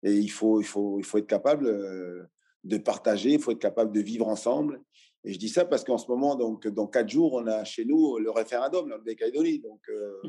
Et 0.03 0.13
il 0.13 0.31
faut, 0.31 0.59
il 0.59 0.65
faut, 0.65 0.99
il 0.99 1.05
faut 1.05 1.17
être 1.17 1.27
capable 1.27 1.67
euh, 1.67 2.23
de 2.63 2.77
partager, 2.77 3.33
il 3.33 3.39
faut 3.39 3.51
être 3.51 3.59
capable 3.59 3.91
de 3.91 4.01
vivre 4.01 4.27
ensemble. 4.27 4.81
Et 5.23 5.33
je 5.33 5.39
dis 5.39 5.49
ça 5.49 5.65
parce 5.65 5.83
qu'en 5.83 5.97
ce 5.97 6.07
moment, 6.07 6.35
donc, 6.35 6.67
dans 6.67 6.87
quatre 6.87 7.09
jours, 7.09 7.33
on 7.33 7.47
a 7.47 7.63
chez 7.63 7.85
nous 7.85 8.17
le 8.19 8.29
référendum, 8.29 8.87
la 8.87 8.97
Nouvelle-Calédonie. 8.97 9.59
Donc, 9.59 9.81
euh, 9.89 10.21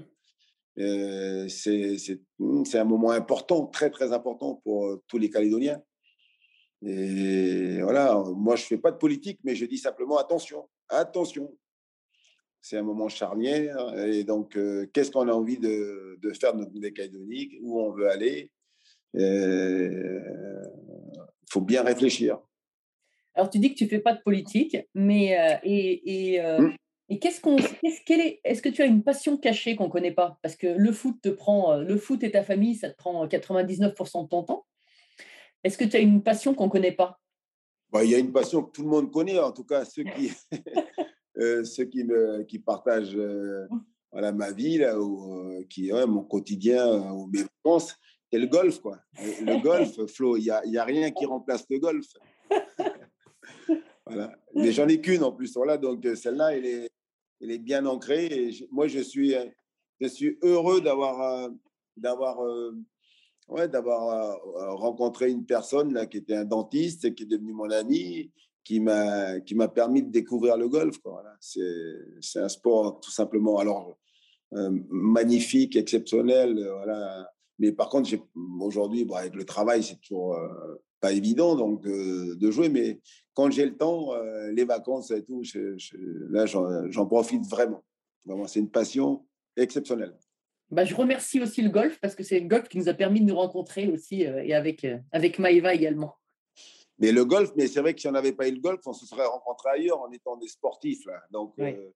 euh, 0.79 1.47
hmm, 2.39 2.65
c'est 2.65 2.79
un 2.79 2.85
moment 2.85 3.11
important, 3.11 3.67
très, 3.67 3.91
très 3.91 4.13
important 4.13 4.61
pour 4.65 4.87
euh, 4.87 5.03
tous 5.09 5.19
les 5.19 5.31
Calédoniens. 5.31 5.83
Et 6.83 7.81
voilà, 7.81 8.23
moi, 8.37 8.57
je 8.57 8.63
ne 8.65 8.67
fais 8.67 8.79
pas 8.79 8.93
de 8.93 8.99
politique, 8.99 9.41
mais 9.45 9.55
je 9.55 9.65
dis 9.65 9.79
simplement 9.79 10.19
attention, 10.19 10.69
attention. 10.89 11.57
C'est 12.61 12.77
un 12.77 12.83
moment 12.83 13.09
charnière. 13.09 13.77
Et 14.07 14.25
donc, 14.25 14.59
qu'est-ce 14.93 15.11
qu'on 15.11 15.29
a 15.29 15.33
envie 15.33 15.59
de, 15.59 16.19
de 16.21 16.33
faire 16.33 16.53
de 16.53 16.59
notre 16.61 16.73
Nouvelle-Calédonie 16.73 17.59
Où 17.63 17.81
on 17.81 17.93
veut 17.93 18.11
aller? 18.11 18.51
Il 19.15 19.23
faut 21.49 21.61
bien 21.61 21.83
réfléchir. 21.83 22.39
Alors, 23.37 23.51
tu 23.51 23.59
dis 23.59 23.71
que 23.71 23.79
tu 23.79 23.85
ne 23.85 23.91
fais 23.91 23.99
pas 23.99 24.15
de 24.15 24.23
politique, 24.23 24.79
mais 24.95 25.39
euh, 25.39 25.57
et, 25.63 26.33
et, 26.33 26.41
euh, 26.41 26.71
mmh. 27.15 27.19
qu'est-ce 27.19 27.41
qu'on, 27.41 27.57
qu'est-ce 27.57 28.13
est, 28.13 28.41
est-ce 28.45 28.63
que 28.63 28.69
tu 28.69 28.83
as 28.83 28.87
une 28.87 29.03
passion 29.03 29.37
cachée 29.37 29.77
qu'on 29.77 29.87
ne 29.87 29.91
connaît 29.91 30.13
pas? 30.13 30.39
Parce 30.43 30.57
que 30.57 30.67
le 30.67 30.93
foot 30.93 31.17
te 31.23 31.29
prend, 31.29 31.73
euh, 31.73 31.83
le 31.83 31.97
foot 31.97 32.23
et 32.23 32.31
ta 32.31 32.43
famille, 32.43 32.75
ça 32.75 32.91
te 32.91 32.97
prend 32.97 33.27
99% 33.27 34.25
de 34.25 34.29
ton 34.29 34.43
temps. 34.43 34.67
Est-ce 35.65 35.79
que 35.79 35.85
tu 35.85 35.97
as 35.97 36.01
une 36.01 36.23
passion 36.23 36.55
qu'on 36.55 36.67
ne 36.67 36.71
connaît 36.71 36.93
pas? 36.93 37.21
Bah, 37.91 38.05
Il 38.05 38.11
y 38.11 38.15
a 38.15 38.19
une 38.19 38.33
passion 38.33 38.63
que 38.63 38.71
tout 38.73 38.83
le 38.83 38.89
monde 38.89 39.11
connaît, 39.11 39.39
en 39.39 39.53
tout 39.53 39.65
cas 39.65 39.85
ceux 39.85 40.05
qui, 40.05 40.33
ceux 41.65 41.85
qui, 41.85 42.05
me, 42.05 42.43
qui 42.45 42.59
partagent 42.59 43.17
mmh. 43.17 43.69
voilà, 44.13 44.33
ma 44.33 44.53
vie, 44.53 44.79
là, 44.79 44.99
ou, 45.01 45.65
qui, 45.69 45.91
mon 45.93 46.25
quotidien, 46.25 47.13
ou 47.13 47.27
mes 47.27 47.43
vacances 47.43 47.97
c'est 48.33 48.39
le 48.39 48.47
golf, 48.47 48.81
quoi. 48.81 48.99
Le 49.19 49.63
golf, 49.63 49.95
Flo, 50.15 50.37
il 50.37 50.45
n'y 50.45 50.51
a, 50.51 50.65
y 50.67 50.79
a, 50.79 50.85
rien 50.85 51.11
qui 51.11 51.25
remplace 51.27 51.65
le 51.71 51.79
golf. 51.79 52.07
voilà. 54.07 54.33
Mais 54.55 54.73
j'en 54.73 54.89
ai 54.89 55.01
qu'une 55.01 55.23
en 55.23 55.33
plus. 55.33 55.55
Voilà, 55.55 55.79
donc 55.79 56.05
euh, 56.05 56.15
celle-là, 56.15 56.57
elle 56.57 56.67
est, 56.67 56.91
elle 57.41 57.51
est 57.51 57.59
bien 57.59 57.87
ancrée. 57.87 58.27
Et 58.27 58.69
moi, 58.71 58.87
je 58.87 59.01
suis, 59.01 59.35
euh, 59.35 59.47
je 60.01 60.09
suis 60.09 60.39
heureux 60.43 60.81
d'avoir, 60.81 61.21
euh, 61.21 61.49
d'avoir, 61.97 62.39
ouais, 63.49 63.69
d'avoir 63.69 64.39
rencontré 64.79 65.31
une 65.31 65.47
personne 65.47 65.93
là, 65.93 66.07
qui 66.07 66.19
était 66.19 66.37
un 66.37 66.45
dentiste, 66.45 67.15
qui 67.15 67.23
est 67.23 67.27
devenu 67.27 67.53
mon 67.53 67.71
ami, 67.71 68.31
qui 68.67 68.81
m'a, 68.81 69.39
qui 69.41 69.55
m'a 69.55 69.69
permis 69.69 70.03
de 70.03 70.11
découvrir 70.11 70.57
le 70.57 70.69
golf. 70.69 70.99
Quoi. 70.99 71.13
Voilà. 71.13 71.37
C'est, 71.41 72.41
un 72.41 72.49
sport 72.49 73.01
tout 73.01 73.13
simplement. 73.13 73.59
Alors, 73.59 73.97
euh, 74.55 74.71
magnifique, 74.91 75.77
exceptionnel. 75.77 76.59
euh, 76.59 76.75
voilà. 76.75 77.31
Mais 77.61 77.71
par 77.73 77.89
contre, 77.89 78.11
aujourd'hui, 78.61 79.07
avec 79.15 79.35
le 79.37 79.45
travail, 79.45 79.85
c'est 79.85 80.01
toujours 80.01 80.35
euh, 80.35 80.83
pas 81.01 81.13
évident 81.13 81.55
donc 81.55 81.83
de, 81.83 82.35
de 82.35 82.51
jouer. 82.51 82.69
Mais 82.69 83.01
quand 83.37 83.51
j'ai 83.51 83.67
le 83.67 83.77
temps, 83.77 84.15
euh, 84.15 84.51
les 84.51 84.65
vacances 84.65 85.11
et 85.11 85.23
tout, 85.23 85.43
je- 85.45 85.77
je- 85.77 85.97
là, 86.31 86.47
j'en 86.47 87.07
profite 87.07 87.45
vraiment. 87.47 87.85
Vraiment, 88.25 88.47
c'est 88.49 88.61
une 88.61 88.71
passion 88.71 89.27
exceptionnelle. 89.57 90.17
Bah, 90.71 90.85
je 90.85 90.95
remercie 90.97 91.41
aussi 91.41 91.61
le 91.63 91.69
golf 91.71 92.01
parce 92.01 92.15
que 92.17 92.25
c'est 92.25 92.41
le 92.41 92.49
golf 92.49 92.67
qui 92.69 92.79
nous 92.79 92.89
a 92.89 92.95
permis 92.95 93.21
de 93.21 93.27
nous 93.27 93.37
rencontrer 93.37 93.89
aussi 93.89 94.27
euh, 94.27 94.43
et 94.43 94.53
avec, 94.55 94.85
euh, 94.85 94.99
avec 95.13 95.39
Maïva 95.39 95.75
également. 95.75 96.15
Mais 96.99 97.13
le 97.13 97.27
golf, 97.27 97.53
mais 97.57 97.67
c'est 97.67 97.81
vrai 97.83 97.93
que 97.93 98.01
si 98.01 98.09
on 98.09 98.13
n'avait 98.13 98.33
pas 98.33 98.49
eu 98.49 98.53
le 98.53 98.61
golf, 98.61 98.81
on 98.87 98.95
se 98.95 99.05
serait 99.07 99.27
rencontrés 99.27 99.69
ailleurs 99.75 100.01
en 100.01 100.11
étant 100.11 100.37
des 100.39 100.49
sportifs. 100.49 101.05
Là. 101.05 101.23
Donc, 101.31 101.53
Oui. 101.59 101.75
euh, 101.75 101.91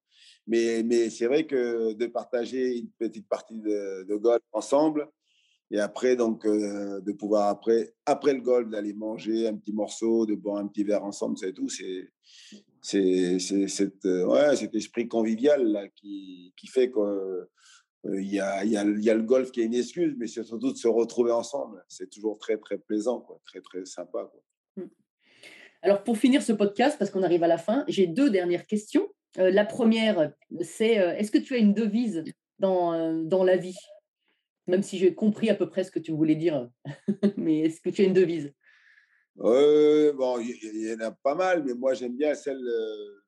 mais 0.47 0.83
mais 0.85 1.09
c'est 1.09 1.27
vrai 1.27 1.47
que 1.47 1.95
de 1.95 2.07
partager 2.07 2.77
une 2.79 2.91
petite 2.99 3.27
partie 3.27 3.59
de, 3.59 4.05
de 4.07 4.17
golf 4.17 4.43
ensemble 4.53 5.09
et 5.71 5.79
après, 5.79 6.17
donc, 6.17 6.45
euh, 6.47 7.01
de 7.01 7.13
pouvoir, 7.13 7.49
après, 7.49 7.95
après 8.07 8.35
le 8.35 8.41
golf, 8.41 8.69
d'aller 8.69 8.93
manger 8.93 9.47
un 9.47 9.57
petit 9.57 9.73
morceau, 9.73 10.27
de 10.27 10.35
boire 10.35 10.57
un 10.57 10.67
petit 10.67 10.85
verre 10.85 11.05
ensemble, 11.05 11.39
c'est 11.39 11.53
tout. 11.53 11.69
C'est 11.69 13.39
cet, 13.39 14.05
euh, 14.07 14.25
ouais, 14.27 14.57
cet 14.57 14.75
esprit 14.75 15.07
convivial 15.07 15.65
là, 15.67 15.89
qui, 15.89 16.53
qui 16.57 16.67
fait 16.67 16.91
que. 16.91 16.99
euh, 18.07 18.23
y, 18.23 18.41
a, 18.41 18.65
y 18.65 18.77
a, 18.77 18.85
y 18.85 19.11
a 19.11 19.15
le 19.15 19.23
golf 19.23 19.51
qui 19.51 19.61
est 19.61 19.65
une 19.67 19.75
excuse, 19.75 20.15
mais 20.17 20.27
c'est 20.27 20.43
surtout 20.43 20.73
de 20.73 20.77
se 20.79 20.89
retrouver 20.89 21.33
ensemble. 21.33 21.85
C'est 21.89 22.09
toujours 22.09 22.39
très, 22.39 22.57
très 22.57 22.79
plaisant, 22.79 23.21
quoi, 23.21 23.41
très, 23.45 23.61
très 23.61 23.85
sympa. 23.85 24.31
Quoi. 24.31 24.85
Alors, 25.83 26.03
pour 26.03 26.17
finir 26.17 26.43
ce 26.43 26.53
podcast, 26.53 26.97
parce 26.99 27.11
qu'on 27.11 27.23
arrive 27.23 27.43
à 27.43 27.49
la 27.49 27.59
fin, 27.59 27.85
j'ai 27.89 28.07
deux 28.07 28.31
dernières 28.31 28.67
questions. 28.67 29.09
Euh, 29.39 29.51
la 29.51 29.65
première, 29.65 30.33
c'est 30.63 30.95
est-ce 30.95 31.31
que 31.31 31.39
tu 31.39 31.55
as 31.55 31.59
une 31.59 31.75
devise 31.75 32.25
dans, 32.59 33.23
dans 33.23 33.45
la 33.45 33.57
vie? 33.57 33.77
Même 34.71 34.83
si 34.83 34.99
j'ai 34.99 35.15
compris 35.15 35.51
à 35.51 35.55
peu 35.55 35.69
près 35.69 35.85
ce 35.85 35.91
que 35.91 35.99
tu 35.99 36.13
voulais 36.13 36.37
dire, 36.37 36.71
mais 37.37 37.61
est-ce 37.61 37.81
que 37.81 37.91
tu 37.91 38.03
as 38.03 38.05
une 38.05 38.13
devise? 38.13 38.53
Euh, 39.41 40.13
bon, 40.13 40.39
il 40.39 40.51
y, 40.51 40.89
y 40.89 40.95
en 40.95 41.01
a 41.01 41.11
pas 41.11 41.35
mal, 41.35 41.65
mais 41.65 41.75
moi 41.75 41.95
j'aime 41.95 42.17
bien 42.17 42.35
celle 42.35 42.59
euh, 42.59 43.21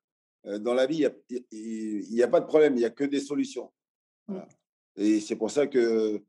euh, 0.47 0.59
dans 0.59 0.75
la 0.75 0.87
vie. 0.87 1.07
Il 1.51 2.07
n'y 2.11 2.23
a, 2.23 2.29
pas 2.29 2.41
de 2.41 2.47
problème, 2.47 2.75
il 2.75 2.81
n'y 2.81 2.85
a 2.85 2.91
que 2.91 3.05
des 3.05 3.21
solutions. 3.21 3.73
Voilà. 4.27 4.49
Et 4.97 5.21
c'est 5.21 5.37
pour 5.37 5.51
ça 5.51 5.67
que 5.67 6.23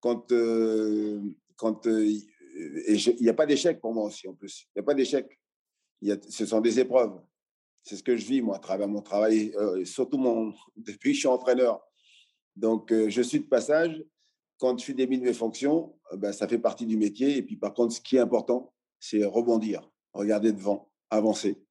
quand 0.00 0.30
euh, 0.32 1.20
quand 1.56 1.86
euh, 1.86 2.06
il 2.54 3.16
n'y 3.20 3.28
a 3.28 3.34
pas 3.34 3.46
d'échec 3.46 3.80
pour 3.80 3.92
moi 3.92 4.04
aussi 4.04 4.28
en 4.28 4.34
plus. 4.34 4.66
Il 4.68 4.78
n'y 4.78 4.80
a 4.80 4.84
pas 4.84 4.94
d'échec. 4.94 5.26
Ce 6.28 6.46
sont 6.46 6.60
des 6.60 6.78
épreuves. 6.78 7.18
C'est 7.82 7.96
ce 7.96 8.02
que 8.02 8.16
je 8.16 8.24
vis 8.24 8.40
moi 8.40 8.56
à 8.56 8.58
travers 8.60 8.88
mon 8.88 9.02
travail, 9.02 9.52
euh, 9.56 9.84
surtout 9.84 10.18
mon 10.18 10.54
depuis 10.76 11.10
que 11.10 11.14
je 11.14 11.20
suis 11.20 11.28
entraîneur. 11.28 11.82
Donc 12.56 12.92
euh, 12.92 13.08
je 13.10 13.22
suis 13.22 13.40
de 13.40 13.46
passage. 13.46 14.02
Quand 14.58 14.78
je 14.78 14.84
suis 14.84 14.94
démis 14.94 15.18
de 15.18 15.24
mes 15.24 15.34
fonctions, 15.34 15.94
euh, 16.12 16.16
ben, 16.16 16.32
ça 16.32 16.48
fait 16.48 16.58
partie 16.58 16.86
du 16.86 16.96
métier. 16.96 17.36
Et 17.36 17.42
puis 17.42 17.56
par 17.56 17.74
contre, 17.74 17.94
ce 17.94 18.00
qui 18.00 18.16
est 18.16 18.20
important, 18.20 18.72
c'est 19.00 19.24
rebondir, 19.24 19.90
regarder 20.12 20.52
devant, 20.52 20.90
avancer. 21.10 21.62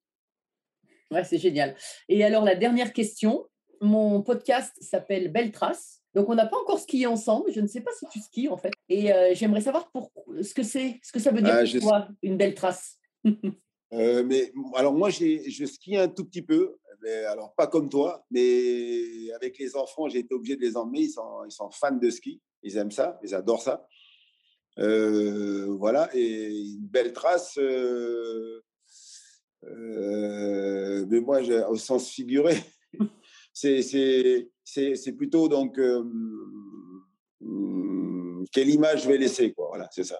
Ouais, 1.11 1.23
c'est 1.23 1.37
génial. 1.37 1.75
Et 2.09 2.23
alors, 2.23 2.43
la 2.43 2.55
dernière 2.55 2.91
question, 2.91 3.47
mon 3.81 4.21
podcast 4.21 4.75
s'appelle 4.81 5.31
Belle 5.31 5.51
Trace. 5.51 6.01
Donc, 6.15 6.29
on 6.29 6.35
n'a 6.35 6.45
pas 6.45 6.57
encore 6.57 6.79
skié 6.79 7.07
ensemble. 7.07 7.51
Je 7.51 7.59
ne 7.59 7.67
sais 7.67 7.81
pas 7.81 7.91
si 7.97 8.05
tu 8.11 8.19
skis, 8.19 8.47
en 8.47 8.57
fait. 8.57 8.71
Et 8.89 9.11
euh, 9.13 9.33
j'aimerais 9.33 9.61
savoir 9.61 9.91
pour, 9.91 10.11
ce 10.41 10.53
que 10.53 10.63
c'est, 10.63 10.99
ce 11.03 11.11
que 11.11 11.19
ça 11.19 11.31
veut 11.31 11.41
dire 11.41 11.53
Ah, 11.55 11.63
pour 11.63 11.81
toi, 11.81 12.07
une 12.21 12.37
belle 12.37 12.55
trace? 12.55 12.97
Euh, 13.93 14.23
mais 14.25 14.51
alors 14.73 14.91
moi, 14.91 15.11
j'ai, 15.11 15.47
je 15.51 15.65
skie 15.65 15.97
un 15.97 16.07
tout 16.07 16.25
petit 16.25 16.41
peu, 16.41 16.77
mais 17.03 17.25
alors 17.25 17.53
pas 17.53 17.67
comme 17.67 17.89
toi, 17.89 18.25
mais 18.31 19.31
avec 19.35 19.59
les 19.59 19.75
enfants, 19.75 20.09
j'ai 20.09 20.17
été 20.17 20.33
obligé 20.33 20.55
de 20.55 20.61
les 20.61 20.75
emmener. 20.75 21.01
Ils 21.01 21.11
sont, 21.11 21.45
ils 21.45 21.51
sont 21.51 21.69
fans 21.69 21.95
de 21.95 22.09
ski, 22.09 22.41
ils 22.63 22.77
aiment 22.77 22.91
ça, 22.91 23.19
ils 23.23 23.35
adorent 23.35 23.61
ça. 23.61 23.87
Euh, 24.79 25.67
voilà, 25.77 26.09
et 26.13 26.47
une 26.47 26.87
belle 26.87 27.13
trace. 27.13 27.57
euh, 27.57 28.63
euh, 29.65 31.05
mais 31.07 31.19
moi, 31.21 31.41
au 31.69 31.75
sens 31.75 32.09
figuré, 32.09 32.55
c'est, 33.53 34.47
plutôt 35.17 35.47
donc 35.47 35.77
hum, 37.39 38.45
quelle 38.51 38.69
image 38.69 39.03
je 39.03 39.09
vais 39.09 39.17
laisser, 39.17 39.53
quoi. 39.53 39.67
Voilà, 39.69 39.87
c'est 39.91 40.03
ça. 40.03 40.19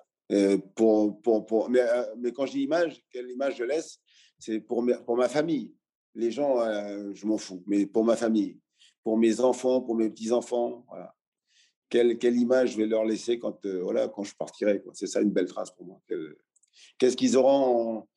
Pour, 0.76 1.22
pour, 1.22 1.46
pour, 1.46 1.70
mais, 1.70 1.84
mais 2.18 2.32
quand 2.32 2.46
je 2.46 2.54
dis 2.54 2.62
image, 2.62 3.04
quelle 3.12 3.30
image 3.30 3.58
je 3.58 3.64
laisse, 3.64 4.00
c'est 4.40 4.60
pour, 4.62 4.86
pour 5.06 5.18
ma 5.18 5.30
famille. 5.30 5.74
Les 6.16 6.32
gens, 6.32 6.60
je 7.14 7.26
m'en 7.26 7.38
fous, 7.38 7.64
mais 7.68 7.86
pour 7.86 8.06
ma 8.06 8.16
famille, 8.16 8.60
pour 9.04 9.18
mes 9.18 9.40
enfants, 9.42 9.82
pour 9.82 9.96
mes 9.96 10.10
petits-enfants, 10.10 10.86
voilà. 10.88 11.14
Quelle, 11.90 12.36
image 12.36 12.72
je 12.72 12.78
vais 12.78 12.88
leur 12.88 13.06
laisser 13.06 13.38
quand, 13.38 13.64
euh, 13.66 13.82
voilà, 13.84 14.08
quand 14.08 14.24
je 14.24 14.34
partirai. 14.36 14.84
C'est 14.94 15.08
ça 15.08 15.22
une 15.22 15.30
belle 15.32 15.46
trace 15.46 15.70
pour 15.72 15.86
moi. 15.86 16.02
Qu'est-ce 16.98 17.16
qu'ils 17.16 17.38
auront, 17.38 18.08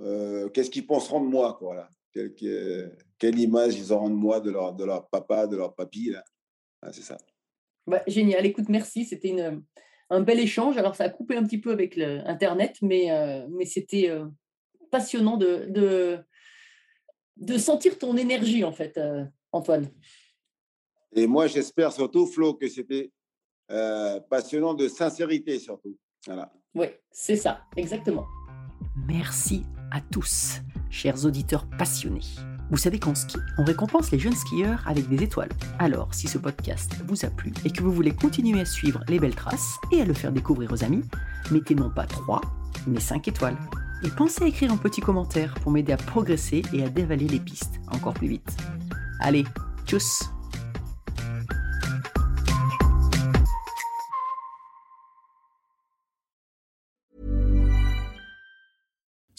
euh, 0.00 0.48
qu'est-ce 0.50 0.70
qu'ils 0.70 0.86
penseront 0.86 1.20
de 1.24 1.28
moi, 1.30 1.54
quoi, 1.58 1.68
voilà. 1.68 1.88
Quelle, 2.12 2.34
que- 2.34 2.92
quelle 3.18 3.38
image 3.38 3.74
ils 3.76 3.90
auront 3.90 4.10
de 4.10 4.14
moi, 4.14 4.40
de 4.40 4.50
leur, 4.50 4.74
de 4.74 4.84
leur 4.84 5.08
papa, 5.08 5.46
de 5.46 5.56
leur 5.56 5.74
papy, 5.74 6.10
là. 6.10 6.22
Ah, 6.82 6.92
c'est 6.92 7.00
ça. 7.02 7.16
Bah, 7.86 8.02
génial. 8.06 8.44
Écoute, 8.44 8.68
merci. 8.68 9.06
C'était 9.06 9.34
un 10.10 10.20
bel 10.20 10.38
échange. 10.38 10.76
Alors, 10.76 10.94
ça 10.94 11.04
a 11.04 11.08
coupé 11.08 11.36
un 11.36 11.44
petit 11.44 11.58
peu 11.58 11.70
avec 11.72 11.96
le- 11.96 12.20
Internet, 12.28 12.76
mais, 12.82 13.10
euh, 13.10 13.46
mais 13.50 13.64
c'était 13.64 14.10
passionnant 14.90 15.38
de, 15.38 15.64
de, 15.70 16.18
de 17.38 17.56
sentir 17.56 17.98
ton 17.98 18.14
énergie, 18.18 18.62
en 18.62 18.72
fait, 18.72 19.00
Antoine. 19.52 19.88
Et 21.14 21.26
moi, 21.26 21.46
j'espère 21.46 21.92
surtout, 21.92 22.26
Flo, 22.26 22.54
que 22.54 22.68
c'était 22.68 23.10
euh, 23.70 24.20
passionnant 24.30 24.74
de 24.74 24.88
sincérité, 24.88 25.58
surtout. 25.58 25.96
Voilà. 26.26 26.52
Oui, 26.74 26.86
c'est 27.10 27.36
ça, 27.36 27.62
exactement. 27.76 28.26
Merci 29.06 29.64
à 29.90 30.00
tous, 30.00 30.60
chers 30.90 31.24
auditeurs 31.24 31.66
passionnés. 31.78 32.20
Vous 32.70 32.78
savez 32.78 32.98
qu'en 32.98 33.14
ski, 33.14 33.36
on 33.58 33.64
récompense 33.64 34.10
les 34.10 34.18
jeunes 34.18 34.34
skieurs 34.34 34.82
avec 34.86 35.06
des 35.08 35.22
étoiles. 35.22 35.50
Alors, 35.78 36.14
si 36.14 36.26
ce 36.26 36.38
podcast 36.38 36.92
vous 37.06 37.26
a 37.26 37.28
plu 37.28 37.52
et 37.66 37.70
que 37.70 37.82
vous 37.82 37.92
voulez 37.92 38.12
continuer 38.12 38.60
à 38.60 38.64
suivre 38.64 39.04
les 39.08 39.18
belles 39.18 39.34
traces 39.34 39.76
et 39.90 40.00
à 40.00 40.06
le 40.06 40.14
faire 40.14 40.32
découvrir 40.32 40.72
aux 40.72 40.82
amis, 40.82 41.02
mettez 41.50 41.74
non 41.74 41.90
pas 41.90 42.06
3, 42.06 42.40
mais 42.86 43.00
5 43.00 43.28
étoiles. 43.28 43.58
Et 44.04 44.08
pensez 44.08 44.44
à 44.44 44.46
écrire 44.46 44.72
un 44.72 44.78
petit 44.78 45.02
commentaire 45.02 45.54
pour 45.62 45.70
m'aider 45.70 45.92
à 45.92 45.98
progresser 45.98 46.62
et 46.72 46.82
à 46.82 46.88
dévaler 46.88 47.28
les 47.28 47.40
pistes 47.40 47.80
encore 47.92 48.14
plus 48.14 48.28
vite. 48.28 48.56
Allez, 49.20 49.44
tchuss 49.84 50.30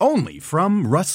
Only 0.00 0.38
from 0.40 0.86
Rust 0.86 1.14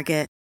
Target. 0.00 0.39